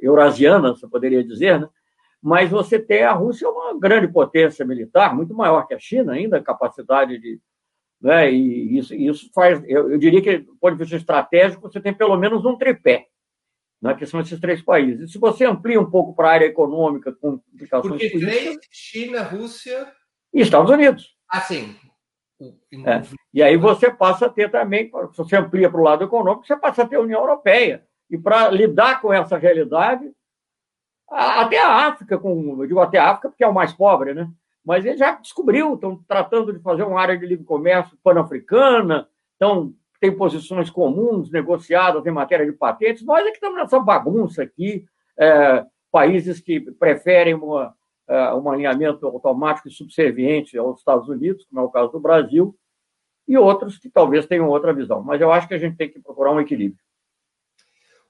eurasiana, 0.00 0.70
você 0.70 0.88
poderia 0.88 1.22
dizer, 1.22 1.60
né? 1.60 1.68
mas 2.22 2.50
você 2.50 2.78
tem 2.78 3.02
a 3.04 3.12
Rússia 3.12 3.48
uma 3.48 3.78
grande 3.78 4.08
potência 4.08 4.64
militar, 4.64 5.14
muito 5.14 5.34
maior 5.34 5.66
que 5.66 5.74
a 5.74 5.78
China 5.78 6.12
ainda, 6.12 6.42
capacidade 6.42 7.18
de. 7.18 7.40
Né, 8.00 8.32
e 8.32 8.78
isso, 8.78 8.94
isso 8.94 9.30
faz. 9.34 9.62
Eu, 9.66 9.92
eu, 9.92 9.98
diria 9.98 10.22
que, 10.22 10.38
do 10.38 10.56
ponto 10.56 10.72
de 10.72 10.78
vista 10.78 10.96
estratégico, 10.96 11.70
você 11.70 11.80
tem 11.80 11.92
pelo 11.92 12.16
menos 12.16 12.44
um 12.46 12.56
tripé, 12.56 13.06
né, 13.80 13.94
que 13.94 14.06
são 14.06 14.20
esses 14.20 14.40
três 14.40 14.62
países. 14.62 15.10
E 15.10 15.12
se 15.12 15.18
você 15.18 15.44
amplia 15.44 15.78
um 15.78 15.90
pouco 15.90 16.14
para 16.14 16.28
a 16.28 16.32
área 16.32 16.46
econômica, 16.46 17.12
com 17.12 17.40
implicações 17.52 17.92
Porque 17.92 18.08
políticas. 18.08 18.42
Três, 18.42 18.58
China, 18.70 19.22
Rússia. 19.22 19.92
E 20.32 20.40
Estados 20.40 20.70
Unidos. 20.70 21.14
Ah, 21.30 21.40
sim. 21.40 21.76
É. 22.86 23.02
E 23.34 23.42
aí 23.42 23.56
você 23.58 23.90
passa 23.90 24.26
a 24.26 24.30
ter 24.30 24.50
também, 24.50 24.90
se 25.12 25.18
você 25.18 25.36
amplia 25.36 25.70
para 25.70 25.80
o 25.80 25.84
lado 25.84 26.04
econômico, 26.04 26.46
você 26.46 26.56
passa 26.56 26.82
a 26.82 26.86
ter 26.86 26.96
a 26.96 27.00
União 27.00 27.20
Europeia. 27.20 27.84
E 28.08 28.16
para 28.16 28.48
lidar 28.50 29.00
com 29.02 29.12
essa 29.12 29.36
realidade, 29.36 30.10
até 31.08 31.60
a 31.60 31.88
África, 31.88 32.18
com, 32.18 32.62
eu 32.62 32.66
digo 32.66 32.80
até 32.80 32.98
a 32.98 33.10
África 33.10 33.28
porque 33.28 33.44
é 33.44 33.48
o 33.48 33.54
mais 33.54 33.72
pobre, 33.72 34.14
né? 34.14 34.30
Mas 34.70 34.86
ele 34.86 34.96
já 34.96 35.16
descobriu, 35.16 35.74
estão 35.74 36.00
tratando 36.06 36.52
de 36.52 36.60
fazer 36.60 36.84
uma 36.84 37.00
área 37.00 37.18
de 37.18 37.26
livre 37.26 37.44
comércio 37.44 37.98
pan-africana, 38.04 39.08
então 39.34 39.74
tem 40.00 40.16
posições 40.16 40.70
comuns 40.70 41.28
negociadas 41.28 42.06
em 42.06 42.12
matéria 42.12 42.46
de 42.46 42.52
patentes. 42.52 43.04
Nós 43.04 43.26
é 43.26 43.30
que 43.30 43.38
estamos 43.38 43.58
nessa 43.58 43.80
bagunça 43.80 44.44
aqui, 44.44 44.84
é, 45.18 45.64
países 45.90 46.38
que 46.38 46.60
preferem 46.60 47.34
uma, 47.34 47.74
é, 48.08 48.32
um 48.32 48.48
alinhamento 48.48 49.04
automático 49.08 49.66
e 49.66 49.72
subserviente 49.72 50.56
aos 50.56 50.78
Estados 50.78 51.08
Unidos, 51.08 51.44
como 51.46 51.62
é 51.62 51.64
o 51.64 51.70
caso 51.70 51.90
do 51.90 51.98
Brasil, 51.98 52.56
e 53.26 53.36
outros 53.36 53.76
que 53.76 53.90
talvez 53.90 54.24
tenham 54.24 54.46
outra 54.46 54.72
visão. 54.72 55.02
Mas 55.02 55.20
eu 55.20 55.32
acho 55.32 55.48
que 55.48 55.54
a 55.54 55.58
gente 55.58 55.76
tem 55.76 55.90
que 55.90 55.98
procurar 55.98 56.30
um 56.30 56.40
equilíbrio. 56.40 56.78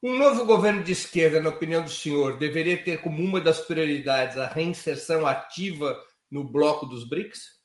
Um 0.02 0.18
novo 0.18 0.44
governo 0.44 0.82
de 0.82 0.92
esquerda, 0.92 1.40
na 1.40 1.48
opinião 1.48 1.82
do 1.82 1.90
senhor, 1.90 2.36
deveria 2.36 2.76
ter 2.76 3.00
como 3.00 3.24
uma 3.24 3.40
das 3.40 3.62
prioridades 3.62 4.36
a 4.36 4.46
reinserção 4.46 5.26
ativa 5.26 5.98
no 6.31 6.45
bloco 6.45 6.87
dos 6.87 7.05
BRICS? 7.05 7.61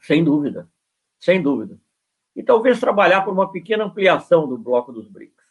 Sem 0.00 0.22
dúvida, 0.22 0.68
sem 1.18 1.42
dúvida. 1.42 1.80
E 2.34 2.42
talvez 2.42 2.78
trabalhar 2.78 3.22
por 3.22 3.32
uma 3.32 3.50
pequena 3.50 3.84
ampliação 3.84 4.46
do 4.46 4.58
bloco 4.58 4.92
dos 4.92 5.08
BRICS. 5.08 5.44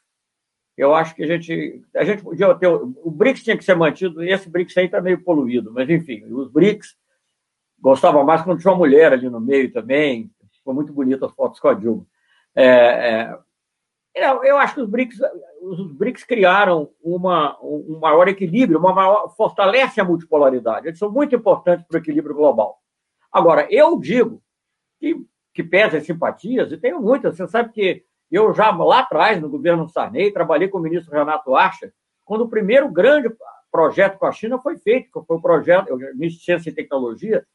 Eu 0.78 0.94
acho 0.94 1.16
que 1.16 1.24
a 1.24 1.28
gente, 1.28 1.82
a 1.96 2.04
gente 2.04 2.22
podia 2.22 2.54
ter. 2.56 2.68
O 2.68 3.10
BRICS 3.10 3.44
tinha 3.44 3.58
que 3.58 3.64
ser 3.64 3.76
mantido, 3.76 4.24
e 4.24 4.32
esse 4.32 4.50
BRICS 4.50 4.78
aí 4.78 4.86
está 4.86 5.02
meio 5.02 5.22
poluído, 5.22 5.72
mas 5.72 5.90
enfim, 5.90 6.26
os 6.26 6.50
BRICS 6.52 6.98
gostava 7.80 8.24
mais 8.24 8.42
quando 8.42 8.60
tinha 8.60 8.72
uma 8.72 8.78
mulher 8.78 9.14
ali 9.14 9.30
no 9.30 9.40
meio 9.40 9.72
também. 9.72 10.30
Ficou 10.52 10.74
muito 10.74 10.92
bonita 10.92 11.26
as 11.26 11.32
fotos 11.34 11.60
com 11.60 11.68
a 11.70 11.74
Dilma. 11.74 12.06
É, 12.54 12.66
é, 12.66 13.40
eu, 14.16 14.44
eu 14.46 14.58
acho 14.58 14.76
que 14.76 14.82
os 14.82 14.90
BRICS, 14.90 15.20
os 15.62 15.92
BRICS 15.92 16.24
criaram 16.24 16.90
uma, 17.04 17.58
um 17.62 18.00
maior 18.00 18.28
equilíbrio, 18.30 18.80
uma 18.80 18.94
maior, 18.94 19.36
fortalece 19.36 20.00
a 20.00 20.06
multipolaridade. 20.06 20.88
Eles 20.88 20.98
são 20.98 21.12
muito 21.12 21.36
importantes 21.36 21.86
para 21.86 21.96
o 21.96 22.00
equilíbrio 22.00 22.34
global. 22.34 22.80
Agora, 23.30 23.68
eu 23.70 24.00
digo 24.00 24.42
que, 25.00 25.18
que 25.54 25.70
as 25.78 26.06
simpatias, 26.06 26.72
e 26.72 26.78
tenho 26.78 27.02
muitas. 27.02 27.36
Você 27.36 27.46
sabe 27.48 27.74
que 27.74 28.06
eu 28.32 28.54
já 28.54 28.72
lá 28.72 29.00
atrás, 29.00 29.42
no 29.42 29.50
governo 29.50 29.90
Sarney, 29.90 30.32
trabalhei 30.32 30.70
com 30.70 30.78
o 30.78 30.82
ministro 30.82 31.14
Renato 31.14 31.54
Archa, 31.54 31.92
quando 32.24 32.46
o 32.46 32.50
primeiro 32.50 32.90
grande 32.90 33.30
projeto 33.70 34.18
com 34.18 34.26
a 34.26 34.32
China 34.32 34.58
foi 34.58 34.78
feito, 34.78 35.12
que 35.12 35.28
foi 35.28 35.38
o 35.38 35.42
projeto, 35.42 35.96
de 35.98 36.30
Ciência 36.32 36.70
e 36.70 36.74
Tecnologia, 36.74 37.46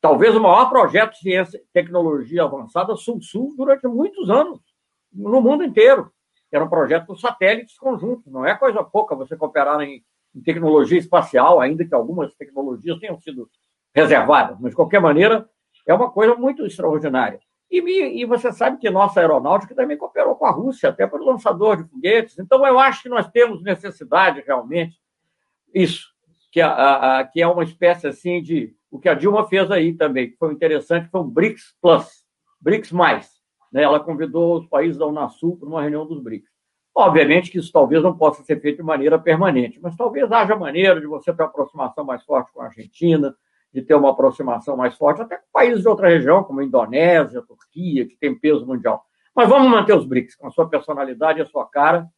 talvez 0.00 0.34
o 0.34 0.40
maior 0.40 0.70
projeto 0.70 1.12
de 1.12 1.18
ciência 1.18 1.58
e 1.58 1.72
tecnologia 1.72 2.44
avançada 2.44 2.96
sul-sul 2.96 3.54
durante 3.56 3.86
muitos 3.86 4.30
anos 4.30 4.67
no 5.12 5.40
mundo 5.40 5.64
inteiro. 5.64 6.10
Era 6.50 6.64
um 6.64 6.68
projeto 6.68 7.06
com 7.06 7.16
satélites 7.16 7.76
conjuntos, 7.78 8.32
não 8.32 8.44
é 8.44 8.56
coisa 8.56 8.82
pouca 8.82 9.14
você 9.14 9.36
cooperar 9.36 9.80
em, 9.82 10.02
em 10.34 10.40
tecnologia 10.40 10.98
espacial, 10.98 11.60
ainda 11.60 11.84
que 11.84 11.94
algumas 11.94 12.34
tecnologias 12.34 12.98
tenham 12.98 13.18
sido 13.20 13.50
reservadas, 13.94 14.56
mas 14.60 14.70
de 14.70 14.76
qualquer 14.76 15.00
maneira 15.00 15.48
é 15.86 15.92
uma 15.92 16.10
coisa 16.10 16.34
muito 16.34 16.64
extraordinária. 16.64 17.40
E, 17.70 17.80
e, 18.22 18.24
você 18.24 18.50
sabe 18.50 18.78
que 18.78 18.88
nossa 18.88 19.20
aeronáutica 19.20 19.74
também 19.74 19.96
cooperou 19.96 20.34
com 20.34 20.46
a 20.46 20.50
Rússia, 20.50 20.88
até 20.88 21.06
para 21.06 21.20
o 21.20 21.24
lançador 21.24 21.76
de 21.76 21.88
foguetes. 21.90 22.38
Então, 22.38 22.66
eu 22.66 22.78
acho 22.78 23.02
que 23.02 23.10
nós 23.10 23.28
temos 23.28 23.62
necessidade, 23.62 24.42
realmente, 24.46 24.96
isso, 25.74 26.06
que, 26.50 26.62
a, 26.62 27.18
a, 27.18 27.24
que 27.24 27.42
é 27.42 27.46
uma 27.46 27.64
espécie 27.64 28.06
assim 28.06 28.42
de. 28.42 28.74
O 28.90 28.98
que 28.98 29.08
a 29.08 29.12
Dilma 29.12 29.46
fez 29.46 29.70
aí 29.70 29.92
também, 29.92 30.30
que 30.30 30.36
foi 30.38 30.50
interessante, 30.50 31.10
foi 31.10 31.20
um 31.20 31.28
BRICS 31.28 31.76
Plus, 31.80 32.24
BRICS 32.58 32.90
Mais. 32.90 33.37
Né? 33.72 33.82
Ela 33.82 34.00
convidou 34.00 34.58
os 34.58 34.66
países 34.66 34.98
da 34.98 35.06
Unasul 35.06 35.56
para 35.56 35.68
uma 35.68 35.80
reunião 35.80 36.06
dos 36.06 36.22
BRICS. 36.22 36.50
Obviamente 36.94 37.50
que 37.50 37.58
isso 37.58 37.70
talvez 37.70 38.02
não 38.02 38.16
possa 38.16 38.42
ser 38.42 38.60
feito 38.60 38.78
de 38.78 38.82
maneira 38.82 39.18
permanente, 39.18 39.78
mas 39.80 39.94
talvez 39.96 40.30
haja 40.32 40.56
maneira 40.56 41.00
de 41.00 41.06
você 41.06 41.32
ter 41.32 41.42
uma 41.42 41.48
aproximação 41.48 42.04
mais 42.04 42.24
forte 42.24 42.52
com 42.52 42.60
a 42.60 42.64
Argentina, 42.64 43.34
de 43.72 43.82
ter 43.82 43.94
uma 43.94 44.10
aproximação 44.10 44.76
mais 44.76 44.96
forte 44.96 45.22
até 45.22 45.36
com 45.36 45.44
países 45.52 45.82
de 45.82 45.88
outra 45.88 46.08
região, 46.08 46.42
como 46.42 46.60
a 46.60 46.64
Indonésia, 46.64 47.40
a 47.40 47.42
Turquia, 47.42 48.06
que 48.06 48.16
tem 48.16 48.36
peso 48.36 48.66
mundial. 48.66 49.04
Mas 49.34 49.48
vamos 49.48 49.70
manter 49.70 49.96
os 49.96 50.04
BRICS 50.04 50.34
com 50.34 50.48
a 50.48 50.50
sua 50.50 50.68
personalidade 50.68 51.38
e 51.38 51.42
a 51.42 51.46
sua 51.46 51.66
cara, 51.66 52.08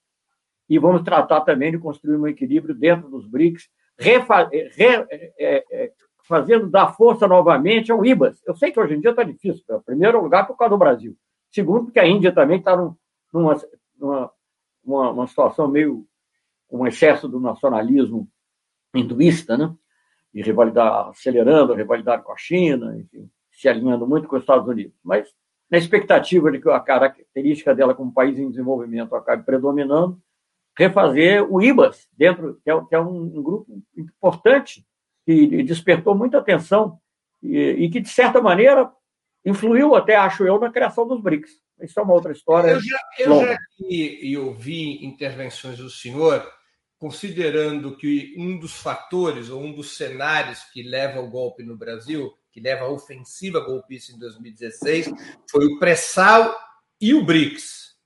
e 0.69 0.79
vamos 0.79 1.03
tratar 1.03 1.43
também 1.43 1.73
de 1.73 1.79
construir 1.79 2.17
um 2.17 2.27
equilíbrio 2.27 2.75
dentro 2.75 3.11
dos 3.11 3.27
BRICS, 3.27 3.69
refa 3.99 4.49
re, 4.49 4.73
é, 4.79 5.33
é, 5.39 5.65
é 5.71 5.93
fazendo 6.27 6.71
dar 6.71 6.95
força 6.95 7.27
novamente 7.27 7.91
ao 7.91 8.07
IBAS. 8.07 8.41
Eu 8.47 8.55
sei 8.55 8.71
que 8.71 8.79
hoje 8.79 8.95
em 8.95 9.01
dia 9.01 9.11
está 9.11 9.25
difícil, 9.25 9.65
em 9.69 9.81
primeiro 9.81 10.23
lugar 10.23 10.47
por 10.47 10.57
causa 10.57 10.71
do 10.71 10.79
Brasil. 10.79 11.17
Segundo, 11.51 11.85
porque 11.85 12.01
a 12.01 12.07
Índia 12.07 12.33
também 12.33 12.59
está 12.59 12.77
numa, 12.77 12.97
numa 13.99 14.31
uma, 14.85 15.11
uma, 15.11 15.27
situação 15.27 15.69
meio 15.69 16.07
um 16.71 16.87
excesso 16.87 17.29
do 17.29 17.41
nacionalismo 17.41 18.29
hinduísta, 18.95 19.57
né? 19.57 19.75
E 20.33 20.43
rivalidade, 20.43 21.11
acelerando 21.11 21.73
a 21.73 21.77
rivalidade 21.77 22.23
com 22.23 22.33
a 22.33 22.37
China, 22.37 22.97
enfim, 22.97 23.29
se 23.51 23.69
alinhando 23.69 24.07
muito 24.07 24.29
com 24.29 24.37
os 24.37 24.43
Estados 24.43 24.67
Unidos. 24.69 24.97
Mas 25.03 25.29
na 25.71 25.79
expectativa 25.79 26.51
de 26.51 26.61
que 26.61 26.71
a 26.71 26.81
característica 26.81 27.75
dela 27.75 27.95
como 27.95 28.13
país 28.13 28.39
em 28.39 28.51
desenvolvimento 28.51 29.15
acabe 29.15 29.45
predominando, 29.45 30.21
refazer 30.77 31.45
o 31.53 31.61
IBAS, 31.61 32.09
dentro, 32.17 32.61
que 32.65 32.71
é, 32.71 32.85
que 32.85 32.95
é 32.95 33.01
um, 33.01 33.39
um, 33.39 33.43
grupo 33.43 33.83
importante, 33.97 34.87
que 35.27 35.63
despertou 35.63 36.15
muita 36.15 36.39
atenção 36.39 36.99
e, 37.43 37.57
e 37.57 37.91
que, 37.91 38.01
de 38.01 38.09
certa 38.09 38.41
maneira, 38.41 38.91
influiu 39.45 39.95
até, 39.95 40.17
acho 40.17 40.45
eu, 40.45 40.59
na 40.59 40.71
criação 40.71 41.07
dos 41.07 41.21
BRICS. 41.21 41.51
Isso 41.81 41.99
é 41.99 42.03
uma 42.03 42.15
outra 42.15 42.33
história. 42.33 42.73
Eu 42.73 42.81
já, 42.81 43.01
eu 43.19 43.47
já 43.47 43.59
vi 43.79 44.19
e 44.23 44.37
ouvi 44.37 45.05
intervenções 45.05 45.79
do 45.79 45.89
senhor 45.89 46.47
considerando 47.01 47.97
que 47.97 48.35
um 48.37 48.59
dos 48.59 48.75
fatores 48.75 49.49
ou 49.49 49.63
um 49.63 49.73
dos 49.73 49.97
cenários 49.97 50.63
que 50.65 50.83
leva 50.83 51.19
ao 51.19 51.31
golpe 51.31 51.63
no 51.63 51.75
Brasil, 51.75 52.31
que 52.53 52.61
leva 52.61 52.85
à 52.85 52.89
ofensiva 52.89 53.59
golpista 53.61 54.13
em 54.13 54.19
2016, 54.19 55.11
foi 55.51 55.65
o 55.65 55.79
pré-sal 55.79 56.55
e 57.01 57.15
o 57.15 57.25
BRICS. 57.25 57.97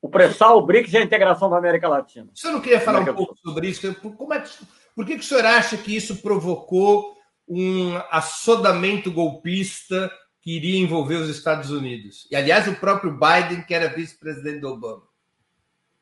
O 0.00 0.08
pré-sal, 0.08 0.56
o 0.56 0.64
BRICS 0.64 0.94
e 0.94 0.96
a 0.96 1.02
integração 1.02 1.50
da 1.50 1.58
América 1.58 1.86
Latina. 1.86 2.30
O 2.34 2.38
senhor 2.38 2.54
não 2.54 2.62
queria 2.62 2.80
falar 2.80 3.00
um 3.00 3.14
pouco 3.14 3.36
sobre 3.36 3.68
isso? 3.68 3.94
Como 3.96 4.32
é 4.32 4.40
que, 4.40 4.48
por 4.96 5.04
que, 5.04 5.16
que 5.16 5.20
o 5.20 5.28
senhor 5.28 5.44
acha 5.44 5.76
que 5.76 5.94
isso 5.94 6.22
provocou 6.22 7.14
um 7.50 7.96
assodamento 8.10 9.10
golpista 9.10 10.08
que 10.40 10.56
iria 10.56 10.80
envolver 10.80 11.16
os 11.16 11.28
Estados 11.28 11.70
Unidos? 11.70 12.28
E, 12.30 12.36
aliás, 12.36 12.68
o 12.68 12.76
próprio 12.76 13.12
Biden, 13.12 13.62
que 13.66 13.74
era 13.74 13.88
vice-presidente 13.88 14.60
do 14.60 14.68
Obama. 14.68 15.02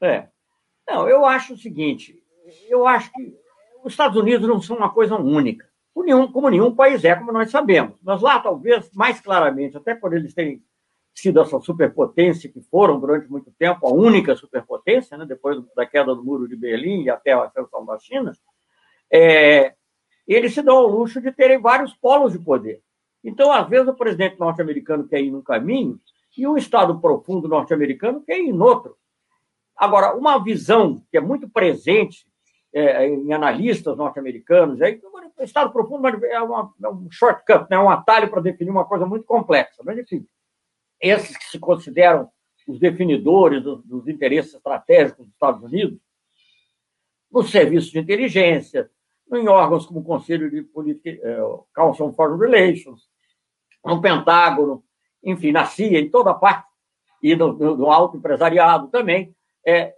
É. 0.03 0.28
Não, 0.86 1.09
eu 1.09 1.24
acho 1.24 1.55
o 1.55 1.59
seguinte: 1.59 2.22
eu 2.68 2.86
acho 2.86 3.11
que 3.12 3.34
os 3.82 3.92
Estados 3.92 4.16
Unidos 4.16 4.46
não 4.46 4.61
são 4.61 4.76
uma 4.76 4.90
coisa 4.90 5.16
única, 5.16 5.66
como 5.94 6.05
nenhum, 6.05 6.30
como 6.30 6.51
nenhum 6.51 6.74
país 6.74 7.03
é, 7.05 7.14
como 7.16 7.32
nós 7.32 7.51
sabemos. 7.51 7.99
Mas 8.03 8.20
lá, 8.20 8.38
talvez, 8.38 8.90
mais 8.92 9.18
claramente, 9.20 9.76
até 9.76 9.94
por 9.94 10.14
eles 10.14 10.34
terem 10.34 10.62
sido 11.14 11.40
essa 11.40 11.59
superpotência 11.61 12.51
que 12.51 12.61
foram 12.61 13.01
durante 13.01 13.28
muito 13.28 13.51
tempo, 13.59 13.86
a 13.86 13.92
única 13.92 14.36
superpotência, 14.36 15.16
né, 15.16 15.26
depois 15.26 15.61
da 15.74 15.84
queda 15.84 16.14
do 16.14 16.22
Muro 16.22 16.46
de 16.46 16.55
Berlim 16.55 17.03
e 17.05 17.11
até 17.11 17.32
a 17.32 17.44
ascensão 17.44 17.84
da 17.84 17.99
China, 17.99 18.32
é, 19.11 19.74
eles 20.35 20.55
se 20.55 20.62
dão 20.62 20.76
ao 20.76 20.87
luxo 20.87 21.20
de 21.20 21.33
terem 21.33 21.59
vários 21.59 21.95
polos 21.95 22.33
de 22.33 22.39
poder. 22.39 22.83
Então, 23.24 23.51
às 23.53 23.68
vezes, 23.68 23.89
o 23.89 23.95
presidente 23.95 24.39
norte-americano 24.39 25.09
quer 25.09 25.20
ir 25.20 25.31
num 25.31 25.43
caminho 25.43 25.99
e 26.37 26.47
o 26.47 26.57
Estado 26.57 27.01
profundo 27.01 27.49
norte-americano 27.49 28.22
quer 28.22 28.39
ir 28.39 28.49
em 28.49 28.61
outro. 28.61 28.97
Agora, 29.76 30.14
uma 30.14 30.43
visão 30.43 31.03
que 31.11 31.16
é 31.16 31.20
muito 31.20 31.49
presente 31.49 32.26
é, 32.72 33.07
em 33.07 33.33
analistas 33.33 33.97
norte-americanos, 33.97 34.81
é, 34.81 35.01
o 35.39 35.43
Estado 35.43 35.72
profundo 35.72 36.07
é, 36.07 36.41
uma, 36.41 36.72
é 36.83 36.89
um 36.89 37.11
shortcut, 37.11 37.66
né, 37.70 37.79
um 37.79 37.91
atalho 37.91 38.29
para 38.29 38.43
definir 38.43 38.70
uma 38.70 38.85
coisa 38.85 39.07
muito 39.07 39.24
complexa. 39.24 39.83
Mas, 39.85 39.99
enfim, 39.99 40.26
esses 41.01 41.37
que 41.37 41.45
se 41.45 41.59
consideram 41.59 42.29
os 42.66 42.79
definidores 42.79 43.62
dos, 43.62 43.83
dos 43.85 44.09
interesses 44.09 44.55
estratégicos 44.55 45.24
dos 45.24 45.33
Estados 45.33 45.62
Unidos, 45.62 45.99
nos 47.31 47.51
serviços 47.51 47.91
de 47.91 47.99
inteligência, 47.99 48.91
em 49.33 49.49
órgãos 49.49 49.87
como 49.87 50.01
o 50.01 50.05
Conselho 50.05 50.51
de 50.51 50.62
Política, 50.62 51.11
é, 51.11 51.39
Council 51.74 52.07
on 52.07 52.12
Foreign 52.12 52.39
Relations, 52.39 53.09
no 53.85 54.01
Pentágono, 54.01 54.83
enfim, 55.22 55.53
na 55.53 55.64
CIA, 55.64 56.01
em 56.01 56.11
toda 56.11 56.35
parte, 56.35 56.66
e 57.22 57.35
no, 57.35 57.53
no, 57.53 57.91
alto 57.91 58.16
empresariado 58.16 58.89
também, 58.89 59.35
é, 59.66 59.95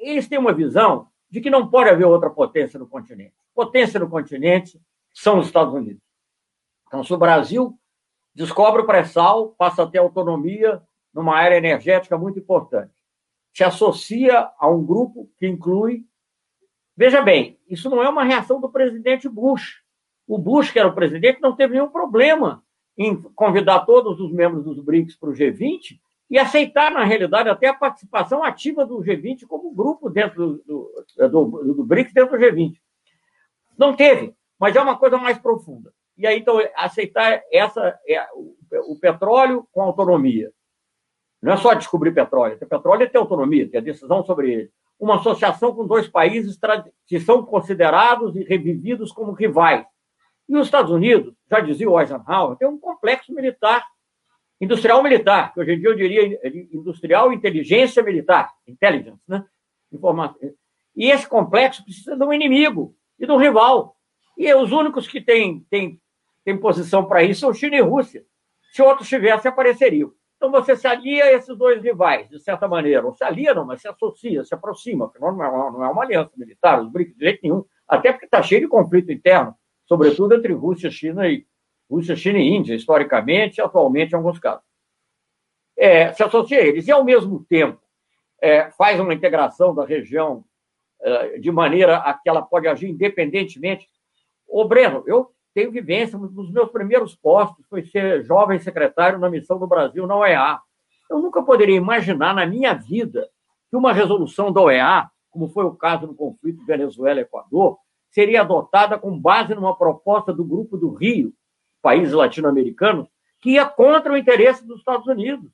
eles 0.00 0.28
têm 0.28 0.38
uma 0.38 0.52
visão 0.52 1.08
de 1.30 1.40
que 1.40 1.50
não 1.50 1.68
pode 1.68 1.90
haver 1.90 2.06
outra 2.06 2.30
potência 2.30 2.78
no 2.78 2.88
continente. 2.88 3.34
Potência 3.54 4.00
no 4.00 4.08
continente 4.08 4.80
são 5.12 5.38
os 5.38 5.46
Estados 5.46 5.72
Unidos. 5.72 6.02
Então, 6.86 7.02
se 7.02 7.12
o 7.12 7.18
Brasil 7.18 7.78
descobre 8.34 8.82
o 8.82 8.86
pré-sal, 8.86 9.50
passa 9.50 9.82
a 9.82 9.86
ter 9.86 9.98
autonomia 9.98 10.82
numa 11.12 11.36
área 11.36 11.56
energética 11.56 12.18
muito 12.18 12.38
importante, 12.38 12.92
se 13.54 13.62
associa 13.62 14.50
a 14.58 14.68
um 14.68 14.84
grupo 14.84 15.30
que 15.38 15.46
inclui. 15.46 16.04
Veja 16.96 17.22
bem, 17.22 17.58
isso 17.68 17.90
não 17.90 18.02
é 18.02 18.08
uma 18.08 18.24
reação 18.24 18.60
do 18.60 18.70
presidente 18.70 19.28
Bush. 19.28 19.82
O 20.26 20.38
Bush, 20.38 20.70
que 20.70 20.78
era 20.78 20.88
o 20.88 20.94
presidente, 20.94 21.40
não 21.40 21.54
teve 21.54 21.74
nenhum 21.74 21.88
problema 21.88 22.62
em 22.96 23.20
convidar 23.34 23.80
todos 23.80 24.20
os 24.20 24.32
membros 24.32 24.64
dos 24.64 24.78
BRICS 24.78 25.16
para 25.16 25.30
o 25.30 25.32
G20 25.32 25.98
e 26.30 26.38
aceitar, 26.38 26.90
na 26.90 27.04
realidade, 27.04 27.48
até 27.48 27.68
a 27.68 27.74
participação 27.74 28.42
ativa 28.42 28.86
do 28.86 28.98
G20 28.98 29.46
como 29.46 29.74
grupo 29.74 30.08
dentro 30.08 30.62
do, 30.64 30.94
do, 31.16 31.28
do, 31.28 31.74
do 31.74 31.84
BRICS, 31.84 32.14
dentro 32.14 32.38
do 32.38 32.44
G20. 32.44 32.76
Não 33.76 33.94
teve, 33.94 34.34
mas 34.58 34.74
é 34.76 34.80
uma 34.80 34.96
coisa 34.96 35.18
mais 35.18 35.36
profunda. 35.38 35.92
E 36.16 36.26
aí, 36.26 36.38
então, 36.38 36.58
aceitar 36.76 37.42
essa, 37.52 37.98
é, 38.06 38.24
o, 38.34 38.56
o 38.92 38.98
petróleo 38.98 39.66
com 39.72 39.82
autonomia. 39.82 40.52
Não 41.42 41.52
é 41.52 41.56
só 41.56 41.74
descobrir 41.74 42.14
petróleo, 42.14 42.58
ter 42.58 42.66
petróleo 42.66 43.02
é 43.02 43.06
ter 43.06 43.18
autonomia, 43.18 43.68
ter 43.68 43.82
decisão 43.82 44.24
sobre 44.24 44.52
ele. 44.52 44.70
Uma 45.04 45.16
associação 45.16 45.74
com 45.74 45.86
dois 45.86 46.08
países 46.08 46.58
que 47.06 47.20
são 47.20 47.44
considerados 47.44 48.34
e 48.36 48.42
revividos 48.42 49.12
como 49.12 49.32
rivais. 49.32 49.84
E 50.48 50.56
os 50.56 50.66
Estados 50.66 50.90
Unidos, 50.90 51.34
já 51.50 51.60
dizia 51.60 51.90
o 51.90 52.00
Eisenhower, 52.00 52.56
tem 52.56 52.66
um 52.66 52.78
complexo 52.78 53.30
militar 53.34 53.84
industrial 54.58 55.02
militar, 55.02 55.52
que 55.52 55.60
hoje 55.60 55.72
em 55.72 55.78
dia 55.78 55.90
eu 55.90 55.94
diria 55.94 56.40
industrial 56.72 57.34
inteligência 57.34 58.02
militar, 58.02 58.50
intelligence, 58.66 59.20
né? 59.28 59.44
E 60.96 61.10
esse 61.10 61.28
complexo 61.28 61.84
precisa 61.84 62.16
de 62.16 62.24
um 62.24 62.32
inimigo 62.32 62.96
e 63.18 63.26
de 63.26 63.32
um 63.32 63.36
rival. 63.36 63.98
E 64.38 64.52
os 64.54 64.72
únicos 64.72 65.06
que 65.06 65.20
têm, 65.20 65.66
têm, 65.68 66.00
têm 66.46 66.58
posição 66.58 67.04
para 67.04 67.22
isso 67.22 67.40
são 67.40 67.52
China 67.52 67.76
e 67.76 67.82
Rússia. 67.82 68.24
Se 68.72 68.80
outros 68.80 69.06
tivessem, 69.06 69.50
apareceriam. 69.50 70.14
Então 70.44 70.62
você 70.62 70.76
se 70.76 70.86
alia 70.86 71.24
a 71.24 71.32
esses 71.32 71.56
dois 71.56 71.82
rivais, 71.82 72.28
de 72.28 72.38
certa 72.38 72.68
maneira. 72.68 73.06
Ou 73.06 73.14
se 73.14 73.24
alia, 73.24 73.54
não, 73.54 73.64
mas 73.64 73.80
se 73.80 73.88
associa, 73.88 74.44
se 74.44 74.52
aproxima, 74.52 75.08
porque 75.08 75.18
não 75.18 75.30
é 75.30 75.50
não 75.50 75.82
é 75.82 75.88
uma 75.88 76.02
aliança 76.02 76.32
militar, 76.36 76.82
os 76.82 76.90
BRICS 76.90 77.16
de 77.16 77.24
jeito 77.24 77.40
nenhum. 77.42 77.64
Até 77.88 78.12
porque 78.12 78.26
está 78.26 78.42
cheio 78.42 78.60
de 78.60 78.68
conflito 78.68 79.10
interno, 79.10 79.54
sobretudo 79.86 80.34
entre 80.34 80.52
Rússia, 80.52 80.90
China 80.90 81.26
e, 81.26 81.46
Rússia, 81.90 82.14
China 82.14 82.38
e 82.38 82.46
Índia, 82.46 82.74
historicamente 82.74 83.58
e 83.58 83.62
atualmente 83.62 84.12
em 84.12 84.16
alguns 84.16 84.38
casos. 84.38 84.62
É, 85.78 86.12
se 86.12 86.22
associa 86.22 86.58
a 86.58 86.62
eles 86.62 86.86
e, 86.86 86.92
ao 86.92 87.02
mesmo 87.02 87.42
tempo, 87.48 87.80
é, 88.42 88.70
faz 88.72 89.00
uma 89.00 89.14
integração 89.14 89.74
da 89.74 89.86
região 89.86 90.44
é, 91.00 91.38
de 91.38 91.50
maneira 91.50 91.96
a 91.96 92.12
que 92.12 92.28
ela 92.28 92.42
pode 92.42 92.68
agir 92.68 92.90
independentemente. 92.90 93.88
Ô, 94.46 94.68
Breno, 94.68 95.04
eu 95.06 95.33
tenho 95.54 95.70
vivência, 95.70 96.18
um 96.18 96.26
dos 96.26 96.50
meus 96.50 96.70
primeiros 96.70 97.14
postos 97.14 97.64
foi 97.70 97.84
ser 97.84 98.24
jovem 98.24 98.58
secretário 98.58 99.18
na 99.18 99.30
missão 99.30 99.58
do 99.58 99.66
Brasil 99.68 100.06
na 100.06 100.16
OEA. 100.16 100.58
Eu 101.08 101.20
nunca 101.20 101.42
poderia 101.42 101.76
imaginar 101.76 102.34
na 102.34 102.44
minha 102.44 102.74
vida 102.74 103.28
que 103.70 103.76
uma 103.76 103.92
resolução 103.92 104.52
da 104.52 104.60
OEA, 104.60 105.08
como 105.30 105.48
foi 105.48 105.64
o 105.64 105.74
caso 105.74 106.08
no 106.08 106.14
conflito 106.14 106.66
Venezuela-Equador, 106.66 107.78
seria 108.10 108.40
adotada 108.40 108.98
com 108.98 109.18
base 109.18 109.54
numa 109.54 109.76
proposta 109.76 110.32
do 110.32 110.44
Grupo 110.44 110.76
do 110.76 110.92
Rio, 110.92 111.32
países 111.80 112.12
latino-americanos, 112.12 113.08
que 113.40 113.52
ia 113.52 113.66
contra 113.66 114.12
o 114.12 114.16
interesse 114.16 114.66
dos 114.66 114.78
Estados 114.78 115.06
Unidos. 115.06 115.50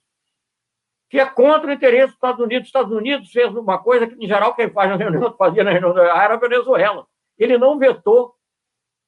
Que 1.10 1.16
ia 1.16 1.26
contra 1.26 1.68
o 1.68 1.72
interesse 1.72 2.08
dos 2.08 2.14
Estados 2.14 2.40
Unidos. 2.40 2.62
Os 2.62 2.68
Estados 2.68 2.92
Unidos 2.92 3.32
fez 3.32 3.54
uma 3.54 3.78
coisa 3.78 4.06
que, 4.06 4.14
em 4.14 4.28
geral, 4.28 4.54
quem 4.54 4.70
faz 4.70 4.88
na 4.90 4.96
reunião, 4.96 5.34
fazia 5.36 5.64
na 5.64 5.72
reunião 5.72 5.98
era 5.98 6.34
a 6.34 6.38
Venezuela. 6.38 7.06
Ele 7.36 7.58
não 7.58 7.78
vetou. 7.78 8.34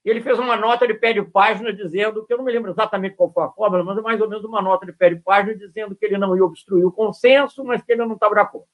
Ele 0.04 0.20
fez 0.20 0.38
uma 0.38 0.56
nota 0.56 0.86
de 0.86 0.94
pé 0.94 1.12
de 1.12 1.22
página 1.22 1.72
dizendo, 1.72 2.26
que 2.26 2.32
eu 2.32 2.38
não 2.38 2.44
me 2.44 2.52
lembro 2.52 2.70
exatamente 2.70 3.14
qual 3.14 3.32
foi 3.32 3.44
a 3.44 3.50
fórmula, 3.50 3.84
mas 3.84 3.98
é 3.98 4.00
mais 4.00 4.20
ou 4.20 4.28
menos 4.28 4.44
uma 4.44 4.60
nota 4.60 4.84
de 4.84 4.92
pé 4.92 5.10
de 5.10 5.16
página 5.16 5.54
dizendo 5.54 5.94
que 5.94 6.04
ele 6.04 6.18
não 6.18 6.36
ia 6.36 6.44
obstruir 6.44 6.84
o 6.84 6.90
consenso, 6.90 7.64
mas 7.64 7.82
que 7.82 7.92
ele 7.92 8.04
não 8.04 8.14
estava 8.14 8.34
de 8.34 8.40
acordo. 8.40 8.66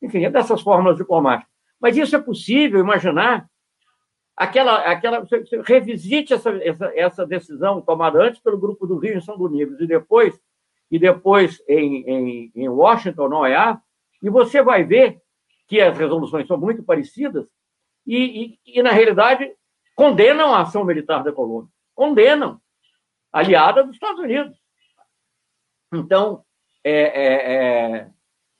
Enfim, 0.00 0.24
é 0.24 0.30
dessas 0.30 0.60
fórmulas 0.60 0.96
diplomáticas. 0.96 1.52
Mas 1.80 1.96
isso 1.96 2.14
é 2.14 2.20
possível 2.20 2.78
imaginar 2.78 3.48
aquela, 4.36 4.76
aquela 4.84 5.20
você, 5.20 5.40
você 5.40 5.60
revisite 5.62 6.32
essa, 6.32 6.50
essa, 6.62 6.92
essa, 6.94 7.26
decisão 7.26 7.80
tomada 7.80 8.22
antes 8.22 8.40
pelo 8.40 8.58
grupo 8.58 8.86
do 8.86 8.98
Rio 8.98 9.16
em 9.16 9.20
São 9.20 9.36
Domingos 9.36 9.80
e 9.80 9.86
depois 9.86 10.38
e 10.90 10.98
depois 10.98 11.62
em, 11.68 12.02
em, 12.08 12.52
em 12.54 12.68
Washington, 12.68 13.28
na 13.28 13.40
OEA, 13.40 13.78
e 14.22 14.30
você 14.30 14.62
vai 14.62 14.84
ver 14.84 15.20
que 15.66 15.82
as 15.82 15.98
resoluções 15.98 16.46
são 16.46 16.56
muito 16.56 16.82
parecidas 16.82 17.46
e, 18.06 18.58
e, 18.64 18.78
e, 18.78 18.82
na 18.82 18.90
realidade 18.90 19.52
condenam 19.98 20.54
a 20.54 20.60
ação 20.60 20.84
militar 20.84 21.24
da 21.24 21.32
Colômbia, 21.32 21.72
condenam, 21.92 22.60
aliada 23.32 23.82
dos 23.82 23.94
Estados 23.94 24.20
Unidos. 24.20 24.56
Então, 25.92 26.44
é, 26.84 26.92
é, 26.92 27.54
é, 27.56 28.10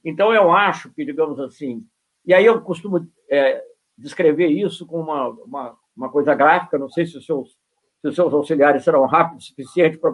então 0.05 0.35
eu 0.35 0.51
acho 0.51 0.93
que, 0.93 1.05
digamos 1.05 1.39
assim, 1.39 1.87
e 2.27 2.35
aí 2.35 2.45
eu 2.45 2.61
costumo 2.61 3.09
é, 3.31 3.63
descrever 3.97 4.49
isso 4.49 4.85
com 4.85 5.01
uma, 5.01 5.29
uma, 5.29 5.77
uma 5.97 6.11
coisa 6.11 6.35
gráfica, 6.35 6.77
não 6.77 6.91
sei 6.91 7.07
se 7.07 7.17
os 7.17 7.25
seus, 7.25 7.57
se 8.01 8.09
os 8.09 8.17
seus 8.17 8.35
auxiliares 8.35 8.83
serão 8.83 9.07
rápidos 9.07 9.45
o 9.45 9.47
suficiente 9.47 9.97
para 9.97 10.13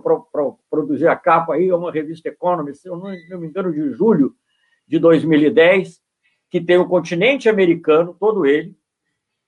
produzir 0.68 1.08
a 1.08 1.16
capa 1.16 1.54
aí, 1.54 1.70
é 1.70 1.74
uma 1.74 1.90
revista 1.90 2.28
Economist, 2.28 2.82
se 2.82 2.88
eu 2.90 2.98
não, 2.98 3.10
não 3.30 3.40
me 3.40 3.46
engano, 3.46 3.72
de 3.72 3.92
julho 3.92 4.36
de 4.86 4.98
2010, 4.98 6.02
que 6.50 6.60
tem 6.60 6.76
o 6.76 6.86
continente 6.86 7.48
americano, 7.48 8.14
todo 8.20 8.44
ele, 8.44 8.76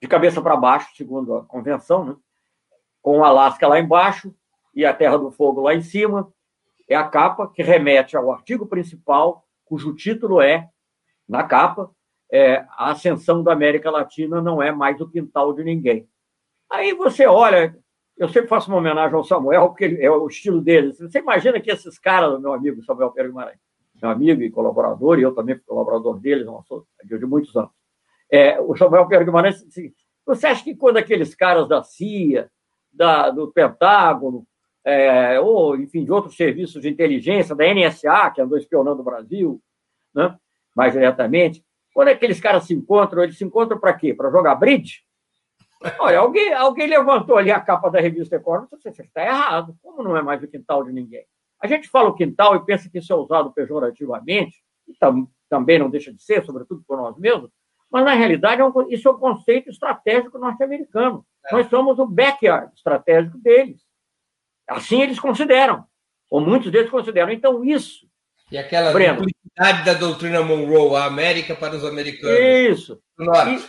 de 0.01 0.09
cabeça 0.09 0.40
para 0.42 0.57
baixo, 0.57 0.94
segundo 0.94 1.36
a 1.36 1.44
convenção, 1.44 2.05
né? 2.05 2.16
com 3.03 3.18
o 3.18 3.24
Alasca 3.24 3.68
lá 3.68 3.78
embaixo 3.78 4.34
e 4.74 4.84
a 4.84 4.92
Terra 4.92 5.16
do 5.16 5.30
Fogo 5.30 5.61
lá 5.61 5.74
em 5.74 5.82
cima. 5.82 6.32
É 6.88 6.94
a 6.94 7.05
capa 7.05 7.49
que 7.49 7.62
remete 7.62 8.16
ao 8.16 8.32
artigo 8.32 8.66
principal, 8.66 9.44
cujo 9.64 9.94
título 9.94 10.40
é, 10.40 10.68
na 11.28 11.42
capa, 11.42 11.90
é, 12.30 12.64
a 12.70 12.90
ascensão 12.90 13.42
da 13.42 13.53
América 13.53 13.90
Latina 13.90 14.40
não 14.40 14.62
é 14.62 14.70
mais 14.72 15.01
o 15.01 15.09
quintal 15.09 15.53
de 15.53 15.64
ninguém. 15.64 16.09
Aí 16.70 16.92
você 16.94 17.26
olha, 17.26 17.76
eu 18.16 18.28
sempre 18.28 18.49
faço 18.49 18.70
uma 18.70 18.78
homenagem 18.78 19.14
ao 19.14 19.24
Samuel, 19.24 19.68
porque 19.68 19.99
é 20.01 20.11
o 20.11 20.26
estilo 20.26 20.61
dele. 20.61 20.92
Você 20.92 21.18
imagina 21.18 21.61
que 21.61 21.70
esses 21.70 21.99
caras, 21.99 22.40
meu 22.40 22.53
amigo 22.53 22.82
Samuel 22.84 23.11
Pedro 23.12 23.30
Guimarães, 23.30 23.59
meu 24.01 24.11
amigo 24.11 24.42
e 24.42 24.51
colaborador, 24.51 25.18
e 25.18 25.22
eu 25.22 25.34
também 25.34 25.55
fui 25.55 25.64
colaborador 25.64 26.18
dele, 26.18 26.44
de 27.05 27.26
muitos 27.26 27.55
anos. 27.57 27.70
É, 28.30 28.60
o 28.60 28.76
Samuel 28.76 29.06
Pierre 29.06 29.24
Guimarães, 29.24 29.62
assim, 29.62 29.92
você 30.24 30.46
acha 30.46 30.64
que 30.64 30.74
quando 30.74 30.96
aqueles 30.96 31.34
caras 31.34 31.68
da 31.68 31.82
CIA, 31.82 32.50
da, 32.92 33.30
do 33.30 33.52
Pentágono, 33.52 34.46
é, 34.84 35.38
ou, 35.40 35.76
enfim, 35.76 36.04
de 36.04 36.12
outros 36.12 36.36
serviços 36.36 36.82
de 36.82 36.88
inteligência, 36.88 37.54
da 37.54 37.64
NSA, 37.72 38.30
que 38.30 38.40
andou 38.40 38.58
espionando 38.58 39.00
o 39.00 39.04
Brasil, 39.04 39.60
né, 40.14 40.36
mais 40.74 40.92
diretamente, 40.92 41.64
quando 41.94 42.08
aqueles 42.08 42.40
caras 42.40 42.64
se 42.64 42.74
encontram, 42.74 43.22
eles 43.22 43.38
se 43.38 43.44
encontram 43.44 43.78
para 43.78 43.94
quê? 43.94 44.12
Para 44.12 44.30
jogar 44.30 44.54
bridge? 44.54 45.02
Olha, 45.98 46.18
alguém, 46.18 46.52
alguém 46.52 46.86
levantou 46.86 47.36
ali 47.36 47.50
a 47.50 47.60
capa 47.60 47.90
da 47.90 48.00
revista 48.00 48.36
Economist 48.36 48.72
e 48.74 48.76
disse, 48.76 48.96
você 48.96 49.02
está 49.02 49.24
errado, 49.24 49.76
como 49.82 50.02
não 50.02 50.16
é 50.16 50.22
mais 50.22 50.42
o 50.42 50.48
quintal 50.48 50.84
de 50.84 50.92
ninguém? 50.92 51.24
A 51.60 51.66
gente 51.66 51.88
fala 51.88 52.08
o 52.08 52.14
quintal 52.14 52.56
e 52.56 52.64
pensa 52.64 52.88
que 52.88 52.98
isso 52.98 53.12
é 53.12 53.16
usado 53.16 53.52
pejorativamente, 53.52 54.62
e 54.88 54.94
tam, 54.94 55.28
também 55.48 55.78
não 55.78 55.90
deixa 55.90 56.12
de 56.12 56.22
ser, 56.22 56.44
sobretudo 56.44 56.82
por 56.86 56.96
nós 56.96 57.16
mesmos, 57.18 57.50
mas 57.91 58.05
na 58.05 58.14
realidade 58.14 58.61
é 58.61 58.95
isso 58.95 59.09
é 59.09 59.12
um 59.12 59.18
conceito 59.18 59.70
estratégico 59.70 60.39
norte-americano. 60.39 61.24
É. 61.47 61.55
Nós 61.55 61.68
somos 61.68 61.99
o 61.99 62.07
backyard 62.07 62.72
estratégico 62.74 63.39
deles. 63.39 63.80
Assim 64.68 65.03
eles 65.03 65.20
consideram, 65.20 65.84
ou 66.30 66.41
muitos 66.41 66.70
deles 66.70 66.91
consideram. 66.91 67.30
Então, 67.30 67.64
isso. 67.64 68.07
E 68.51 68.59
aquela 68.59 68.93
Breno, 68.93 69.22
duplicidade 69.22 69.84
da 69.84 69.95
doutrina 69.95 70.43
Monroe, 70.43 70.97
a 70.97 71.05
América 71.05 71.55
para 71.55 71.76
os 71.76 71.84
americanos. 71.84 72.39
Isso. 72.39 73.01
Norte. 73.18 73.68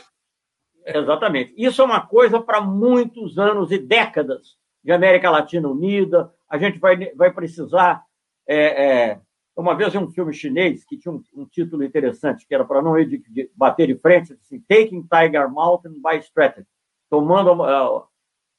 Exatamente. 0.85 1.53
Isso 1.57 1.81
é 1.81 1.85
uma 1.85 2.05
coisa 2.05 2.39
para 2.39 2.61
muitos 2.61 3.37
anos 3.37 3.71
e 3.71 3.77
décadas 3.77 4.55
de 4.83 4.91
América 4.91 5.29
Latina 5.29 5.67
Unida. 5.67 6.31
A 6.49 6.57
gente 6.57 6.79
vai, 6.79 7.11
vai 7.15 7.31
precisar. 7.31 8.03
É, 8.47 8.85
é, 8.85 9.19
uma 9.61 9.75
vez 9.75 9.95
um 9.95 10.07
filme 10.09 10.33
chinês 10.33 10.85
que 10.85 10.97
tinha 10.97 11.11
um, 11.11 11.23
um 11.35 11.45
título 11.45 11.83
interessante, 11.83 12.45
que 12.47 12.53
era 12.53 12.63
para 12.63 12.81
não 12.81 12.97
ir 12.97 13.07
de, 13.07 13.17
de, 13.17 13.51
bater 13.55 13.87
de 13.87 13.95
frente, 13.95 14.33
assim, 14.33 14.59
Taking 14.67 15.07
Tiger 15.07 15.49
Mountain 15.49 15.93
by 15.93 16.19
Strategy, 16.19 16.67
tomando, 17.09 17.53
uh, 17.53 18.03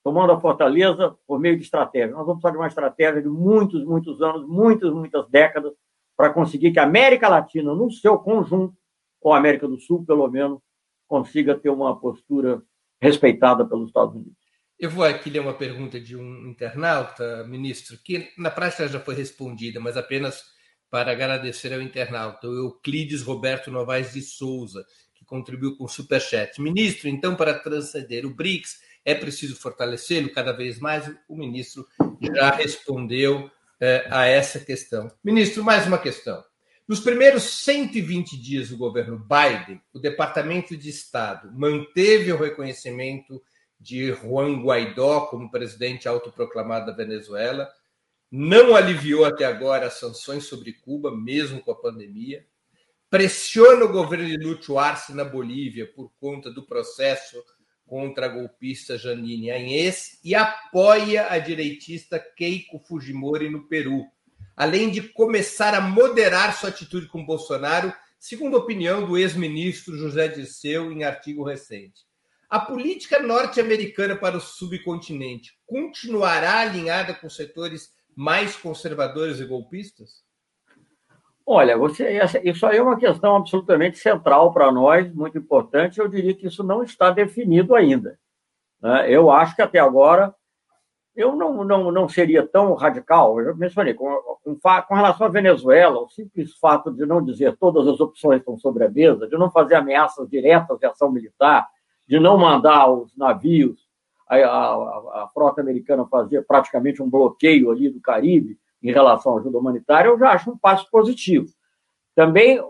tomando 0.03 0.33
a 0.33 0.41
fortaleza 0.41 1.17
por 1.27 1.39
meio 1.39 1.57
de 1.57 1.63
estratégia. 1.63 2.15
Nós 2.17 2.27
vamos 2.27 2.43
precisar 2.43 2.51
de 2.51 2.59
uma 2.59 2.67
estratégia 2.67 3.23
de 3.23 3.29
muitos, 3.29 3.85
muitos 3.85 4.21
anos, 4.21 4.47
muitas, 4.49 4.93
muitas 4.93 5.29
décadas, 5.29 5.73
para 6.17 6.33
conseguir 6.33 6.73
que 6.73 6.81
a 6.81 6.85
América 6.85 7.29
Latina, 7.29 7.73
no 7.73 7.93
seu 7.93 8.19
conjunto, 8.19 8.77
ou 9.21 9.33
a 9.33 9.39
América 9.39 9.69
do 9.69 9.79
Sul, 9.79 10.05
pelo 10.05 10.29
menos, 10.29 10.61
consiga 11.07 11.57
ter 11.57 11.71
uma 11.71 11.99
postura 11.99 12.61
respeitada 13.01 13.65
pelos 13.65 13.87
Estados 13.87 14.17
Unidos. 14.17 14.37
Eu 14.79 14.91
vou 14.91 15.05
aqui 15.05 15.31
ler 15.31 15.41
uma 15.41 15.55
pergunta 15.55 16.01
de 16.01 16.17
um 16.17 16.49
internauta, 16.49 17.45
ministro, 17.45 17.97
que 18.05 18.31
na 18.37 18.51
prática 18.51 18.89
já 18.89 18.99
foi 18.99 19.15
respondida, 19.15 19.81
mas 19.81 19.97
apenas 19.97 20.58
para 20.91 21.13
agradecer 21.13 21.73
ao 21.73 21.83
internauta, 21.83 22.49
o 22.49 22.57
Euclides 22.57 23.23
Roberto 23.23 23.71
Novaes 23.71 24.13
de 24.13 24.23
Souza, 24.23 24.85
que 25.15 25.25
contribuiu 25.25 25.77
com 25.77 25.85
o 25.85 25.89
Superchat. 25.89 26.61
Ministro, 26.61 27.09
então, 27.09 27.35
para 27.35 27.59
transcender 27.59 28.25
o 28.25 28.35
BRICS, 28.35 28.81
é 29.05 29.15
preciso 29.15 29.57
fortalecê-lo 29.57 30.33
cada 30.33 30.53
vez 30.53 30.79
mais? 30.79 31.11
O 31.29 31.37
ministro 31.37 31.87
já 32.21 32.51
respondeu 32.51 33.51
eh, 33.81 34.07
a 34.11 34.27
essa 34.27 34.59
questão. 34.59 35.11
Ministro, 35.23 35.65
mais 35.65 35.87
uma 35.87 35.99
questão. 35.99 36.43
Nos 36.87 37.01
primeiros 37.01 37.43
120 37.43 38.37
dias 38.37 38.71
do 38.71 38.77
governo 38.77 39.19
Biden, 39.19 39.81
o 39.93 39.99
Departamento 39.99 40.75
de 40.75 40.89
Estado 40.89 41.51
manteve 41.53 42.33
o 42.33 42.39
reconhecimento 42.39 43.43
de 43.79 44.13
Juan 44.13 44.63
Guaidó 44.63 45.27
como 45.27 45.51
presidente 45.51 46.09
autoproclamado 46.09 46.87
da 46.87 46.93
Venezuela, 46.93 47.69
não 48.31 48.77
aliviou 48.77 49.25
até 49.25 49.45
agora 49.45 49.87
as 49.87 49.95
sanções 49.95 50.45
sobre 50.45 50.73
Cuba, 50.73 51.15
mesmo 51.15 51.61
com 51.61 51.71
a 51.71 51.81
pandemia, 51.81 52.47
pressiona 53.09 53.85
o 53.85 53.93
governo 53.93 54.27
de 54.27 54.37
Lúcio 54.37 54.79
Arce 54.79 55.15
na 55.15 55.25
Bolívia 55.25 55.91
por 55.95 56.13
conta 56.21 56.51
do 56.51 56.67
processo 56.67 57.43
contra 57.87 58.27
a 58.27 58.29
golpista 58.29 58.99
Janine 58.99 59.51
Anhes 59.51 60.21
e 60.23 60.35
apoia 60.35 61.31
a 61.31 61.39
direitista 61.39 62.19
Keiko 62.19 62.79
Fujimori 62.79 63.49
no 63.49 63.67
Peru 63.67 64.05
além 64.59 64.91
de 64.91 65.01
começar 65.01 65.73
a 65.73 65.81
moderar 65.81 66.53
sua 66.53 66.71
atitude 66.71 67.07
com 67.07 67.25
Bolsonaro, 67.25 67.95
segundo 68.19 68.57
a 68.57 68.59
opinião 68.59 69.07
do 69.07 69.17
ex-ministro 69.17 69.97
José 69.97 70.27
Dirceu 70.27 70.91
em 70.91 71.05
artigo 71.05 71.45
recente. 71.45 72.03
A 72.51 72.59
política 72.59 73.21
norte-americana 73.21 74.17
para 74.17 74.37
o 74.37 74.41
subcontinente 74.41 75.57
continuará 75.65 76.59
alinhada 76.59 77.15
com 77.15 77.31
setores 77.31 77.91
mais 78.19 78.57
conservadores 78.57 79.39
e 79.39 79.45
golpistas? 79.45 80.25
Olha, 81.47 81.79
você, 81.79 82.19
isso 82.43 82.67
aí 82.67 82.79
é 82.79 82.83
uma 82.83 82.99
questão 82.99 83.37
absolutamente 83.37 83.97
central 83.97 84.53
para 84.53 84.73
nós, 84.73 85.15
muito 85.15 85.39
importante. 85.39 86.01
Eu 86.01 86.09
diria 86.09 86.35
que 86.35 86.49
isso 86.49 86.65
não 86.65 86.83
está 86.83 87.13
definido 87.13 87.77
ainda. 87.77 88.19
Né? 88.83 89.09
Eu 89.09 89.31
acho 89.31 89.55
que 89.55 89.63
até 89.63 89.79
agora 89.79 90.35
eu 91.15 91.37
não, 91.37 91.63
não, 91.63 91.93
não 91.93 92.09
seria 92.09 92.45
tão 92.45 92.75
radical, 92.75 93.41
eu 93.41 93.57
mencionei, 93.57 93.95
com, 93.95 94.09
com, 94.43 94.59
com, 94.59 94.95
relação 94.95 95.27
à 95.29 95.31
Venezuela, 95.31 96.01
o 96.01 96.09
simples 96.09 96.57
fato 96.59 96.93
de 96.93 97.07
não 97.07 97.25
dizer 97.25 97.57
todas 97.57 97.87
as 97.87 98.01
opções 98.01 98.41
estão 98.41 98.59
sobre 98.59 98.85
a 98.85 98.91
mesa, 98.91 99.29
de 99.29 99.39
não 99.39 99.51
fazer 99.51 99.77
ameaças 99.77 100.29
diretas 100.29 100.77
de 100.79 100.87
ação 100.87 101.11
militar, 101.11 101.69
de 102.07 102.19
não 102.19 102.37
mandar 102.37 102.89
os 102.91 103.17
navios, 103.17 103.88
a, 104.29 104.37
a, 104.37 105.25
a 105.25 105.31
frota 105.33 105.61
americana 105.61 106.07
fazer 106.07 106.45
praticamente 106.47 107.03
um 107.03 107.09
bloqueio 107.09 107.71
ali 107.71 107.89
do 107.89 108.01
Caribe 108.01 108.59
em 108.83 108.93
relação 108.93 109.37
à 109.37 109.41
ajuda 109.41 109.59
humanitária, 109.59 110.09
eu 110.09 110.19
já 110.19 110.31
acho 110.31 110.51
um 110.51 110.59
passo 110.59 110.89
positivo. 110.91 111.47
Também 112.15 112.61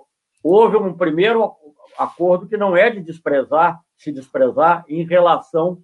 houve 0.42 0.76
um 0.76 0.94
primeiro 0.94 1.52
acordo 1.98 2.46
que 2.46 2.56
não 2.56 2.76
é 2.76 2.90
de 2.90 3.00
desprezar, 3.00 3.80
se 3.96 4.12
desprezar 4.12 4.84
em 4.88 5.04
relação 5.04 5.82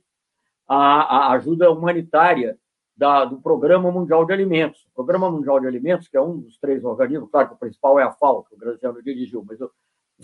a, 0.69 0.77
a 0.77 1.33
ajuda 1.33 1.71
humanitária 1.71 2.59
da, 2.97 3.25
do 3.25 3.41
Programa 3.41 3.91
Mundial 3.91 4.25
de 4.25 4.33
Alimentos. 4.33 4.87
O 4.93 4.95
Programa 4.95 5.31
Mundial 5.31 5.61
de 5.61 5.67
Alimentos, 5.67 6.09
que 6.09 6.17
é 6.17 6.21
um 6.21 6.39
dos 6.39 6.59
três 6.59 6.85
organismos, 6.85 7.31
claro 7.31 7.49
que 7.49 7.55
o 7.55 7.59
principal 7.59 7.99
é 7.99 8.05
a 8.05 8.13
FAO, 8.13 8.45
que 8.45 8.55
o 8.55 8.59
Graziano 8.59 9.03
dirigiu, 9.03 9.45
mas 9.47 9.59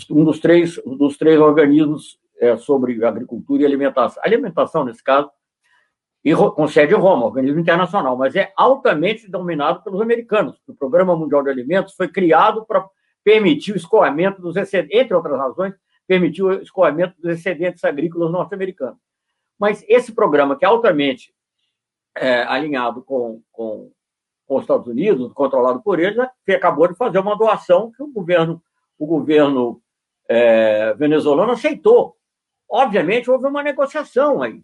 um 0.09 0.24
dos 0.24 0.38
três, 0.38 0.76
dos 0.86 1.18
três 1.18 1.40
organismos 1.40 2.18
é, 2.38 2.57
sobre 2.57 3.05
agricultura 3.05 3.62
e 3.62 3.66
alimentação. 3.66 4.22
Alimentação, 4.24 4.84
nesse 4.84 5.03
caso, 5.03 5.30
e 6.24 6.34
com 6.34 6.68
sede 6.68 6.94
em 6.94 6.98
Roma, 6.98 7.26
organismo 7.26 7.60
internacional, 7.60 8.16
mas 8.16 8.36
é 8.36 8.52
altamente 8.56 9.30
dominado 9.30 9.82
pelos 9.82 10.00
americanos. 10.00 10.60
O 10.66 10.74
Programa 10.74 11.16
Mundial 11.16 11.42
de 11.42 11.50
Alimentos 11.50 11.94
foi 11.94 12.08
criado 12.08 12.64
para 12.66 12.84
permitir 13.24 13.72
o 13.72 13.76
escoamento 13.76 14.40
dos 14.40 14.56
excedentes, 14.56 14.98
entre 14.98 15.14
outras 15.14 15.38
razões, 15.38 15.74
permitir 16.06 16.42
o 16.42 16.52
escoamento 16.60 17.14
dos 17.20 17.38
excedentes 17.38 17.84
agrícolas 17.84 18.30
norte-americanos. 18.30 18.98
Mas 19.58 19.84
esse 19.88 20.12
programa, 20.12 20.56
que 20.56 20.64
é 20.64 20.68
altamente 20.68 21.32
é, 22.16 22.42
alinhado 22.42 23.02
com, 23.02 23.42
com, 23.50 23.90
com, 24.46 24.56
os 24.56 24.62
Estados 24.62 24.86
Unidos, 24.86 25.32
controlado 25.32 25.82
por 25.82 26.00
eles, 26.00 26.26
que 26.44 26.52
acabou 26.52 26.88
de 26.88 26.96
fazer 26.96 27.18
uma 27.18 27.36
doação 27.36 27.92
que 27.92 28.02
o 28.02 28.08
governo, 28.08 28.62
o 28.98 29.06
governo 29.06 29.80
é, 30.28 30.92
venezuelano 30.94 31.52
aceitou. 31.52 32.16
Obviamente, 32.68 33.30
houve 33.30 33.46
uma 33.46 33.62
negociação 33.62 34.42
aí. 34.42 34.62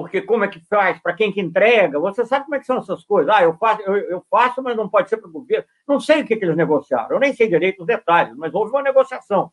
Porque 0.00 0.22
como 0.22 0.44
é 0.44 0.48
que 0.48 0.60
faz? 0.60 0.96
Para 1.02 1.12
quem 1.12 1.32
que 1.32 1.40
entrega? 1.40 1.98
Você 1.98 2.24
sabe 2.24 2.44
como 2.44 2.54
é 2.54 2.60
que 2.60 2.66
são 2.66 2.78
essas 2.78 3.02
coisas? 3.04 3.34
Ah, 3.34 3.42
eu 3.42 3.56
faço, 3.56 3.82
eu, 3.82 3.96
eu 3.96 4.24
faço 4.30 4.62
mas 4.62 4.76
não 4.76 4.88
pode 4.88 5.08
ser 5.08 5.16
para 5.16 5.28
o 5.28 5.32
governo. 5.32 5.64
Não 5.88 5.98
sei 5.98 6.22
o 6.22 6.24
que, 6.24 6.36
que 6.36 6.44
eles 6.44 6.56
negociaram. 6.56 7.10
Eu 7.10 7.18
nem 7.18 7.34
sei 7.34 7.48
direito 7.48 7.80
os 7.80 7.86
detalhes, 7.86 8.36
mas 8.36 8.54
houve 8.54 8.70
uma 8.70 8.80
negociação. 8.80 9.50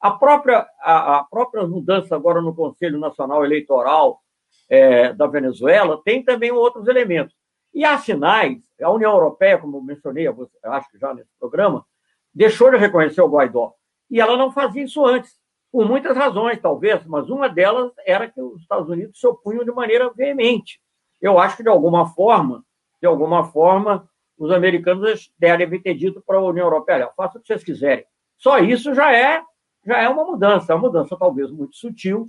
A 0.00 0.12
própria, 0.12 0.64
a, 0.80 1.18
a 1.18 1.24
própria 1.24 1.66
mudança 1.66 2.14
agora 2.14 2.40
no 2.40 2.54
Conselho 2.54 3.00
Nacional 3.00 3.44
Eleitoral 3.44 4.20
é, 4.68 5.12
da 5.12 5.26
Venezuela 5.26 6.00
tem 6.04 6.22
também 6.22 6.52
outros 6.52 6.86
elementos. 6.86 7.34
E 7.74 7.84
há 7.84 7.98
sinais, 7.98 8.58
a 8.80 8.90
União 8.92 9.10
Europeia, 9.10 9.58
como 9.58 9.82
mencionei, 9.82 10.28
acho 10.28 10.88
que 10.88 10.98
já 10.98 11.12
nesse 11.12 11.30
programa, 11.36 11.84
deixou 12.32 12.70
de 12.70 12.76
reconhecer 12.76 13.22
o 13.22 13.28
Guaidó. 13.28 13.74
E 14.08 14.20
ela 14.20 14.36
não 14.36 14.52
fazia 14.52 14.84
isso 14.84 15.04
antes, 15.04 15.39
por 15.70 15.86
muitas 15.88 16.16
razões, 16.16 16.60
talvez, 16.60 17.04
mas 17.06 17.28
uma 17.28 17.48
delas 17.48 17.92
era 18.04 18.28
que 18.28 18.40
os 18.40 18.60
Estados 18.60 18.88
Unidos 18.88 19.18
se 19.18 19.26
opunham 19.26 19.64
de 19.64 19.70
maneira 19.70 20.10
veemente. 20.14 20.80
Eu 21.20 21.38
acho 21.38 21.56
que, 21.56 21.62
de 21.62 21.68
alguma 21.68 22.08
forma, 22.08 22.64
de 23.00 23.06
alguma 23.06 23.44
forma, 23.44 24.08
os 24.36 24.50
americanos 24.50 25.32
devem 25.38 25.80
ter 25.80 25.94
dito 25.94 26.22
para 26.26 26.38
a 26.38 26.42
União 26.42 26.66
Europeia, 26.66 27.10
faça 27.16 27.38
o 27.38 27.40
que 27.40 27.46
vocês 27.46 27.62
quiserem. 27.62 28.04
Só 28.36 28.58
isso 28.58 28.94
já 28.94 29.14
é 29.14 29.42
já 29.86 29.98
é 29.98 30.08
uma 30.08 30.24
mudança, 30.24 30.72
é 30.72 30.76
uma 30.76 30.88
mudança 30.88 31.16
talvez 31.16 31.50
muito 31.50 31.76
sutil. 31.76 32.26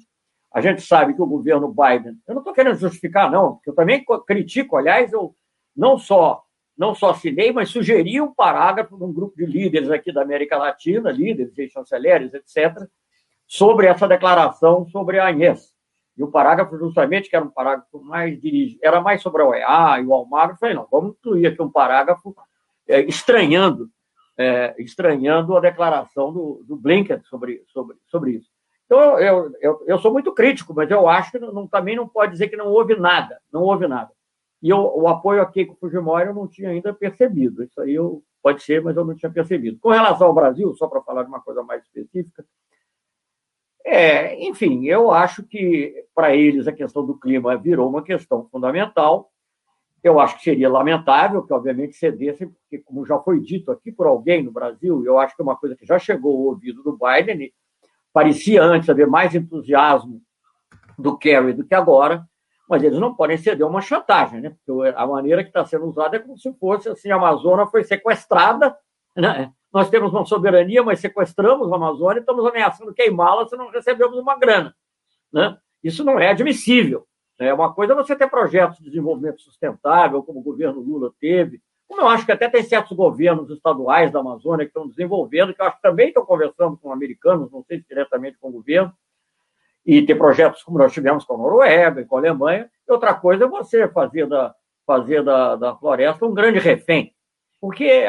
A 0.54 0.62
gente 0.62 0.82
sabe 0.82 1.14
que 1.14 1.22
o 1.22 1.28
governo 1.28 1.68
Biden, 1.68 2.18
eu 2.28 2.34
não 2.34 2.42
estou 2.42 2.54
querendo 2.54 2.78
justificar, 2.78 3.30
não, 3.32 3.56
porque 3.56 3.70
eu 3.70 3.76
também 3.76 4.04
critico, 4.26 4.78
aliás, 4.78 5.12
eu 5.12 5.36
não 5.76 5.98
só 5.98 6.44
não 6.78 6.96
só 6.96 7.12
assinei, 7.12 7.52
mas 7.52 7.70
sugeri 7.70 8.20
um 8.20 8.34
parágrafo 8.34 8.98
de 8.98 9.04
um 9.04 9.14
grupo 9.14 9.36
de 9.36 9.46
líderes 9.46 9.92
aqui 9.92 10.12
da 10.12 10.24
América 10.24 10.58
Latina, 10.58 11.12
líderes 11.12 11.56
e 11.58 11.70
chanceleres, 11.70 12.34
etc., 12.34 12.88
sobre 13.52 13.88
essa 13.88 14.08
declaração 14.08 14.88
sobre 14.88 15.20
a 15.20 15.30
Inês. 15.30 15.74
E 16.18 16.24
o 16.24 16.32
parágrafo, 16.32 16.78
justamente, 16.78 17.30
que 17.30 17.36
era 17.36 17.44
um 17.44 17.50
parágrafo 17.50 18.02
mais 18.02 18.40
dirigido, 18.40 18.80
era 18.82 19.02
mais 19.02 19.22
sobre 19.22 19.42
a 19.42 19.46
OEA 19.46 20.00
e 20.02 20.06
o 20.06 20.14
Almagro, 20.14 20.54
eu 20.54 20.58
falei, 20.58 20.76
não, 20.76 20.88
vamos 20.90 21.16
incluir 21.18 21.48
aqui 21.48 21.62
um 21.62 21.70
parágrafo 21.70 22.34
é, 22.88 23.02
estranhando 23.02 23.90
é, 24.38 24.74
estranhando 24.80 25.56
a 25.56 25.60
declaração 25.60 26.32
do, 26.32 26.64
do 26.66 26.76
Blinken 26.76 27.22
sobre, 27.24 27.64
sobre, 27.68 27.98
sobre 28.08 28.32
isso. 28.32 28.50
Então, 28.86 29.20
eu, 29.20 29.52
eu, 29.62 29.84
eu 29.86 30.00
sou 30.00 30.12
muito 30.12 30.34
crítico, 30.34 30.74
mas 30.74 30.90
eu 30.90 31.08
acho 31.08 31.32
que 31.32 31.40
não, 31.40 31.68
também 31.68 31.96
não 31.96 32.08
pode 32.08 32.32
dizer 32.34 32.48
que 32.48 32.58
não 32.58 32.68
houve 32.68 32.96
nada, 32.96 33.40
não 33.52 33.64
houve 33.64 33.88
nada. 33.88 34.12
E 34.62 34.70
eu, 34.70 34.80
o 34.80 35.08
apoio 35.08 35.42
a 35.42 35.46
Keiko 35.46 35.78
Fujimori 35.80 36.28
eu 36.28 36.34
não 36.34 36.48
tinha 36.48 36.70
ainda 36.70 36.94
percebido. 36.94 37.64
Isso 37.64 37.80
aí 37.82 37.94
eu, 37.94 38.24
pode 38.42 38.64
ser, 38.64 38.82
mas 38.82 38.96
eu 38.96 39.06
não 39.06 39.16
tinha 39.16 39.32
percebido. 39.32 39.80
Com 39.80 39.90
relação 39.90 40.28
ao 40.28 40.34
Brasil, 40.34 40.74
só 40.76 40.88
para 40.88 41.02
falar 41.02 41.24
de 41.24 41.30
uma 41.30 41.42
coisa 41.42 41.64
mais 41.64 41.84
específica, 41.84 42.46
é, 43.86 44.44
enfim, 44.44 44.86
eu 44.86 45.12
acho 45.12 45.44
que 45.44 46.06
para 46.14 46.36
eles 46.36 46.68
a 46.68 46.72
questão 46.72 47.06
do 47.06 47.18
clima 47.18 47.58
virou 47.58 47.90
uma 47.90 48.04
questão 48.04 48.48
fundamental. 48.52 49.30
Eu 50.04 50.20
acho 50.20 50.38
que 50.38 50.44
seria 50.44 50.70
lamentável 50.70 51.44
que, 51.44 51.54
obviamente, 51.54 51.96
cedessem, 51.96 52.50
porque, 52.50 52.80
como 52.80 53.06
já 53.06 53.20
foi 53.20 53.40
dito 53.40 53.72
aqui 53.72 53.92
por 53.92 54.08
alguém 54.08 54.44
no 54.44 54.52
Brasil, 54.52 55.06
eu 55.06 55.20
acho 55.20 55.36
que 55.36 55.42
é 55.42 55.44
uma 55.44 55.56
coisa 55.56 55.76
que 55.76 55.86
já 55.86 56.00
chegou 56.00 56.36
ao 56.36 56.44
ouvido 56.54 56.82
do 56.82 56.98
Biden, 56.98 57.52
parecia 58.12 58.64
antes 58.64 58.90
haver 58.90 59.08
mais 59.08 59.36
entusiasmo 59.36 60.22
do 60.98 61.18
Kerry 61.18 61.54
do 61.54 61.64
que 61.64 61.76
agora, 61.76 62.26
mas 62.68 62.84
eles 62.84 63.00
não 63.00 63.14
podem 63.14 63.38
ceder 63.38 63.68
uma 63.68 63.82
chantagem, 63.82 64.42
né? 64.42 64.56
Porque 64.66 64.94
a 64.96 65.06
maneira 65.06 65.44
que 65.44 65.50
está 65.50 65.66
sendo 65.66 65.86
usada 65.86 66.16
é 66.16 66.20
como 66.20 66.38
se 66.38 66.52
fosse 66.54 66.90
assim: 66.90 67.12
a 67.12 67.16
Amazônia 67.16 67.68
foi 67.68 67.84
sequestrada, 67.84 68.76
né? 69.16 69.52
Nós 69.74 69.90
temos 69.90 70.12
uma 70.12 70.26
soberania, 70.26 70.84
mas 70.84 71.00
sequestramos 71.00 71.72
a 71.72 71.76
Amazônia 71.76 72.20
e 72.20 72.22
estamos 72.22 72.46
ameaçando 72.46 72.94
queimá-la 72.94 73.48
se 73.48 73.56
não 73.56 73.70
recebemos 73.70 74.18
uma 74.18 74.38
grana, 74.38 74.76
né? 75.32 75.58
Isso 75.84 76.04
não 76.04 76.20
é 76.20 76.30
admissível. 76.30 77.08
É 77.40 77.54
uma 77.54 77.74
coisa 77.74 77.96
você 77.96 78.16
ter 78.16 78.30
projetos 78.30 78.78
de 78.78 78.86
desenvolvimento 78.86 79.42
sustentável, 79.42 80.22
como 80.22 80.40
o 80.40 80.44
governo 80.44 80.80
Lula 80.80 81.12
teve, 81.20 81.60
como 81.88 82.04
eu 82.04 82.08
acho 82.08 82.26
que 82.26 82.32
até 82.32 82.48
tem 82.48 82.64
certos 82.64 82.96
governos 82.96 83.50
estaduais 83.50 84.12
da 84.12 84.20
Amazônia 84.20 84.66
que 84.66 84.70
estão 84.70 84.88
desenvolvendo, 84.88 85.54
que 85.54 85.62
eu 85.62 85.66
acho 85.66 85.76
que 85.76 85.82
também 85.82 86.08
estão 86.08 86.26
conversando 86.26 86.78
com 86.78 86.92
americanos, 86.92 87.52
não 87.52 87.64
sei 87.64 87.80
se 87.80 87.88
diretamente 87.88 88.38
com 88.40 88.50
o 88.50 88.52
governo, 88.52 88.94
e 89.86 90.02
ter 90.06 90.16
projetos 90.16 90.64
como 90.64 90.78
nós 90.78 90.94
tivemos 90.94 91.26
com 91.26 91.34
a 91.34 91.38
Noruega 91.38 92.06
com 92.06 92.16
a 92.16 92.20
Alemanha. 92.20 92.70
E 92.88 92.92
outra 92.92 93.14
coisa 93.14 93.46
é 93.46 93.48
você 93.48 93.88
fazer 93.90 94.28
da, 94.28 94.56
fazer 94.86 95.24
da, 95.24 95.56
da 95.56 95.76
floresta 95.76 96.26
um 96.26 96.34
grande 96.34 96.60
refém, 96.60 97.14
porque 97.60 98.06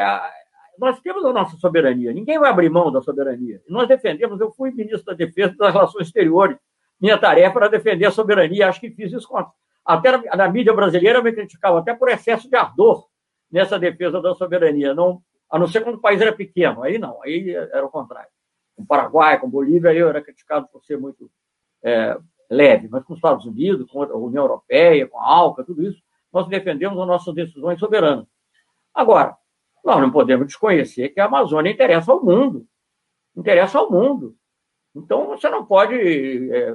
nós 0.77 0.99
temos 1.01 1.23
a 1.25 1.33
nossa 1.33 1.55
soberania, 1.57 2.11
ninguém 2.13 2.39
vai 2.39 2.49
abrir 2.49 2.69
mão 2.69 2.91
da 2.91 3.01
soberania. 3.01 3.61
Nós 3.67 3.87
defendemos, 3.87 4.39
eu 4.39 4.51
fui 4.51 4.71
ministro 4.71 5.05
da 5.05 5.13
Defesa 5.13 5.55
das 5.57 5.73
Relações 5.73 6.07
Exteriores, 6.07 6.57
minha 6.99 7.17
tarefa 7.17 7.59
era 7.59 7.69
defender 7.69 8.05
a 8.05 8.11
soberania, 8.11 8.69
acho 8.69 8.79
que 8.79 8.89
fiz 8.89 9.11
isso 9.11 9.27
com. 9.27 9.45
Até 9.85 10.17
na, 10.35 10.49
mídia 10.49 10.73
brasileira 10.73 11.21
me 11.21 11.33
criticavam 11.33 11.79
até 11.79 11.93
por 11.93 12.07
excesso 12.07 12.49
de 12.49 12.55
ardor 12.55 13.05
nessa 13.51 13.77
defesa 13.77 14.21
da 14.21 14.33
soberania, 14.33 14.93
não, 14.93 15.21
a 15.49 15.59
não 15.59 15.67
ser 15.67 15.81
quando 15.81 15.95
o 15.95 16.01
país 16.01 16.21
era 16.21 16.31
pequeno. 16.31 16.81
Aí 16.81 16.97
não, 16.97 17.21
aí 17.21 17.49
era 17.53 17.85
o 17.85 17.89
contrário. 17.89 18.29
Com 18.75 18.83
o 18.83 18.85
Paraguai, 18.85 19.39
com 19.39 19.49
Bolívia, 19.49 19.93
eu 19.93 20.07
era 20.07 20.21
criticado 20.21 20.67
por 20.71 20.83
ser 20.85 20.97
muito 20.97 21.29
é, 21.83 22.17
leve, 22.49 22.87
mas 22.87 23.03
com 23.03 23.13
os 23.13 23.17
Estados 23.17 23.45
Unidos, 23.45 23.91
com 23.91 24.01
a 24.01 24.15
União 24.15 24.43
Europeia, 24.43 25.05
com 25.05 25.19
a 25.19 25.27
ALCA, 25.27 25.63
tudo 25.63 25.83
isso, 25.83 26.01
nós 26.31 26.47
defendemos 26.47 26.97
as 26.97 27.07
nossas 27.07 27.35
decisões 27.35 27.79
soberanas. 27.79 28.25
Agora, 28.93 29.35
nós 29.83 29.99
não 29.99 30.11
podemos 30.11 30.47
desconhecer 30.47 31.09
que 31.09 31.19
a 31.19 31.25
Amazônia 31.25 31.71
interessa 31.71 32.11
ao 32.11 32.23
mundo. 32.23 32.65
Interessa 33.35 33.79
ao 33.79 33.91
mundo. 33.91 34.35
Então, 34.95 35.27
você 35.27 35.49
não 35.49 35.65
pode. 35.65 35.95
É, 35.95 36.73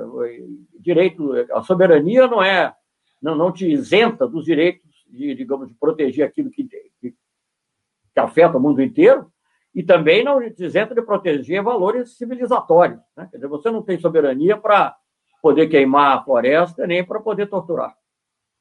direito. 0.78 1.32
A 1.52 1.62
soberania 1.62 2.26
não 2.26 2.42
é. 2.42 2.74
Não, 3.22 3.34
não 3.34 3.52
te 3.52 3.66
isenta 3.66 4.28
dos 4.28 4.44
direitos 4.44 4.88
de, 5.08 5.34
digamos, 5.34 5.68
de 5.68 5.74
proteger 5.74 6.26
aquilo 6.26 6.50
que, 6.50 6.64
que, 6.64 7.10
que 7.10 8.20
afeta 8.20 8.58
o 8.58 8.60
mundo 8.60 8.82
inteiro, 8.82 9.30
e 9.74 9.82
também 9.82 10.22
não 10.22 10.42
isenta 10.42 10.94
de 10.94 11.02
proteger 11.02 11.62
valores 11.62 12.16
civilizatórios. 12.16 13.00
Né? 13.16 13.26
Quer 13.30 13.38
dizer, 13.38 13.48
você 13.48 13.70
não 13.70 13.82
tem 13.82 13.98
soberania 13.98 14.56
para 14.56 14.96
poder 15.42 15.68
queimar 15.68 16.18
a 16.18 16.22
floresta, 16.22 16.86
nem 16.86 17.04
para 17.04 17.20
poder 17.20 17.46
torturar. 17.46 17.96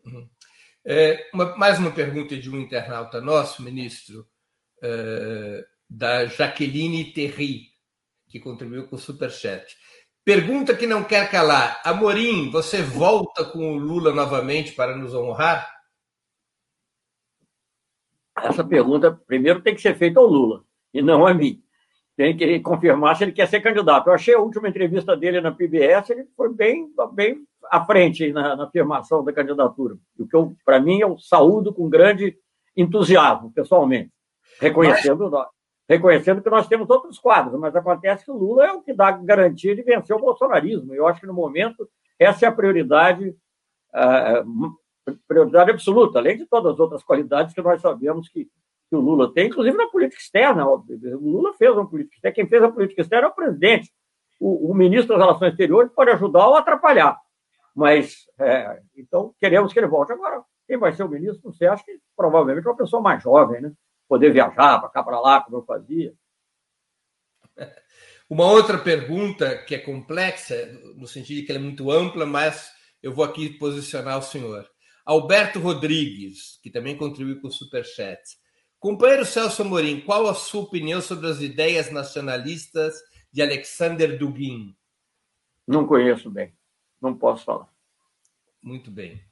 Uhum. 0.06 0.28
É, 0.86 1.28
uma, 1.34 1.56
mais 1.58 1.78
uma 1.80 1.92
pergunta 1.92 2.36
de 2.38 2.50
um 2.50 2.58
internauta 2.58 3.20
nosso, 3.20 3.62
ministro, 3.62 4.26
é, 4.26 4.37
da 5.90 6.26
Jaqueline 6.26 7.14
Terry, 7.14 7.68
que 8.30 8.40
contribuiu 8.40 8.88
com 8.88 8.96
o 8.96 9.00
Superchat. 9.00 9.66
Pergunta 10.24 10.76
que 10.76 10.86
não 10.86 11.04
quer 11.04 11.32
calar. 11.32 11.82
Amorim, 11.86 12.52
você 12.52 12.82
volta 12.82 13.46
com 13.46 13.74
o 13.74 13.78
Lula 13.78 14.14
novamente 14.14 14.74
para 14.74 14.96
nos 14.96 15.14
honrar? 15.14 15.78
essa 18.44 18.64
pergunta 18.64 19.20
primeiro 19.26 19.62
tem 19.62 19.74
que 19.74 19.82
ser 19.82 19.96
feita 19.96 20.20
ao 20.20 20.28
Lula 20.28 20.64
e 20.94 21.02
não 21.02 21.26
a 21.26 21.34
mim. 21.34 21.62
Tem 22.16 22.36
que 22.36 22.60
confirmar 22.62 23.16
se 23.16 23.24
ele 23.24 23.32
quer 23.32 23.48
ser 23.48 23.62
candidato. 23.62 24.08
Eu 24.08 24.14
achei 24.14 24.34
a 24.34 24.40
última 24.40 24.68
entrevista 24.68 25.16
dele 25.16 25.40
na 25.40 25.52
PBS, 25.52 26.10
ele 26.10 26.26
foi 26.36 26.52
bem, 26.52 26.92
bem 27.14 27.46
à 27.70 27.86
frente 27.86 28.32
na, 28.32 28.56
na 28.56 28.64
afirmação 28.64 29.24
da 29.24 29.32
candidatura. 29.32 29.96
O 30.18 30.28
que, 30.28 30.56
para 30.66 30.80
mim, 30.80 31.00
eu 31.00 31.18
saúdo 31.20 31.72
com 31.72 31.90
grande 31.90 32.36
entusiasmo, 32.76 33.52
pessoalmente, 33.52 34.12
reconhecendo, 34.60 35.30
mas... 35.30 35.48
reconhecendo 35.90 36.42
que 36.42 36.50
nós 36.50 36.68
temos 36.68 36.90
outros 36.90 37.20
quadros, 37.20 37.60
mas 37.60 37.76
acontece 37.76 38.26
que 38.26 38.32
o 38.32 38.38
Lula 38.38 38.66
é 38.66 38.72
o 38.72 38.82
que 38.82 38.94
dá 38.94 39.12
garantia 39.12 39.76
de 39.76 39.82
vencer 39.82 40.16
o 40.16 40.20
bolsonarismo. 40.20 40.94
Eu 40.94 41.08
acho 41.08 41.22
que, 41.22 41.28
no 41.28 41.34
momento, 41.34 41.88
essa 42.20 42.46
é 42.46 42.50
a 42.50 42.52
prioridade 42.52 43.36
uh, 43.94 44.78
prioridade 45.28 45.72
absoluta, 45.72 46.20
além 46.20 46.38
de 46.38 46.46
todas 46.46 46.74
as 46.74 46.80
outras 46.80 47.04
qualidades 47.04 47.54
que 47.54 47.62
nós 47.62 47.82
sabemos 47.82 48.28
que, 48.30 48.46
que 48.90 48.96
o 48.96 49.00
Lula 49.00 49.34
tem, 49.34 49.48
inclusive 49.48 49.78
na 49.78 49.88
política 49.88 50.22
externa. 50.22 50.68
O 50.68 50.84
Lula 51.22 51.54
fez 51.54 51.72
uma 51.72 51.88
política 51.88 52.16
externa, 52.16 52.36
quem 52.36 52.48
fez 52.48 52.64
a 52.64 52.72
política 52.72 53.02
externa 53.02 53.28
é 53.28 53.30
o 53.30 53.36
presidente. 53.36 53.92
O, 54.40 54.72
o 54.72 54.76
ministro 54.76 55.16
das 55.16 55.26
Relações 55.26 55.52
Exteriores 55.52 55.92
pode 55.94 56.12
ajudar 56.12 56.48
ou 56.48 56.56
atrapalhar. 56.56 57.18
Mas, 57.76 58.28
é, 58.40 58.82
então, 58.96 59.34
queremos 59.40 59.72
que 59.72 59.80
ele 59.80 59.88
volte. 59.88 60.12
Agora, 60.12 60.44
quem 60.68 60.78
vai 60.78 60.92
ser 60.94 61.04
o 61.04 61.10
ministro, 61.10 61.42
não 61.46 61.54
sei, 61.54 61.68
acho 61.68 61.86
que 61.86 61.98
provavelmente 62.16 62.68
é 62.68 62.70
uma 62.70 62.78
pessoa 62.78 63.02
mais 63.02 63.24
jovem, 63.24 63.62
né? 63.62 63.72
Poder 64.08 64.32
viajar 64.32 64.80
para 64.80 64.90
cá, 64.90 65.04
para 65.04 65.20
lá, 65.20 65.42
como 65.42 65.58
eu 65.58 65.66
fazia. 65.66 66.14
Uma 68.30 68.46
outra 68.46 68.78
pergunta 68.78 69.58
que 69.64 69.76
é 69.76 69.80
complexa, 69.80 70.68
no 70.96 71.08
sentido 71.08 71.38
de 71.38 71.44
que 71.44 71.52
ela 71.52 71.60
é 71.60 71.64
muito 71.64 71.90
ampla, 71.92 72.26
mas 72.26 72.70
eu 73.02 73.14
vou 73.14 73.24
aqui 73.24 73.50
posicionar 73.58 74.18
o 74.18 74.22
senhor. 74.22 74.70
Alberto 75.06 75.60
Rodrigues, 75.60 76.60
que 76.62 76.70
também 76.70 76.98
contribuiu 76.98 77.40
com 77.40 77.48
o 77.48 77.52
Superchat. 77.52 78.22
Companheiro 78.80 79.26
Celso 79.26 79.62
Amorim, 79.62 80.02
qual 80.02 80.28
a 80.28 80.34
sua 80.34 80.64
opinião 80.64 81.02
sobre 81.02 81.28
as 81.28 81.40
ideias 81.42 81.90
nacionalistas 81.90 82.96
de 83.32 83.42
Alexander 83.42 84.18
Dugin? 84.18 84.76
Não 85.66 85.88
conheço 85.88 86.30
bem, 86.30 86.54
não 87.02 87.18
posso 87.18 87.46
falar. 87.46 87.70
Muito 88.62 88.92
bem. 88.92 89.27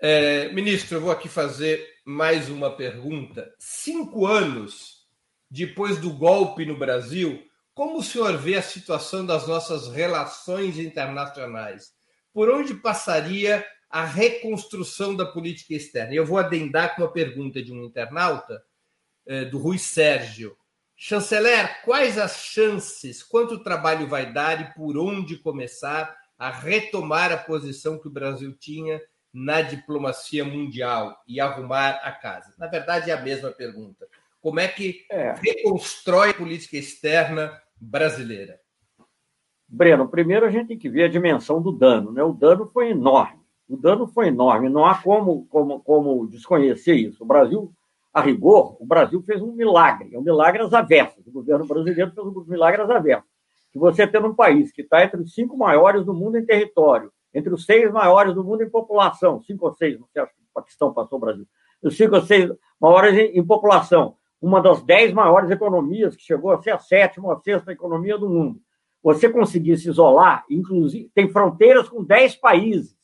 É, 0.00 0.48
ministro, 0.52 0.96
eu 0.96 1.00
vou 1.00 1.10
aqui 1.10 1.28
fazer 1.28 1.84
mais 2.04 2.48
uma 2.48 2.76
pergunta. 2.76 3.52
Cinco 3.58 4.26
anos 4.26 5.08
depois 5.50 5.98
do 5.98 6.10
golpe 6.10 6.64
no 6.64 6.78
Brasil, 6.78 7.42
como 7.74 7.98
o 7.98 8.02
senhor 8.02 8.36
vê 8.36 8.54
a 8.54 8.62
situação 8.62 9.26
das 9.26 9.48
nossas 9.48 9.88
relações 9.88 10.78
internacionais? 10.78 11.92
Por 12.32 12.48
onde 12.48 12.74
passaria 12.74 13.66
a 13.90 14.04
reconstrução 14.04 15.16
da 15.16 15.24
política 15.24 15.74
externa. 15.74 16.14
Eu 16.14 16.26
vou 16.26 16.38
adendar 16.38 16.94
com 16.94 17.02
uma 17.02 17.10
pergunta 17.10 17.62
de 17.62 17.72
um 17.72 17.84
internauta, 17.84 18.62
eh, 19.26 19.46
do 19.46 19.58
Rui 19.58 19.78
Sérgio. 19.78 20.56
Chanceler, 20.94 21.82
quais 21.84 22.18
as 22.18 22.36
chances, 22.36 23.22
quanto 23.22 23.62
trabalho 23.62 24.06
vai 24.06 24.30
dar 24.30 24.60
e 24.60 24.74
por 24.74 24.98
onde 24.98 25.38
começar 25.38 26.14
a 26.38 26.50
retomar 26.50 27.32
a 27.32 27.38
posição 27.38 27.98
que 27.98 28.08
o 28.08 28.12
Brasil 28.12 28.54
tinha 28.58 29.00
na 29.38 29.62
diplomacia 29.62 30.44
mundial 30.44 31.16
e 31.26 31.40
arrumar 31.40 32.00
a 32.02 32.10
casa? 32.10 32.52
Na 32.58 32.66
verdade, 32.66 33.10
é 33.10 33.14
a 33.14 33.22
mesma 33.22 33.50
pergunta. 33.50 34.06
Como 34.40 34.58
é 34.58 34.66
que 34.66 35.04
é. 35.10 35.34
reconstrói 35.40 36.30
a 36.30 36.34
política 36.34 36.76
externa 36.76 37.60
brasileira? 37.80 38.58
Breno, 39.68 40.08
primeiro 40.08 40.46
a 40.46 40.50
gente 40.50 40.68
tem 40.68 40.78
que 40.78 40.88
ver 40.88 41.04
a 41.04 41.08
dimensão 41.08 41.60
do 41.60 41.70
dano. 41.70 42.10
Né? 42.10 42.22
O 42.22 42.32
dano 42.32 42.66
foi 42.72 42.90
enorme. 42.90 43.38
O 43.68 43.76
dano 43.76 44.06
foi 44.06 44.28
enorme, 44.28 44.70
não 44.70 44.86
há 44.86 44.94
como, 44.94 45.46
como, 45.46 45.80
como 45.80 46.26
desconhecer 46.26 46.94
isso. 46.94 47.22
O 47.22 47.26
Brasil, 47.26 47.70
a 48.14 48.22
rigor, 48.22 48.76
o 48.80 48.86
Brasil 48.86 49.20
fez 49.22 49.42
um 49.42 49.52
milagre, 49.52 50.14
é 50.14 50.18
um 50.18 50.22
milagre 50.22 50.62
às 50.62 50.72
avessas. 50.72 51.26
O 51.26 51.30
governo 51.30 51.66
brasileiro 51.66 52.10
fez 52.12 52.26
um 52.26 52.44
milagre 52.48 52.80
às 52.80 52.88
avessas. 52.88 53.28
Que 53.70 53.78
você 53.78 54.06
tem 54.06 54.22
um 54.22 54.34
país 54.34 54.72
que 54.72 54.80
está 54.80 55.04
entre 55.04 55.20
os 55.20 55.34
cinco 55.34 55.54
maiores 55.54 56.02
do 56.02 56.14
mundo 56.14 56.38
em 56.38 56.46
território, 56.46 57.12
entre 57.38 57.52
os 57.52 57.64
seis 57.64 57.90
maiores 57.90 58.34
do 58.34 58.44
mundo 58.44 58.62
em 58.62 58.70
população, 58.70 59.40
cinco 59.42 59.66
ou 59.66 59.72
seis, 59.74 59.98
não 59.98 60.06
sei, 60.12 60.22
acho 60.22 60.32
que 60.32 60.40
o 60.40 60.54
Paquistão 60.54 60.92
passou 60.92 61.18
o 61.18 61.20
Brasil, 61.20 61.46
os 61.82 61.96
cinco 61.96 62.16
ou 62.16 62.22
seis 62.22 62.52
maiores 62.80 63.14
em, 63.16 63.38
em 63.38 63.44
população, 63.44 64.16
uma 64.40 64.60
das 64.60 64.82
dez 64.82 65.12
maiores 65.12 65.50
economias, 65.50 66.14
que 66.14 66.22
chegou 66.22 66.52
a 66.52 66.62
ser 66.62 66.70
a 66.70 66.78
sétima 66.78 67.28
ou 67.28 67.32
a 67.32 67.40
sexta 67.40 67.72
economia 67.72 68.18
do 68.18 68.28
mundo. 68.28 68.60
Você 69.02 69.28
conseguir 69.28 69.76
se 69.76 69.88
isolar, 69.88 70.44
inclusive, 70.50 71.10
tem 71.14 71.28
fronteiras 71.28 71.88
com 71.88 72.04
dez 72.04 72.36
países 72.36 72.98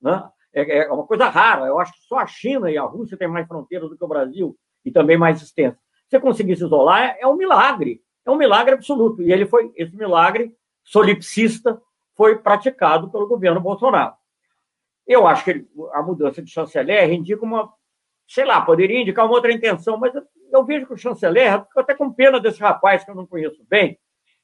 né? 0.00 0.28
É, 0.52 0.78
é 0.78 0.92
uma 0.92 1.06
coisa 1.06 1.28
rara. 1.28 1.66
Eu 1.66 1.78
acho 1.78 1.92
que 1.92 2.00
só 2.06 2.18
a 2.18 2.26
China 2.26 2.70
e 2.70 2.78
a 2.78 2.82
Rússia 2.82 3.16
têm 3.16 3.28
mais 3.28 3.46
fronteiras 3.46 3.88
do 3.88 3.96
que 3.96 4.04
o 4.04 4.08
Brasil 4.08 4.56
e 4.84 4.90
também 4.90 5.18
mais 5.18 5.42
extensas. 5.42 5.80
você 6.08 6.18
conseguir 6.18 6.56
se 6.56 6.64
isolar 6.64 7.16
é 7.18 7.26
um 7.26 7.36
milagre, 7.36 8.02
é 8.24 8.30
um 8.30 8.36
milagre 8.36 8.74
absoluto. 8.74 9.22
E 9.22 9.32
ele 9.32 9.46
foi, 9.46 9.70
esse 9.76 9.94
milagre 9.94 10.54
solipsista 10.82 11.80
foi 12.18 12.36
praticado 12.36 13.08
pelo 13.12 13.28
governo 13.28 13.60
Bolsonaro. 13.60 14.12
Eu 15.06 15.24
acho 15.28 15.44
que 15.44 15.50
ele, 15.50 15.68
a 15.92 16.02
mudança 16.02 16.42
de 16.42 16.50
chanceler 16.50 17.12
indica 17.12 17.44
uma, 17.44 17.72
sei 18.26 18.44
lá, 18.44 18.60
poderia 18.60 19.00
indicar 19.00 19.24
uma 19.24 19.36
outra 19.36 19.52
intenção, 19.52 19.96
mas 19.96 20.12
eu, 20.12 20.22
eu 20.52 20.64
vejo 20.64 20.84
que 20.84 20.94
o 20.94 20.98
chanceler, 20.98 21.64
até 21.76 21.94
com 21.94 22.12
pena 22.12 22.40
desse 22.40 22.60
rapaz 22.60 23.04
que 23.04 23.10
eu 23.12 23.14
não 23.14 23.24
conheço 23.24 23.64
bem, 23.70 23.96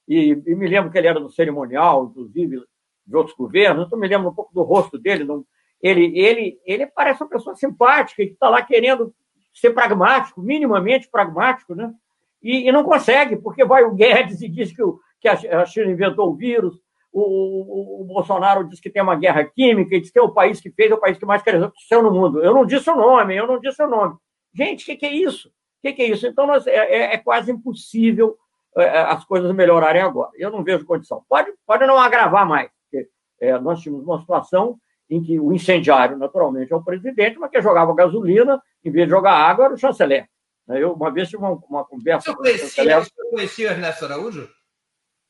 e, 0.07 0.41
e, 0.47 0.55
me 0.55 0.69
lembro 0.69 0.91
que 0.93 0.97
ele 0.97 1.09
era 1.09 1.19
do 1.19 1.29
cerimonial, 1.29 2.07
inclusive, 2.07 2.63
de 3.07 3.17
outros 3.17 3.37
governos, 3.37 3.87
então 3.87 3.99
me 3.99 4.07
lembro 4.07 4.29
um 4.29 4.35
pouco 4.35 4.55
do 4.55 4.63
rosto 4.63 4.97
dele. 4.97 5.25
Não, 5.25 5.45
ele, 5.83 6.17
ele, 6.17 6.61
ele 6.65 6.87
parece 6.87 7.23
uma 7.23 7.29
pessoa 7.29 7.57
simpática 7.57 8.25
que 8.25 8.33
está 8.33 8.49
lá 8.49 8.63
querendo 8.63 9.13
ser 9.53 9.71
pragmático, 9.71 10.41
minimamente 10.41 11.09
pragmático, 11.11 11.75
né? 11.75 11.93
E, 12.41 12.69
e, 12.69 12.73
não 12.73 12.85
consegue, 12.85 13.37
porque 13.37 13.65
vai 13.65 13.83
o 13.83 13.95
Guedes 13.95 14.43
e 14.43 14.49
diz 14.49 14.71
que, 14.75 14.83
o, 14.83 15.01
que 15.21 15.27
a 15.27 15.65
China 15.65 15.91
inventou 15.91 16.31
o 16.31 16.37
vírus, 16.37 16.79
o, 17.21 18.03
o, 18.03 18.05
Bolsonaro 18.05 18.69
diz 18.69 18.81
que 18.81 18.91
tem 18.91 19.01
uma 19.01 19.15
guerra 19.15 19.45
química, 19.45 19.95
e 19.95 20.01
diz 20.01 20.11
que 20.11 20.19
é 20.19 20.23
o 20.23 20.33
país 20.33 20.61
que 20.61 20.71
fez, 20.71 20.91
é 20.91 20.95
o 20.95 21.01
país 21.01 21.17
que 21.17 21.25
mais 21.25 21.43
cresceu 21.43 22.03
no 22.03 22.11
mundo. 22.11 22.43
Eu 22.43 22.53
não 22.53 22.67
disse 22.67 22.91
o 22.91 22.97
nome, 22.97 23.37
eu 23.37 23.47
não 23.47 23.61
disse 23.61 23.81
o 23.83 23.89
nome. 23.89 24.17
Gente, 24.53 24.83
o 24.83 24.87
que, 24.87 24.97
que, 24.97 25.07
é 25.07 25.13
isso? 25.13 25.49
O 25.49 25.53
que, 25.83 25.93
que, 25.93 26.03
é 26.03 26.09
isso? 26.09 26.27
Então, 26.27 26.45
nós, 26.45 26.67
é, 26.67 26.75
é, 26.75 27.15
é 27.15 27.19
quase 27.19 27.53
impossível 27.53 28.37
é, 28.77 28.83
é, 28.83 28.99
as 29.03 29.25
coisas 29.25 29.55
melhorarem 29.55 30.03
agora. 30.03 30.31
Eu 30.35 30.51
não 30.51 30.65
vejo 30.65 30.85
condição. 30.85 31.25
Pode, 31.29 31.53
pode 31.65 31.87
não 31.87 31.99
agravar 31.99 32.47
mais, 32.47 32.69
porque 32.83 33.09
é, 33.41 33.59
nós 33.61 33.81
tínhamos 33.81 34.05
uma 34.05 34.21
situação 34.21 34.77
em 35.09 35.23
que 35.23 35.39
o 35.39 35.53
incendiário, 35.53 36.19
naturalmente, 36.19 36.73
é 36.73 36.77
o 36.77 36.83
presidente, 36.83 37.39
mas 37.39 37.51
que 37.51 37.63
jogava 37.63 37.95
gasolina, 37.95 38.61
em 38.85 38.91
vez 38.91 39.07
de 39.07 39.11
jogar 39.11 39.35
água, 39.35 39.67
era 39.67 39.75
o 39.75 39.79
chanceler. 39.79 40.29
Eu, 40.69 40.95
uma 40.95 41.13
vez 41.13 41.29
tive 41.29 41.45
uma, 41.45 41.53
uma 41.69 41.85
conversa. 41.85 42.33
O 42.33 42.35
senhor 42.35 42.37
conhecia, 42.39 42.99
o 42.99 43.05
senhor 43.05 43.31
conhecia 43.31 43.71
Ernesto 43.71 44.05
Araújo? 44.07 44.49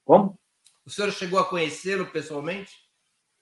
Como? 0.05 0.39
O 0.87 0.91
senhor 0.91 1.11
chegou 1.11 1.39
a 1.39 1.45
conhecê-lo 1.45 2.07
pessoalmente? 2.07 2.85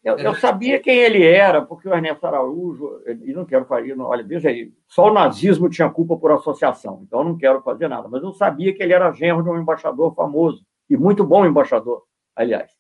Eu, 0.04 0.16
eu, 0.18 0.34
sabia 0.34 0.80
quem 0.80 0.96
ele 0.98 1.24
era, 1.24 1.62
porque 1.62 1.88
o 1.88 1.94
Ernesto 1.94 2.26
Araújo, 2.26 3.00
e 3.06 3.32
não 3.32 3.44
quero 3.44 3.64
fazer, 3.66 3.96
olha, 4.00 4.24
veja 4.24 4.48
aí, 4.48 4.72
só 4.88 5.08
o 5.08 5.14
nazismo 5.14 5.70
tinha 5.70 5.88
culpa 5.88 6.16
por 6.16 6.32
associação, 6.32 7.02
então 7.04 7.20
eu 7.20 7.24
não 7.24 7.38
quero 7.38 7.62
fazer 7.62 7.86
nada, 7.86 8.08
mas 8.08 8.20
eu 8.20 8.32
sabia 8.32 8.74
que 8.74 8.82
ele 8.82 8.92
era 8.92 9.12
genro 9.12 9.44
de 9.44 9.48
um 9.48 9.60
embaixador 9.60 10.12
famoso, 10.12 10.66
e 10.90 10.96
muito 10.96 11.24
bom 11.24 11.46
embaixador, 11.46 12.02
aliás. 12.34 12.72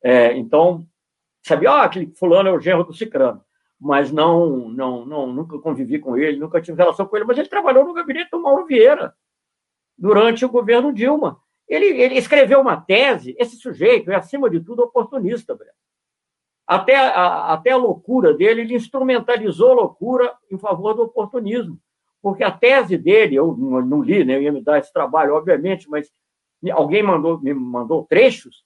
É, 0.00 0.36
então, 0.36 0.86
sabia, 1.42 1.72
ah, 1.72 1.82
aquele 1.82 2.06
fulano 2.14 2.48
é 2.48 2.52
o 2.52 2.60
genro 2.60 2.84
do 2.84 2.94
Cicrano, 2.94 3.44
mas 3.80 4.12
não, 4.12 4.68
não, 4.68 5.04
não, 5.04 5.26
nunca 5.26 5.58
convivi 5.58 5.98
com 5.98 6.16
ele, 6.16 6.38
nunca 6.38 6.60
tive 6.60 6.78
relação 6.78 7.04
com 7.04 7.16
ele, 7.16 7.26
mas 7.26 7.36
ele 7.36 7.48
trabalhou 7.48 7.84
no 7.84 7.94
gabinete 7.94 8.30
do 8.30 8.40
Mauro 8.40 8.64
Vieira, 8.66 9.12
durante 9.98 10.44
o 10.44 10.48
governo 10.48 10.92
Dilma. 10.92 11.40
Ele, 11.70 11.86
ele 12.02 12.16
escreveu 12.16 12.60
uma 12.60 12.76
tese, 12.76 13.34
esse 13.38 13.56
sujeito 13.56 14.10
é, 14.10 14.16
acima 14.16 14.50
de 14.50 14.60
tudo, 14.60 14.82
oportunista, 14.82 15.54
Breno 15.54 15.72
até 16.70 16.94
a, 16.94 17.52
até 17.52 17.72
a 17.72 17.76
loucura 17.76 18.32
dele, 18.32 18.60
ele 18.60 18.76
instrumentalizou 18.76 19.72
a 19.72 19.74
loucura 19.74 20.32
em 20.48 20.56
favor 20.56 20.94
do 20.94 21.02
oportunismo. 21.02 21.76
Porque 22.22 22.44
a 22.44 22.50
tese 22.52 22.96
dele, 22.96 23.34
eu 23.34 23.56
não, 23.56 23.82
não 23.84 24.00
li, 24.00 24.24
né, 24.24 24.36
eu 24.36 24.42
ia 24.42 24.52
me 24.52 24.62
dar 24.62 24.78
esse 24.78 24.92
trabalho, 24.92 25.34
obviamente, 25.34 25.90
mas 25.90 26.08
alguém 26.70 27.02
mandou, 27.02 27.40
me 27.40 27.52
mandou 27.52 28.06
trechos, 28.08 28.62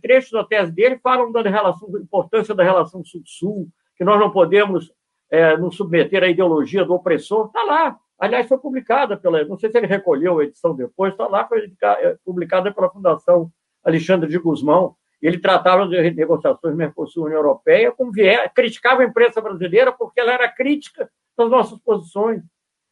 trechos 0.00 0.30
da 0.30 0.42
tese 0.42 0.72
dele 0.72 0.98
falam 1.02 1.30
da 1.30 1.42
relação, 1.42 1.90
da 1.90 2.00
importância 2.00 2.54
da 2.54 2.64
relação 2.64 3.04
sul-sul, 3.04 3.68
que 3.94 4.04
nós 4.04 4.18
não 4.18 4.30
podemos 4.30 4.90
é, 5.30 5.54
nos 5.54 5.76
submeter 5.76 6.24
à 6.24 6.28
ideologia 6.28 6.82
do 6.82 6.94
opressor. 6.94 7.48
Está 7.48 7.62
lá. 7.62 7.98
Aliás, 8.18 8.48
foi 8.48 8.58
publicada 8.58 9.16
pela. 9.16 9.44
Não 9.44 9.56
sei 9.56 9.70
se 9.70 9.78
ele 9.78 9.86
recolheu 9.86 10.38
a 10.38 10.44
edição 10.44 10.74
depois, 10.74 11.12
está 11.12 11.26
lá, 11.26 11.46
foi 11.46 11.72
é, 11.82 12.16
publicada 12.24 12.72
pela 12.72 12.90
Fundação 12.90 13.50
Alexandre 13.84 14.28
de 14.28 14.38
Guzmão. 14.38 14.96
Ele 15.20 15.38
tratava 15.38 15.86
de 15.86 16.10
negociações 16.12 16.76
Mercosul-União 16.76 17.38
Europeia 17.38 17.90
com 17.90 18.10
viés, 18.10 18.50
criticava 18.54 19.02
a 19.02 19.04
imprensa 19.04 19.40
brasileira 19.40 19.92
porque 19.92 20.20
ela 20.20 20.32
era 20.32 20.48
crítica 20.48 21.10
das 21.36 21.50
nossas 21.50 21.78
posições. 21.80 22.42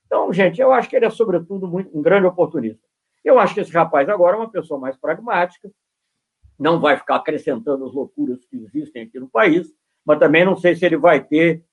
Então, 0.07 0.33
gente, 0.33 0.61
eu 0.61 0.73
acho 0.73 0.89
que 0.89 0.97
ele 0.97 1.07
é, 1.07 1.11
sobretudo, 1.11 1.67
muito, 1.67 1.97
um 1.97 2.03
grande 2.03 2.27
oportunista. 2.27 2.81
Eu 3.25 3.39
acho 3.39 3.55
que 3.55 3.61
esse 3.61 3.73
rapaz 3.73 4.09
agora 4.09 4.37
é 4.37 4.41
uma 4.41 4.51
pessoa 4.51 4.79
mais 4.79 4.97
pragmática, 4.97 5.69
não 6.59 6.81
vai 6.81 6.97
ficar 6.97 7.17
acrescentando 7.17 7.85
as 7.85 7.93
loucuras 7.93 8.45
que 8.45 8.57
existem 8.57 9.03
aqui 9.03 9.19
no 9.19 9.29
país, 9.29 9.69
mas 10.05 10.19
também 10.19 10.45
não 10.45 10.57
sei 10.57 10.75
se 10.75 10.87
ele 10.87 10.97
vai 10.97 11.23
ter. 11.23 11.65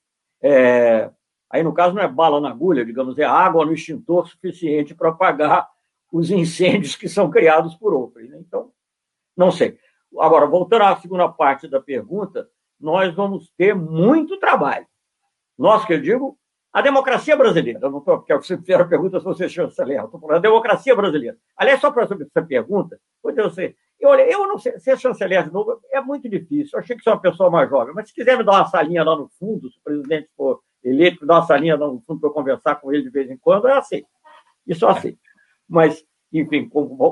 É... 0.41 1.09
Aí, 1.53 1.61
no 1.61 1.71
caso, 1.71 1.93
não 1.93 2.01
é 2.01 2.07
bala 2.07 2.41
na 2.41 2.49
agulha, 2.49 2.83
digamos, 2.83 3.15
é 3.19 3.23
água 3.23 3.63
no 3.63 3.73
extintor 3.73 4.27
suficiente 4.27 4.95
para 4.95 5.09
apagar 5.09 5.69
os 6.11 6.31
incêndios 6.31 6.95
que 6.95 7.07
são 7.07 7.29
criados 7.29 7.75
por 7.75 7.93
outros. 7.93 8.27
Né? 8.27 8.39
Então, 8.39 8.71
não 9.37 9.51
sei. 9.51 9.77
Agora, 10.19 10.47
voltando 10.47 10.81
à 10.81 10.95
segunda 10.95 11.29
parte 11.29 11.67
da 11.67 11.79
pergunta, 11.79 12.49
nós 12.79 13.13
vamos 13.13 13.51
ter 13.55 13.75
muito 13.75 14.39
trabalho. 14.39 14.87
Nós, 15.55 15.85
que 15.85 15.93
eu 15.93 16.01
digo, 16.01 16.39
a 16.73 16.81
democracia 16.81 17.37
brasileira. 17.37 17.79
Eu 17.83 17.91
não 17.91 17.99
estou, 17.99 18.17
porque 18.17 18.35
você 18.35 18.57
fizer 18.57 18.81
a 18.81 18.85
pergunta 18.85 19.19
se 19.19 19.25
você 19.25 19.47
chanceler, 19.47 19.99
eu 19.99 20.05
estou 20.05 20.19
falando 20.19 20.37
da 20.37 20.49
democracia 20.49 20.95
brasileira. 20.95 21.37
Aliás, 21.55 21.79
só 21.79 21.91
para 21.91 22.05
essa 22.05 22.41
pergunta, 22.41 22.99
eu 23.23 23.49
sei, 23.51 23.75
eu, 23.99 24.09
olha, 24.09 24.23
eu 24.23 24.47
não 24.47 24.57
sei, 24.57 24.79
ser 24.79 24.97
chanceler 24.97 25.43
de 25.43 25.53
novo 25.53 25.79
é 25.91 26.01
muito 26.01 26.27
difícil. 26.27 26.71
Eu 26.73 26.79
achei 26.79 26.97
que 26.97 27.03
sou 27.03 27.13
uma 27.13 27.21
pessoa 27.21 27.51
mais 27.51 27.69
jovem, 27.69 27.93
mas 27.93 28.07
se 28.07 28.15
quiser 28.15 28.39
me 28.39 28.43
dar 28.43 28.53
uma 28.53 28.65
salinha 28.65 29.03
lá 29.03 29.15
no 29.15 29.29
fundo, 29.37 29.69
se 29.69 29.77
o 29.77 29.83
presidente 29.83 30.29
for 30.35 30.63
eleito, 30.83 31.25
dar 31.25 31.35
uma 31.35 31.45
salinha 31.45 31.75
lá 31.75 31.87
no 31.87 32.01
fundo 32.01 32.19
para 32.19 32.29
conversar 32.29 32.75
com 32.75 32.93
ele 32.93 33.03
de 33.03 33.09
vez 33.09 33.29
em 33.29 33.37
quando, 33.37 33.67
eu 33.67 33.75
aceito. 33.75 34.07
Isso 34.67 34.85
eu 34.85 34.89
aceito. 34.89 35.19
Mas, 35.67 36.05
enfim, 36.31 36.69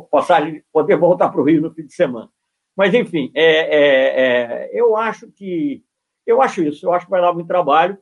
passagem, 0.10 0.64
poder 0.72 0.98
voltar 0.98 1.30
para 1.30 1.42
o 1.42 1.44
Rio 1.44 1.62
no 1.62 1.74
fim 1.74 1.86
de 1.86 1.94
semana. 1.94 2.30
Mas, 2.76 2.94
enfim, 2.94 3.32
é, 3.36 3.44
é, 3.44 4.22
é, 4.22 4.70
eu 4.74 4.96
acho 4.96 5.32
que. 5.32 5.84
Eu 6.26 6.42
acho 6.42 6.62
isso, 6.64 6.86
eu 6.86 6.94
acho 6.94 7.06
que 7.06 7.12
vai 7.12 7.22
dar 7.22 7.34
muito 7.34 7.48
trabalho. 7.48 7.98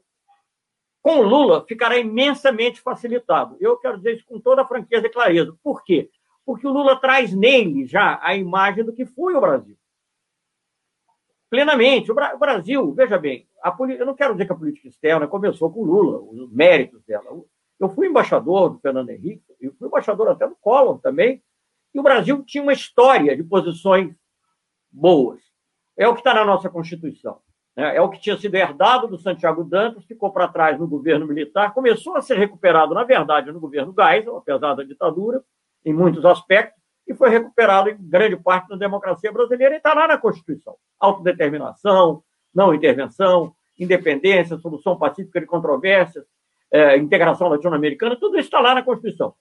Com 1.01 1.19
o 1.19 1.23
Lula, 1.23 1.65
ficará 1.65 1.97
imensamente 1.97 2.81
facilitado. 2.81 3.55
Eu 3.59 3.77
quero 3.77 3.97
dizer 3.97 4.15
isso 4.15 4.25
com 4.27 4.39
toda 4.39 4.61
a 4.61 4.67
franqueza 4.67 5.07
e 5.07 5.09
clareza. 5.09 5.55
Por 5.63 5.83
quê? 5.83 6.09
Porque 6.45 6.67
o 6.67 6.71
Lula 6.71 6.99
traz 6.99 7.33
nele 7.33 7.85
já 7.85 8.19
a 8.21 8.35
imagem 8.35 8.83
do 8.83 8.93
que 8.93 9.05
foi 9.05 9.33
o 9.33 9.41
Brasil. 9.41 9.77
Plenamente. 11.49 12.11
O, 12.11 12.15
Brasil, 12.15 12.93
veja 12.93 13.17
bem, 13.17 13.47
a, 13.63 13.75
eu 13.97 14.05
não 14.05 14.15
quero 14.15 14.33
dizer 14.33 14.45
que 14.45 14.51
a 14.51 14.55
política 14.55 14.87
externa 14.87 15.27
começou 15.27 15.71
com 15.71 15.83
Lula, 15.83 16.19
os 16.19 16.51
méritos 16.51 17.03
dela. 17.05 17.25
Eu 17.79 17.89
fui 17.89 18.07
embaixador 18.07 18.71
do 18.71 18.79
Fernando 18.79 19.09
Henrique, 19.09 19.43
eu 19.59 19.73
fui 19.75 19.87
embaixador 19.87 20.29
até 20.29 20.47
do 20.47 20.55
Collor 20.55 20.99
também, 20.99 21.41
e 21.93 21.99
o 21.99 22.03
Brasil 22.03 22.43
tinha 22.43 22.61
uma 22.61 22.73
história 22.73 23.35
de 23.35 23.43
posições 23.43 24.13
boas. 24.91 25.41
É 25.97 26.07
o 26.07 26.13
que 26.13 26.19
está 26.19 26.33
na 26.33 26.45
nossa 26.45 26.69
Constituição. 26.69 27.39
Né? 27.75 27.95
É 27.95 28.01
o 28.01 28.09
que 28.09 28.19
tinha 28.19 28.37
sido 28.37 28.55
herdado 28.55 29.07
do 29.07 29.17
Santiago 29.17 29.63
Dantas, 29.63 30.05
ficou 30.05 30.31
para 30.31 30.47
trás 30.47 30.79
no 30.79 30.87
governo 30.87 31.25
militar, 31.25 31.73
começou 31.73 32.15
a 32.15 32.21
ser 32.21 32.37
recuperado, 32.37 32.93
na 32.93 33.03
verdade, 33.03 33.51
no 33.51 33.59
governo 33.59 33.93
Geisel, 33.97 34.37
apesar 34.37 34.75
da 34.75 34.83
ditadura, 34.83 35.41
em 35.85 35.93
muitos 35.93 36.25
aspectos, 36.25 36.79
e 37.07 37.13
foi 37.15 37.29
recuperado 37.29 37.89
em 37.89 37.97
grande 37.97 38.37
parte 38.37 38.69
na 38.69 38.75
democracia 38.75 39.31
brasileira 39.31 39.73
e 39.73 39.77
está 39.77 39.93
lá 39.93 40.07
na 40.07 40.17
Constituição. 40.17 40.75
Autodeterminação, 40.99 42.23
não 42.59 42.73
intervenção, 42.73 43.53
independência, 43.79 44.57
solução 44.57 44.97
pacífica 44.97 45.39
de 45.39 45.45
controvérsias, 45.45 46.25
é, 46.69 46.97
integração 46.97 47.47
latino-americana, 47.47 48.17
tudo 48.17 48.37
isso 48.37 48.47
está 48.47 48.59
lá 48.59 48.75
na 48.75 48.83
Constituição. 48.83 49.33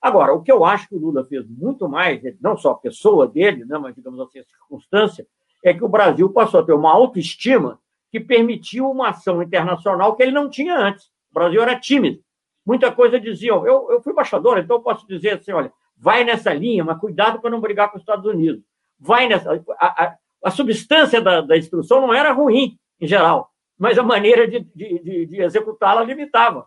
Agora, 0.00 0.32
o 0.32 0.40
que 0.40 0.52
eu 0.52 0.64
acho 0.64 0.88
que 0.88 0.94
o 0.94 0.98
Lula 0.98 1.24
fez 1.24 1.44
muito 1.48 1.88
mais, 1.88 2.22
não 2.40 2.56
só 2.56 2.70
a 2.70 2.78
pessoa 2.78 3.26
dele, 3.26 3.64
né, 3.64 3.76
mas, 3.76 3.94
digamos 3.94 4.20
assim, 4.20 4.38
a 4.38 4.44
circunstância, 4.44 5.26
é 5.64 5.74
que 5.74 5.84
o 5.84 5.88
Brasil 5.88 6.30
passou 6.30 6.60
a 6.60 6.62
ter 6.62 6.72
uma 6.72 6.92
autoestima 6.92 7.78
que 8.10 8.20
permitiu 8.20 8.88
uma 8.88 9.08
ação 9.10 9.42
internacional 9.42 10.14
que 10.16 10.22
ele 10.22 10.32
não 10.32 10.48
tinha 10.48 10.74
antes. 10.74 11.06
O 11.30 11.34
Brasil 11.34 11.60
era 11.60 11.78
tímido. 11.78 12.20
Muita 12.64 12.90
coisa 12.92 13.20
diziam, 13.20 13.66
eu, 13.66 13.90
eu 13.90 14.00
fui 14.00 14.12
embaixador, 14.12 14.58
então 14.58 14.76
eu 14.76 14.82
posso 14.82 15.06
dizer 15.06 15.38
assim, 15.38 15.52
olha, 15.52 15.72
vai 15.96 16.24
nessa 16.24 16.54
linha, 16.54 16.84
mas 16.84 16.98
cuidado 16.98 17.40
para 17.40 17.50
não 17.50 17.60
brigar 17.60 17.90
com 17.90 17.96
os 17.96 18.02
Estados 18.02 18.24
Unidos. 18.24 18.62
Vai 18.98 19.28
nessa... 19.28 19.52
A, 19.78 20.04
a, 20.04 20.16
a 20.42 20.50
substância 20.50 21.20
da, 21.20 21.40
da 21.40 21.56
instrução 21.56 22.00
não 22.00 22.14
era 22.14 22.32
ruim, 22.32 22.78
em 23.00 23.06
geral, 23.06 23.50
mas 23.78 23.98
a 23.98 24.02
maneira 24.02 24.46
de, 24.46 24.60
de, 24.74 25.26
de, 25.26 25.42
executá-la 25.42 26.02
limitava. 26.02 26.66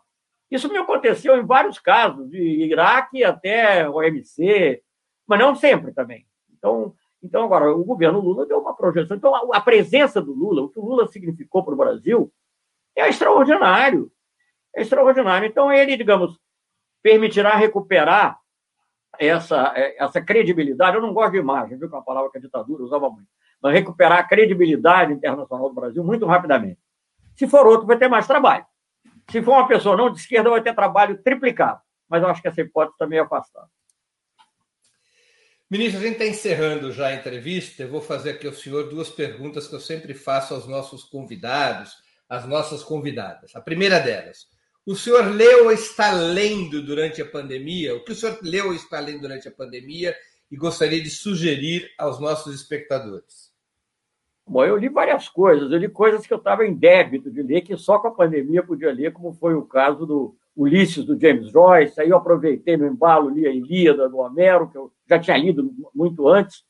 Isso 0.49 0.71
me 0.71 0.77
aconteceu 0.77 1.37
em 1.37 1.45
vários 1.45 1.79
casos, 1.79 2.29
de 2.29 2.39
Iraque 2.39 3.23
até 3.23 3.89
OMC, 3.89 4.81
mas 5.27 5.39
não 5.39 5.55
sempre 5.55 5.91
também. 5.93 6.25
Então, 6.51 6.93
então 7.23 7.43
agora, 7.43 7.73
o 7.73 7.83
governo 7.83 8.19
Lula 8.19 8.45
deu 8.45 8.59
uma 8.59 8.75
projeção. 8.75 9.17
Então, 9.17 9.33
a, 9.33 9.57
a 9.57 9.61
presença 9.61 10.21
do 10.21 10.33
Lula, 10.33 10.63
o 10.63 10.69
que 10.69 10.79
o 10.79 10.85
Lula 10.85 11.07
significou 11.07 11.63
para 11.63 11.73
o 11.73 11.77
Brasil, 11.77 12.31
é 12.95 13.07
extraordinário. 13.07 14.11
É 14.75 14.81
extraordinário. 14.81 15.47
Então, 15.47 15.71
ele, 15.71 15.97
digamos, 15.97 16.37
permitirá 17.01 17.55
recuperar 17.55 18.39
essa, 19.19 19.73
essa 19.75 20.21
credibilidade. 20.21 20.97
Eu 20.97 21.01
não 21.01 21.13
gosto 21.13 21.33
de 21.33 21.37
imagem, 21.37 21.77
viu, 21.77 21.87
que 21.87 21.95
é 21.95 21.97
uma 21.97 22.03
palavra 22.03 22.31
que 22.31 22.37
a 22.37 22.41
ditadura 22.41 22.83
usava 22.83 23.09
muito, 23.09 23.27
recuperar 23.71 24.19
a 24.19 24.23
credibilidade 24.23 25.13
internacional 25.13 25.69
do 25.69 25.75
Brasil 25.75 26.03
muito 26.03 26.25
rapidamente. 26.25 26.79
Se 27.35 27.47
for 27.47 27.65
outro, 27.65 27.87
vai 27.87 27.97
ter 27.97 28.07
mais 28.07 28.27
trabalho. 28.27 28.65
Se 29.29 29.41
for 29.41 29.51
uma 29.51 29.67
pessoa 29.67 29.95
não 29.95 30.11
de 30.11 30.19
esquerda, 30.19 30.49
vai 30.49 30.61
ter 30.61 30.75
trabalho 30.75 31.21
triplicado. 31.23 31.81
mas 32.09 32.21
eu 32.21 32.29
acho 32.29 32.41
que 32.41 32.47
essa 32.47 32.61
hipótese 32.61 32.97
também 32.97 33.17
é 33.17 33.21
afastada. 33.21 33.67
Ministro, 35.69 35.99
a 35.99 36.03
gente 36.03 36.13
está 36.13 36.25
encerrando 36.25 36.91
já 36.91 37.07
a 37.07 37.15
entrevista. 37.15 37.81
Eu 37.81 37.89
vou 37.89 38.01
fazer 38.01 38.31
aqui 38.31 38.45
ao 38.45 38.53
senhor 38.53 38.89
duas 38.89 39.09
perguntas 39.09 39.67
que 39.67 39.73
eu 39.73 39.79
sempre 39.79 40.13
faço 40.13 40.53
aos 40.53 40.67
nossos 40.67 41.03
convidados, 41.03 41.95
às 42.29 42.45
nossas 42.45 42.83
convidadas. 42.83 43.55
A 43.55 43.61
primeira 43.61 43.99
delas: 43.99 44.47
o 44.85 44.95
senhor 44.95 45.25
leu 45.31 45.65
ou 45.65 45.71
está 45.71 46.11
lendo 46.11 46.81
durante 46.83 47.21
a 47.21 47.25
pandemia? 47.25 47.95
O 47.95 48.03
que 48.03 48.11
o 48.11 48.15
senhor 48.15 48.37
leu 48.41 48.67
ou 48.67 48.73
está 48.73 48.99
lendo 48.99 49.21
durante 49.21 49.47
a 49.47 49.51
pandemia 49.51 50.15
e 50.51 50.57
gostaria 50.57 51.01
de 51.01 51.09
sugerir 51.09 51.89
aos 51.97 52.19
nossos 52.19 52.53
espectadores? 52.53 53.52
Bom, 54.45 54.65
eu 54.65 54.77
li 54.77 54.89
várias 54.89 55.29
coisas. 55.29 55.71
Eu 55.71 55.77
li 55.77 55.87
coisas 55.87 56.27
que 56.27 56.33
eu 56.33 56.37
estava 56.37 56.65
em 56.65 56.73
débito 56.73 57.31
de 57.31 57.41
ler, 57.41 57.61
que 57.61 57.75
só 57.77 57.99
com 57.99 58.09
a 58.09 58.13
pandemia 58.13 58.61
podia 58.63 58.91
ler, 58.91 59.13
como 59.13 59.33
foi 59.33 59.53
o 59.53 59.63
caso 59.63 60.05
do 60.05 60.35
Ulisses, 60.55 61.05
do 61.05 61.19
James 61.19 61.49
Joyce. 61.49 61.99
Aí 61.99 62.09
eu 62.09 62.17
aproveitei 62.17 62.77
no 62.77 62.85
embalo, 62.85 63.29
li 63.29 63.47
a 63.47 63.51
Ilíada, 63.51 64.09
do 64.09 64.17
Homero, 64.17 64.69
que 64.69 64.77
eu 64.77 64.91
já 65.09 65.17
tinha 65.19 65.37
lido 65.37 65.71
muito 65.93 66.27
antes, 66.27 66.63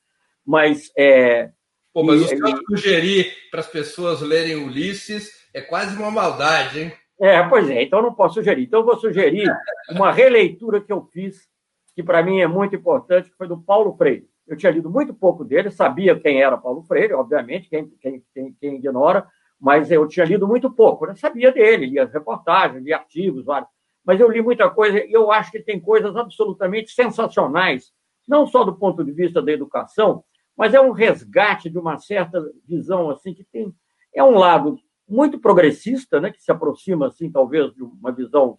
mas... 0.45 0.91
É, 0.97 1.49
Pô, 1.93 2.01
mas 2.01 2.21
e, 2.21 2.23
o 2.23 2.27
senhor 2.27 2.59
sugerir 2.67 3.31
para 3.51 3.59
as 3.59 3.67
pessoas 3.67 4.21
lerem 4.21 4.55
Ulisses 4.55 5.31
é 5.53 5.61
quase 5.61 5.95
uma 5.95 6.09
maldade, 6.09 6.79
hein? 6.79 6.93
É, 7.19 7.41
pois 7.43 7.69
é, 7.69 7.83
então 7.83 8.01
não 8.01 8.13
posso 8.13 8.35
sugerir. 8.35 8.63
Então 8.63 8.79
eu 8.79 8.85
vou 8.85 8.97
sugerir 8.97 9.47
uma 9.91 10.11
releitura 10.11 10.81
que 10.81 10.91
eu 10.91 11.03
fiz, 11.13 11.47
que 11.95 12.01
para 12.01 12.23
mim 12.23 12.41
é 12.41 12.47
muito 12.47 12.75
importante, 12.75 13.29
que 13.29 13.37
foi 13.37 13.47
do 13.47 13.61
Paulo 13.61 13.95
Freire. 13.95 14.27
Eu 14.47 14.57
tinha 14.57 14.71
lido 14.71 14.89
muito 14.89 15.13
pouco 15.13 15.43
dele, 15.45 15.71
sabia 15.71 16.19
quem 16.19 16.41
era 16.41 16.57
Paulo 16.57 16.83
Freire, 16.83 17.13
obviamente, 17.13 17.69
quem, 17.69 17.87
quem, 18.01 18.23
quem, 18.33 18.53
quem 18.59 18.75
ignora, 18.75 19.25
mas 19.59 19.89
eu 19.91 20.07
tinha 20.07 20.25
lido 20.25 20.47
muito 20.47 20.71
pouco. 20.71 21.05
Eu 21.05 21.15
sabia 21.15 21.51
dele, 21.51 21.85
lia 21.85 22.05
reportagens, 22.05 22.83
lia 22.83 22.97
artigos, 22.97 23.45
vários. 23.45 23.69
Mas 24.05 24.19
eu 24.19 24.29
li 24.29 24.41
muita 24.41 24.69
coisa 24.69 24.99
e 24.99 25.11
eu 25.13 25.31
acho 25.31 25.51
que 25.51 25.59
tem 25.59 25.79
coisas 25.79 26.15
absolutamente 26.15 26.91
sensacionais, 26.91 27.93
não 28.27 28.45
só 28.45 28.63
do 28.65 28.75
ponto 28.75 29.03
de 29.03 29.11
vista 29.11 29.41
da 29.41 29.51
educação, 29.51 30.23
mas 30.57 30.73
é 30.73 30.81
um 30.81 30.91
resgate 30.91 31.69
de 31.69 31.77
uma 31.77 31.97
certa 31.97 32.41
visão 32.67 33.09
assim 33.09 33.33
que 33.33 33.43
tem 33.45 33.73
é 34.13 34.23
um 34.23 34.37
lado 34.37 34.77
muito 35.07 35.39
progressista, 35.39 36.19
né, 36.19 36.31
que 36.31 36.41
se 36.41 36.51
aproxima, 36.51 37.07
assim, 37.07 37.31
talvez, 37.31 37.73
de 37.73 37.83
uma 37.83 38.11
visão 38.11 38.57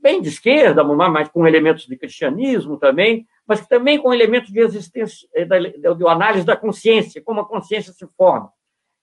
bem 0.00 0.20
de 0.20 0.28
esquerda, 0.28 0.84
mas 0.84 1.28
com 1.28 1.46
elementos 1.46 1.86
de 1.86 1.96
cristianismo 1.96 2.78
também, 2.78 3.26
mas 3.46 3.66
também 3.66 3.98
com 4.00 4.12
elementos 4.12 4.50
de 4.50 4.60
existência, 4.60 5.28
eh, 5.34 5.44
de 5.44 6.06
análise 6.06 6.46
da 6.46 6.56
consciência, 6.56 7.22
como 7.22 7.40
a 7.40 7.48
consciência 7.48 7.92
se 7.92 8.06
forma. 8.16 8.52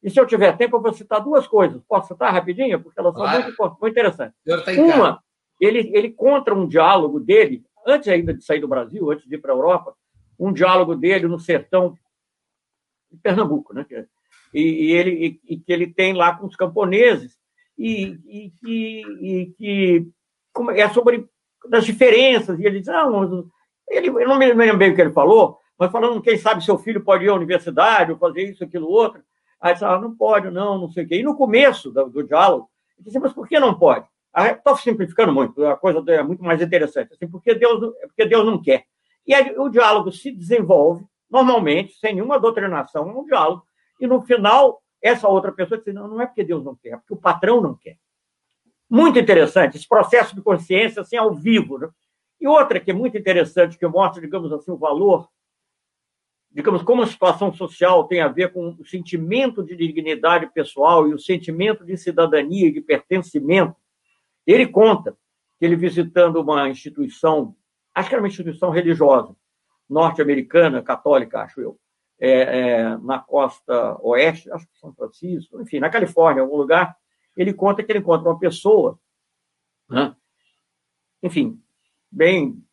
E 0.04 0.10
se 0.10 0.20
eu 0.20 0.26
tiver 0.26 0.58
tempo, 0.58 0.78
eu 0.78 0.82
vou 0.82 0.94
citar 0.94 1.24
duas 1.24 1.48
coisas. 1.48 1.82
Posso 1.88 2.08
citar 2.08 2.34
rapidinho? 2.34 2.82
Porque 2.82 3.00
elas 3.00 3.14
são 3.14 3.24
claro. 3.24 3.44
muito, 3.44 3.78
muito 3.80 3.88
interessantes. 3.88 4.36
Tá 4.46 4.72
uma, 4.82 5.24
ele, 5.60 5.92
ele 5.94 6.10
contra 6.10 6.56
um 6.56 6.68
diálogo 6.68 7.20
dele, 7.20 7.64
antes 7.86 8.08
ainda 8.08 8.34
de 8.34 8.44
sair 8.44 8.60
do 8.60 8.68
Brasil, 8.68 9.12
antes 9.12 9.28
de 9.28 9.36
ir 9.36 9.38
para 9.38 9.54
a 9.54 9.56
Europa, 9.56 9.96
um 10.40 10.52
diálogo 10.52 10.96
dele 10.96 11.28
no 11.28 11.40
sertão 11.40 11.94
de 13.12 13.18
Pernambuco, 13.22 13.74
né? 13.74 13.86
e, 14.54 14.62
e 14.62 14.92
ele, 14.92 15.40
e, 15.48 15.58
que 15.58 15.72
ele 15.72 15.88
tem 15.88 16.14
lá 16.14 16.36
com 16.36 16.48
os 16.48 16.56
camponeses, 16.56 17.38
e, 17.78 18.18
e, 18.26 18.54
e, 18.64 19.46
que 19.58 20.08
é 20.76 20.90
sobre 20.90 21.28
as 21.72 21.86
diferenças, 21.86 22.60
e 22.60 22.66
ele 22.66 22.80
diz, 22.80 22.90
ah, 22.90 23.08
ele, 23.88 24.08
eu 24.08 24.28
não 24.28 24.38
me 24.38 24.54
lembro 24.54 24.78
bem 24.78 24.92
o 24.92 24.96
que 24.96 25.02
ele 25.02 25.12
falou, 25.12 25.58
mas 25.78 25.92
falando, 25.92 26.22
quem 26.22 26.38
sabe 26.38 26.64
seu 26.64 26.78
filho 26.78 27.04
pode 27.04 27.26
ir 27.26 27.30
à 27.30 27.34
universidade, 27.34 28.12
ou 28.12 28.18
fazer 28.18 28.44
isso, 28.44 28.64
aquilo, 28.64 28.88
outro, 28.88 29.22
aí 29.60 29.74
ele 29.74 29.86
ah, 29.86 30.00
não 30.00 30.16
pode, 30.16 30.50
não, 30.50 30.78
não 30.78 30.90
sei 30.90 31.06
o 31.06 31.08
quê. 31.08 31.20
E 31.20 31.24
no 31.24 31.36
começo 31.36 31.92
do, 31.92 32.10
do 32.10 32.24
diálogo, 32.24 32.70
ele 32.98 33.06
disse, 33.06 33.20
mas 33.20 33.34
por 33.34 33.48
que 33.48 33.60
não 33.60 33.78
pode? 33.78 34.06
Estou 34.36 34.78
simplificando 34.78 35.34
muito, 35.34 35.66
a 35.66 35.76
coisa 35.76 36.04
é 36.12 36.24
muito 36.24 36.44
mais 36.44 36.62
interessante, 36.62 37.14
assim, 37.14 37.28
porque 37.28 37.54
Deus, 37.54 37.94
porque 38.08 38.26
Deus 38.26 38.46
não 38.46 38.62
quer. 38.62 38.86
E 39.28 39.34
aí, 39.34 39.54
o 39.58 39.70
diálogo 39.70 40.12
se 40.12 40.32
desenvolve, 40.32 41.04
normalmente, 41.30 41.94
sem 42.00 42.16
nenhuma 42.16 42.40
doutrinação, 42.40 43.10
é 43.10 43.14
um 43.14 43.26
diálogo 43.26 43.64
e 44.02 44.08
no 44.08 44.20
final, 44.24 44.82
essa 45.00 45.30
outra 45.30 45.52
pessoa 45.52 45.80
diz: 45.80 45.94
não, 45.94 46.08
não 46.08 46.20
é 46.20 46.26
porque 46.26 46.44
Deus 46.44 46.66
não 46.66 46.76
quer, 46.76 46.90
é 46.90 46.98
porque 46.98 47.14
o 47.14 47.18
patrão 47.18 47.62
não 47.62 47.76
quer. 47.76 47.98
Muito 48.94 49.18
interessante, 49.18 49.78
esse 49.78 49.88
processo 49.88 50.36
de 50.36 50.42
consciência 50.42 51.02
assim, 51.02 51.16
ao 51.16 51.34
vivo. 51.34 51.78
Né? 51.78 51.90
E 52.42 52.46
outra 52.46 52.78
que 52.78 52.92
é 52.92 52.94
muito 52.94 53.18
interessante, 53.18 53.78
que 53.78 53.88
mostra, 53.88 54.22
digamos 54.22 54.52
assim, 54.52 54.70
o 54.70 54.76
valor, 54.76 55.30
digamos, 56.52 56.84
como 56.84 57.02
a 57.02 57.08
situação 57.08 57.54
social 57.54 58.04
tem 58.04 58.20
a 58.20 58.28
ver 58.28 58.52
com 58.52 58.76
o 58.78 58.86
sentimento 58.86 59.64
de 59.64 59.78
dignidade 59.78 60.52
pessoal 60.54 61.08
e 61.08 61.14
o 61.14 61.20
sentimento 61.20 61.86
de 61.86 61.96
cidadania 61.96 62.68
e 62.68 62.74
de 62.74 62.82
pertencimento. 62.82 63.78
Ele 64.46 64.68
conta 64.68 65.16
que 65.58 65.64
ele 65.64 65.78
visitando 65.78 66.42
uma 66.42 66.68
instituição, 66.68 67.56
acho 67.96 68.10
que 68.10 68.16
era 68.16 68.22
uma 68.22 68.28
instituição 68.28 68.72
religiosa, 68.72 69.34
norte-americana, 69.90 70.82
católica, 70.82 71.44
acho 71.44 71.62
eu, 71.62 71.80
é, 72.20 72.32
é, 72.42 72.98
na 72.98 73.20
costa 73.20 73.98
oeste, 74.02 74.52
acho 74.52 74.68
que 74.68 74.78
São 74.78 74.94
Francisco, 74.94 75.62
enfim, 75.62 75.80
na 75.80 75.90
Califórnia, 75.90 76.44
algum 76.44 76.58
lugar, 76.58 76.94
ele 77.36 77.54
conta 77.54 77.84
que 77.84 77.92
ele 77.92 78.00
encontra 78.00 78.30
uma 78.30 78.40
pessoa, 78.40 79.00
né? 79.90 80.16
enfim, 81.22 81.62
bem 82.12 82.64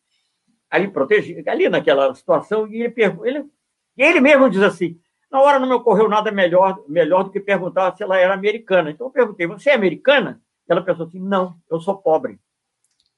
ali 0.69 0.87
protegida, 0.87 1.51
ali 1.51 1.67
naquela 1.67 2.13
situação, 2.13 2.67
e 2.67 2.83
ele, 2.83 2.93
ele, 3.23 3.49
ele 3.97 4.21
mesmo 4.21 4.49
diz 4.49 4.61
assim, 4.61 4.99
na 5.31 5.41
hora 5.41 5.59
não 5.59 5.67
me 5.67 5.73
ocorreu 5.73 6.07
nada 6.07 6.31
melhor, 6.31 6.83
melhor 6.87 7.23
do 7.23 7.31
que 7.31 7.39
perguntar 7.39 7.95
se 7.95 8.03
ela 8.03 8.17
era 8.17 8.33
americana. 8.33 8.89
Então 8.89 9.07
eu 9.07 9.11
perguntei, 9.11 9.47
você 9.47 9.69
é 9.69 9.75
americana? 9.75 10.41
Ela 10.67 10.83
pensou 10.83 11.05
assim, 11.05 11.19
não, 11.19 11.59
eu 11.69 11.79
sou 11.79 11.97
pobre. 11.97 12.39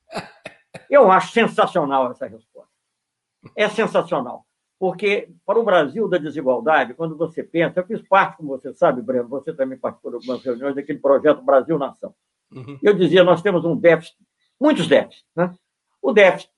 Eu 0.90 1.12
acho 1.12 1.34
sensacional 1.34 2.12
essa 2.12 2.28
resposta. 2.28 2.72
É 3.56 3.68
sensacional. 3.70 4.46
Porque 4.82 5.30
para 5.46 5.60
o 5.60 5.64
Brasil 5.64 6.08
da 6.08 6.18
desigualdade, 6.18 6.96
quando 6.96 7.16
você 7.16 7.44
pensa, 7.44 7.80
eu 7.80 7.86
fiz 7.86 8.02
parte, 8.02 8.38
como 8.38 8.50
você 8.50 8.74
sabe, 8.74 9.00
Breno, 9.00 9.28
você 9.28 9.54
também 9.54 9.78
participou 9.78 10.10
de 10.10 10.18
algumas 10.18 10.44
reuniões 10.44 10.74
daquele 10.74 10.98
projeto 10.98 11.44
Brasil 11.44 11.78
Nação. 11.78 12.16
Uhum. 12.52 12.80
Eu 12.82 12.96
dizia, 12.96 13.24
nós 13.24 13.44
temos 13.44 13.64
um 13.64 13.76
déficit, 13.76 14.18
muitos 14.60 14.88
déficits. 14.88 15.24
Né? 15.36 15.54
O 16.02 16.12
déficit 16.12 16.52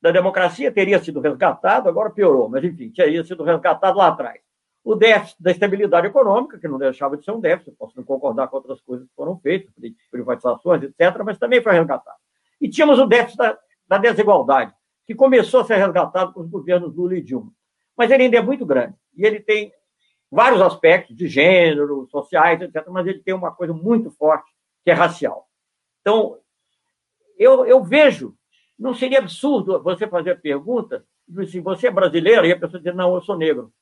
da 0.00 0.12
democracia 0.12 0.70
teria 0.70 1.02
sido 1.02 1.18
resgatado, 1.18 1.88
agora 1.88 2.10
piorou, 2.10 2.48
mas 2.48 2.62
enfim, 2.62 2.90
teria 2.90 3.24
sido 3.24 3.42
resgatado 3.42 3.98
lá 3.98 4.06
atrás. 4.06 4.40
O 4.84 4.94
déficit 4.94 5.42
da 5.42 5.50
estabilidade 5.50 6.06
econômica, 6.06 6.60
que 6.60 6.68
não 6.68 6.78
deixava 6.78 7.16
de 7.16 7.24
ser 7.24 7.32
um 7.32 7.40
déficit, 7.40 7.76
posso 7.76 7.96
não 7.96 8.04
concordar 8.04 8.46
com 8.46 8.56
outras 8.58 8.80
coisas 8.82 9.04
que 9.04 9.14
foram 9.16 9.36
feitas, 9.40 9.74
privatizações, 10.12 10.80
etc., 10.84 11.24
mas 11.24 11.38
também 11.38 11.60
foi 11.60 11.72
resgatado. 11.72 12.18
E 12.60 12.68
tínhamos 12.68 13.00
o 13.00 13.06
déficit 13.06 13.36
da, 13.36 13.58
da 13.88 13.98
desigualdade, 13.98 14.72
que 15.04 15.12
começou 15.12 15.62
a 15.62 15.64
ser 15.64 15.74
resgatado 15.74 16.32
com 16.32 16.40
os 16.40 16.48
governos 16.48 16.94
Lula 16.94 17.16
e 17.16 17.20
Dilma 17.20 17.50
mas 17.96 18.10
ele 18.10 18.24
ainda 18.24 18.38
é 18.38 18.42
muito 18.42 18.64
grande. 18.66 18.94
E 19.16 19.24
ele 19.24 19.40
tem 19.40 19.72
vários 20.30 20.60
aspectos 20.60 21.16
de 21.16 21.28
gênero, 21.28 22.08
sociais, 22.10 22.60
etc., 22.60 22.84
mas 22.88 23.06
ele 23.06 23.20
tem 23.20 23.34
uma 23.34 23.52
coisa 23.52 23.72
muito 23.72 24.10
forte, 24.10 24.50
que 24.84 24.90
é 24.90 24.94
racial. 24.94 25.48
Então, 26.00 26.38
eu, 27.38 27.64
eu 27.64 27.82
vejo, 27.82 28.36
não 28.78 28.94
seria 28.94 29.18
absurdo 29.18 29.82
você 29.82 30.06
fazer 30.06 30.32
a 30.32 30.36
pergunta, 30.36 31.04
assim, 31.38 31.60
você 31.60 31.86
é 31.86 31.90
brasileiro? 31.90 32.46
E 32.46 32.52
a 32.52 32.58
pessoa 32.58 32.80
dizer, 32.80 32.94
não, 32.94 33.14
eu 33.14 33.22
sou 33.22 33.36
negro. 33.36 33.72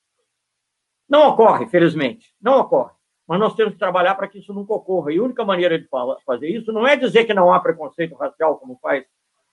Não 1.08 1.28
ocorre, 1.28 1.66
felizmente, 1.66 2.34
não 2.40 2.60
ocorre. 2.60 2.92
Mas 3.26 3.38
nós 3.38 3.54
temos 3.54 3.74
que 3.74 3.78
trabalhar 3.78 4.14
para 4.14 4.28
que 4.28 4.38
isso 4.38 4.52
nunca 4.52 4.74
ocorra. 4.74 5.12
E 5.12 5.18
a 5.18 5.22
única 5.22 5.44
maneira 5.44 5.78
de 5.78 5.88
fazer 6.24 6.48
isso 6.48 6.72
não 6.72 6.86
é 6.86 6.96
dizer 6.96 7.24
que 7.24 7.34
não 7.34 7.52
há 7.52 7.60
preconceito 7.60 8.14
racial, 8.14 8.58
como 8.58 8.78
faz 8.80 9.04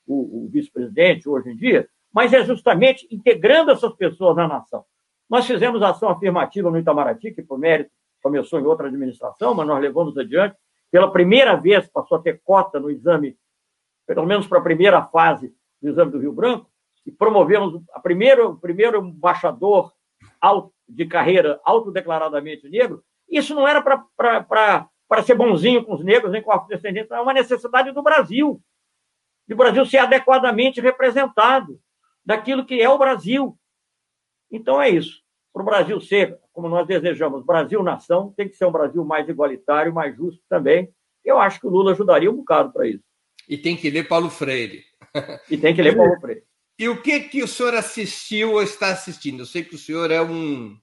o, 0.05 0.45
o 0.45 0.49
vice-presidente 0.49 1.29
hoje 1.29 1.49
em 1.49 1.55
dia, 1.55 1.87
mas 2.13 2.33
é 2.33 2.43
justamente 2.43 3.07
integrando 3.11 3.71
essas 3.71 3.93
pessoas 3.93 4.35
na 4.35 4.47
nação. 4.47 4.83
Nós 5.29 5.45
fizemos 5.45 5.81
ação 5.83 6.09
afirmativa 6.09 6.71
no 6.71 6.77
Itamaraty, 6.77 7.31
que 7.31 7.43
por 7.43 7.59
mérito 7.59 7.91
começou 8.21 8.59
em 8.59 8.65
outra 8.65 8.87
administração, 8.87 9.53
mas 9.53 9.67
nós 9.67 9.79
levamos 9.79 10.17
adiante. 10.17 10.55
Pela 10.91 11.11
primeira 11.11 11.55
vez 11.55 11.87
passou 11.87 12.17
a 12.17 12.21
ter 12.21 12.41
cota 12.43 12.79
no 12.79 12.89
exame, 12.89 13.37
pelo 14.07 14.25
menos 14.25 14.47
para 14.47 14.57
a 14.57 14.63
primeira 14.63 15.03
fase 15.03 15.53
do 15.81 15.89
exame 15.89 16.11
do 16.11 16.19
Rio 16.19 16.33
Branco, 16.33 16.69
e 17.05 17.11
promovemos 17.11 17.81
a 17.93 17.99
primeiro, 17.99 18.49
o 18.49 18.57
primeiro 18.57 19.05
embaixador 19.05 19.93
de 20.87 21.05
carreira 21.05 21.59
autodeclaradamente 21.63 22.67
negro. 22.67 23.03
Isso 23.29 23.53
não 23.53 23.67
era 23.67 23.81
para 23.81 25.23
ser 25.23 25.35
bonzinho 25.35 25.85
com 25.85 25.93
os 25.93 26.03
negros, 26.03 26.31
nem 26.31 26.41
com 26.41 26.51
a 26.51 26.57
descendentes, 26.57 27.11
é 27.11 27.21
uma 27.21 27.33
necessidade 27.33 27.91
do 27.91 28.01
Brasil, 28.01 28.59
de 29.47 29.53
o 29.53 29.57
Brasil 29.57 29.85
ser 29.85 29.99
adequadamente 29.99 30.81
representado 30.81 31.79
daquilo 32.29 32.63
que 32.63 32.79
é 32.79 32.87
o 32.87 32.97
Brasil. 32.99 33.57
Então 34.51 34.79
é 34.79 34.87
isso. 34.87 35.23
Para 35.51 35.63
o 35.63 35.65
Brasil 35.65 35.99
ser, 35.99 36.37
como 36.53 36.69
nós 36.69 36.85
desejamos, 36.85 37.43
Brasil-nação, 37.43 38.31
tem 38.37 38.47
que 38.47 38.55
ser 38.55 38.65
um 38.65 38.71
Brasil 38.71 39.03
mais 39.03 39.27
igualitário, 39.27 39.91
mais 39.91 40.15
justo 40.15 40.39
também. 40.47 40.93
Eu 41.25 41.39
acho 41.39 41.59
que 41.59 41.65
o 41.65 41.71
Lula 41.71 41.91
ajudaria 41.91 42.29
um 42.29 42.35
bocado 42.35 42.71
para 42.71 42.87
isso. 42.87 43.03
E 43.47 43.57
tem 43.57 43.75
que 43.75 43.89
ler 43.89 44.07
Paulo 44.07 44.29
Freire. 44.29 44.83
E 45.49 45.57
tem 45.57 45.73
que 45.73 45.81
ler 45.81 45.97
Paulo 45.97 46.15
Freire. 46.21 46.43
E 46.77 46.87
o 46.87 47.01
que, 47.01 47.19
que 47.21 47.41
o 47.41 47.47
senhor 47.47 47.73
assistiu 47.73 48.51
ou 48.51 48.61
está 48.61 48.91
assistindo? 48.91 49.41
Eu 49.41 49.47
sei 49.47 49.63
que 49.63 49.73
o 49.73 49.79
senhor 49.79 50.11
é 50.11 50.21
um 50.21 50.77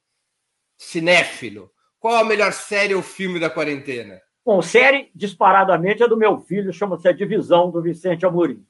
cinéfilo. 0.76 1.70
Qual 2.01 2.16
a 2.16 2.24
melhor 2.24 2.53
série 2.53 2.94
ou 2.94 3.03
filme 3.03 3.38
da 3.38 3.49
quarentena? 3.49 4.20
Bom, 4.44 4.61
série 4.61 5.12
disparadamente 5.14 6.03
é 6.03 6.09
do 6.09 6.16
meu 6.16 6.40
filho, 6.40 6.72
chama-se 6.72 7.07
A 7.07 7.12
Divisão, 7.12 7.70
do 7.70 7.80
Vicente 7.80 8.26
Amorim. 8.26 8.66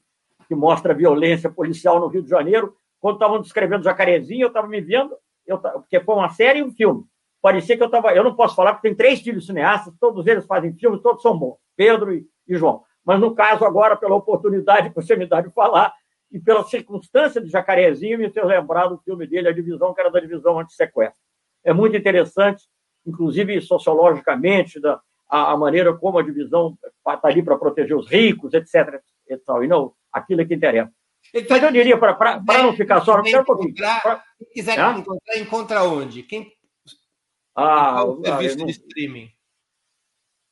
Que 0.47 0.55
mostra 0.55 0.93
a 0.93 0.95
violência 0.95 1.49
policial 1.49 1.99
no 1.99 2.07
Rio 2.07 2.23
de 2.23 2.29
Janeiro. 2.29 2.75
Quando 2.99 3.15
estavam 3.15 3.41
descrevendo 3.41 3.83
Jacarezinho, 3.83 4.43
eu 4.43 4.47
estava 4.47 4.67
me 4.67 4.81
vendo, 4.81 5.15
eu, 5.45 5.57
porque 5.59 5.99
foi 5.99 6.15
uma 6.15 6.29
série 6.29 6.59
e 6.59 6.63
um 6.63 6.71
filme. 6.71 7.03
Parecia 7.41 7.77
que 7.77 7.83
eu 7.83 7.87
estava. 7.87 8.13
Eu 8.13 8.23
não 8.23 8.35
posso 8.35 8.55
falar, 8.55 8.73
porque 8.73 8.87
tem 8.87 8.95
três 8.95 9.21
filhos 9.21 9.45
cineastas, 9.45 9.93
todos 9.99 10.25
eles 10.25 10.45
fazem 10.45 10.73
filmes, 10.73 11.01
todos 11.01 11.21
são 11.21 11.37
bons, 11.37 11.57
Pedro 11.75 12.13
e, 12.13 12.25
e 12.47 12.55
João. 12.55 12.83
Mas 13.05 13.19
no 13.19 13.33
caso, 13.35 13.63
agora, 13.63 13.95
pela 13.95 14.15
oportunidade 14.15 14.89
que 14.89 14.95
você 14.95 15.15
me 15.15 15.25
dá 15.25 15.39
de 15.39 15.49
falar, 15.51 15.93
e 16.31 16.39
pela 16.39 16.63
circunstância 16.63 17.39
de 17.39 17.49
Jacarezinho, 17.49 18.17
me 18.17 18.29
fez 18.29 18.45
lembrar 18.45 18.87
do 18.87 18.97
filme 18.97 19.25
dele, 19.25 19.47
A 19.47 19.53
Divisão, 19.53 19.93
que 19.93 20.01
era 20.01 20.11
da 20.11 20.19
Divisão 20.19 20.59
Antissequestro. 20.59 21.21
É 21.63 21.71
muito 21.71 21.95
interessante, 21.95 22.63
inclusive 23.05 23.61
sociologicamente, 23.61 24.79
da, 24.79 24.99
a, 25.29 25.53
a 25.53 25.57
maneira 25.57 25.93
como 25.93 26.17
a 26.17 26.23
divisão 26.23 26.77
está 26.83 27.27
ali 27.27 27.43
para 27.43 27.57
proteger 27.57 27.95
os 27.95 28.09
ricos, 28.09 28.53
etc. 28.53 29.01
E, 29.29 29.37
tal, 29.37 29.63
e 29.63 29.67
não 29.67 29.93
aquilo 30.17 30.41
é 30.41 30.45
que 30.45 30.53
interessa. 30.53 30.91
Mas 31.49 31.63
eu 31.63 31.71
diria, 31.71 31.97
para 31.97 32.41
não 32.63 32.73
ficar 32.73 33.01
só. 33.01 33.21
Quem, 33.21 33.33
pra... 33.43 34.23
quem 34.37 34.47
quiser 34.53 34.79
é? 34.79 34.91
encontrar, 34.91 35.37
encontra 35.37 35.83
onde? 35.83 36.23
Quem... 36.23 36.51
Ah, 37.55 37.93
qual 37.95 38.11
o 38.11 38.25
serviço 38.25 38.55
ah, 38.55 38.59
não... 38.59 38.65
de 38.65 38.71
streaming? 38.71 39.29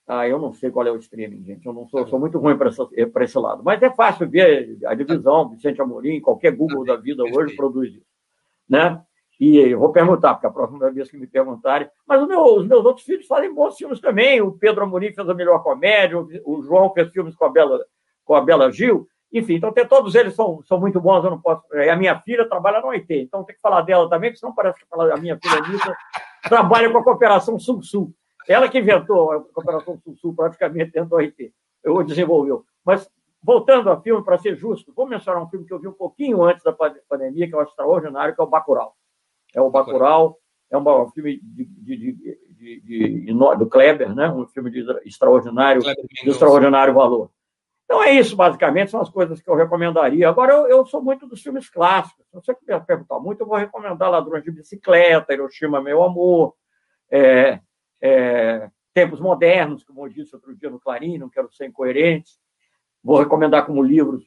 Ah, 0.08 0.28
eu 0.28 0.38
não 0.38 0.54
sei 0.54 0.70
qual 0.70 0.86
é 0.86 0.92
o 0.92 0.98
streaming, 0.98 1.44
gente. 1.44 1.66
Eu 1.66 1.74
não 1.74 1.88
sou, 1.88 2.08
sou 2.08 2.20
muito 2.20 2.38
ruim 2.38 2.58
para 2.58 3.24
esse 3.24 3.40
lado. 3.40 3.64
Mas 3.64 3.82
é 3.82 3.90
fácil 3.90 4.30
ver 4.30 4.78
a 4.86 4.94
divisão, 4.94 5.50
Vicente 5.50 5.82
Amorim, 5.82 6.22
qualquer 6.22 6.52
Google 6.52 6.86
da 6.86 6.96
vida 6.96 7.24
hoje 7.24 7.56
produz 7.56 7.92
isso. 7.92 8.06
Né? 8.70 9.02
E 9.40 9.58
eu 9.58 9.80
vou 9.80 9.92
perguntar, 9.92 10.36
porque 10.36 10.48
a 10.48 10.52
próxima 10.52 10.92
vez 10.92 11.10
que 11.10 11.18
me 11.18 11.28
perguntarem. 11.28 11.90
Mas 12.08 12.26
meu, 12.28 12.44
os 12.44 12.68
meus 12.68 12.86
outros 12.86 13.06
filhos 13.06 13.26
fazem 13.26 13.54
bons 13.54 13.76
filmes 13.76 14.00
também. 14.00 14.42
O 14.42 14.52
Pedro 14.52 14.84
Amorim 14.84 15.12
fez 15.12 15.28
a 15.28 15.34
melhor 15.34 15.64
comédia, 15.64 16.20
o 16.46 16.62
João 16.62 16.94
fez 16.94 17.10
filmes 17.12 17.36
com 17.36 17.46
a 17.46 17.50
Bela, 17.50 17.84
com 18.24 18.36
a 18.36 18.42
Bela 18.42 18.72
Gil. 18.72 19.08
Enfim, 19.36 19.56
então 19.56 19.74
tem, 19.74 19.86
todos 19.86 20.16
eles 20.16 20.34
são, 20.34 20.64
são 20.64 20.80
muito 20.80 21.02
bons, 21.02 21.26
eu 21.26 21.30
não 21.30 21.42
posso. 21.42 21.62
E 21.74 21.90
a 21.90 21.96
minha 21.98 22.18
filha 22.22 22.48
trabalha 22.48 22.80
no 22.80 22.88
OIT, 22.88 23.14
então 23.14 23.44
tem 23.44 23.54
que 23.54 23.62
falar 23.62 23.82
dela 23.82 24.10
também, 24.10 24.30
porque 24.30 24.40
senão 24.40 24.56
parece 24.56 24.80
que 24.80 24.86
a 24.90 25.18
minha 25.18 25.38
filha 25.38 25.62
Anitta 25.62 25.98
trabalha 26.44 26.90
com 26.90 27.00
a 27.00 27.04
Cooperação 27.04 27.60
Sul-Sul. 27.60 28.14
Ela 28.48 28.70
que 28.70 28.80
inventou 28.80 29.34
a 29.34 29.42
Cooperação 29.42 30.00
Sul-Sul 30.02 30.34
praticamente 30.34 30.92
dentro 30.92 31.10
do 31.10 31.16
OIT, 31.18 31.54
eu 31.84 32.02
desenvolveu. 32.02 32.64
Mas, 32.86 33.10
voltando 33.44 33.90
ao 33.90 34.02
filme, 34.02 34.24
para 34.24 34.38
ser 34.38 34.56
justo, 34.56 34.94
vou 34.96 35.06
mencionar 35.06 35.44
um 35.44 35.50
filme 35.50 35.66
que 35.66 35.74
eu 35.74 35.80
vi 35.80 35.90
um 35.90 35.94
pouquinho 35.94 36.42
antes 36.42 36.64
da 36.64 36.72
pandemia, 36.72 37.46
que 37.46 37.54
é 37.54 37.58
o 37.58 37.64
extraordinário, 37.64 38.34
que 38.34 38.40
é 38.40 38.44
o 38.44 38.48
Bacurau. 38.48 38.96
É 39.54 39.60
o 39.60 39.70
Bacurau, 39.70 40.38
é 40.72 40.78
um 40.78 41.10
filme 41.10 41.42
de, 41.44 41.66
de, 41.66 42.40
de, 42.82 43.34
do 43.34 43.68
Kleber, 43.68 44.16
né? 44.16 44.32
um 44.32 44.48
filme 44.48 44.72
de 44.72 44.86
extraordinário, 45.04 45.82
de 45.82 46.30
extraordinário 46.30 46.94
valor. 46.94 47.30
Então 47.86 48.04
é 48.04 48.12
isso, 48.14 48.36
basicamente, 48.36 48.92
são 48.92 49.00
as 49.00 49.10
coisas 49.10 49.40
que 49.40 49.50
eu 49.50 49.56
recomendaria. 49.56 50.28
Agora, 50.28 50.54
eu, 50.54 50.68
eu 50.68 50.86
sou 50.88 51.02
muito 51.02 51.28
dos 51.28 51.42
filmes 51.42 51.70
clássicos. 51.70 52.26
Se 52.26 52.34
você 52.34 52.56
quiser 52.56 52.84
perguntar 52.84 53.20
muito, 53.20 53.42
eu 53.42 53.48
vou 53.48 53.58
recomendar 53.58 54.10
Ladrões 54.10 54.44
de 54.44 54.52
Bicicleta, 54.52 55.34
Hiroshima, 55.34 55.80
Meu 55.80 56.04
Amor, 56.04 56.56
é, 57.12 57.60
é, 58.02 58.70
Tempos 58.94 59.20
Modernos, 59.20 59.84
como 59.84 60.06
eu 60.06 60.10
disse 60.10 60.36
outro 60.36 60.56
dia 60.56 60.70
no 60.70 60.80
Clarim, 60.80 61.20
não 61.20 61.30
quero 61.30 61.52
ser 61.54 61.68
incoerente. 61.68 62.32
Vou 63.04 63.20
recomendar 63.20 63.66
como 63.66 63.84
livros 63.84 64.26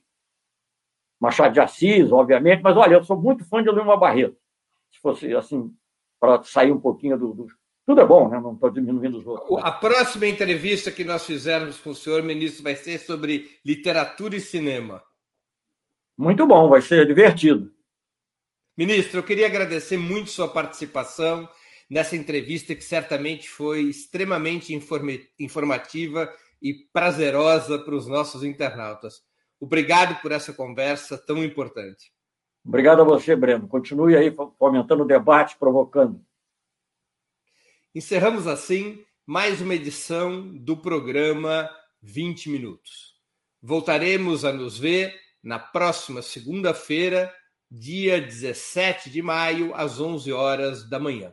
Machado 1.19 1.53
de 1.53 1.61
Assis, 1.61 2.13
obviamente, 2.13 2.63
mas 2.63 2.77
olha, 2.77 2.95
eu 2.95 3.03
sou 3.03 3.21
muito 3.21 3.45
fã 3.45 3.61
de 3.61 3.71
Lima 3.71 3.97
Barreto. 3.97 4.37
Se 4.93 5.01
fosse 5.01 5.35
assim, 5.35 5.75
para 6.21 6.43
sair 6.45 6.71
um 6.71 6.81
pouquinho 6.81 7.19
do, 7.19 7.35
do, 7.35 7.47
Tudo 7.89 8.03
é 8.03 8.07
bom, 8.07 8.29
né? 8.29 8.39
não 8.39 8.53
estou 8.53 8.69
diminuindo 8.69 9.17
os 9.17 9.27
outros. 9.27 9.65
A 9.65 9.73
próxima 9.73 10.27
entrevista 10.27 10.91
que 10.91 11.05
nós 11.05 11.25
fizermos 11.25 11.81
com 11.81 11.89
o 11.89 11.95
senhor 11.95 12.23
ministro 12.23 12.63
vai 12.63 12.77
ser 12.77 12.99
sobre 12.99 13.49
literatura 13.65 14.37
e 14.37 14.43
cinema. 14.43 15.03
Muito 16.15 16.47
bom, 16.47 16.69
vai 16.69 16.83
ser 16.83 17.07
divertido. 17.07 17.73
Ministro, 18.77 19.21
eu 19.21 19.23
queria 19.23 19.47
agradecer 19.47 19.97
muito 19.97 20.29
sua 20.29 20.49
participação 20.49 21.49
nessa 21.89 22.15
entrevista 22.15 22.75
que 22.75 22.85
certamente 22.85 23.49
foi 23.49 23.85
extremamente 23.85 24.79
informativa 25.41 26.31
e 26.61 26.75
prazerosa 26.93 27.79
para 27.79 27.95
os 27.95 28.07
nossos 28.07 28.45
internautas. 28.45 29.23
Obrigado 29.59 30.21
por 30.21 30.31
essa 30.31 30.53
conversa 30.53 31.17
tão 31.17 31.43
importante. 31.43 32.13
Obrigado 32.63 33.01
a 33.01 33.05
você, 33.05 33.35
Breno. 33.35 33.67
Continue 33.67 34.15
aí 34.15 34.31
fomentando 34.59 35.05
o 35.05 35.07
debate, 35.07 35.57
provocando. 35.57 36.28
Encerramos 37.95 38.47
assim 38.47 39.03
mais 39.27 39.63
uma 39.63 39.75
edição 39.75 40.55
do 40.59 40.77
programa 40.77 41.71
20 42.03 42.51
Minutos. 42.51 43.15
Voltaremos 43.63 44.45
a 44.45 44.53
nos 44.53 44.79
ver 44.79 45.19
na 45.43 45.59
próxima 45.59 46.21
segunda-feira, 46.21 47.35
dia 47.71 48.21
17 48.21 49.09
de 49.09 49.23
maio, 49.23 49.75
às 49.75 49.99
11 49.99 50.31
horas 50.31 50.89
da 50.89 50.99
manhã. 50.99 51.33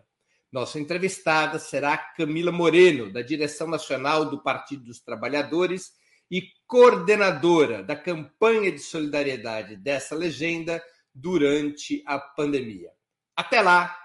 Nossa 0.50 0.80
entrevistada 0.80 1.60
será 1.60 1.98
Camila 1.98 2.54
Moreno, 2.54 3.12
da 3.12 3.22
direção 3.22 3.68
nacional 3.68 4.24
do 4.24 4.42
Partido 4.42 4.86
dos 4.86 5.02
Trabalhadores 5.02 5.92
e 6.32 6.42
coordenadora 6.66 7.84
da 7.84 7.98
campanha 7.98 8.72
de 8.72 8.80
solidariedade 8.80 9.76
dessa 9.76 10.16
legenda 10.16 10.82
durante 11.14 12.02
a 12.06 12.18
pandemia. 12.18 12.92
Até 13.36 13.62
lá, 13.62 14.05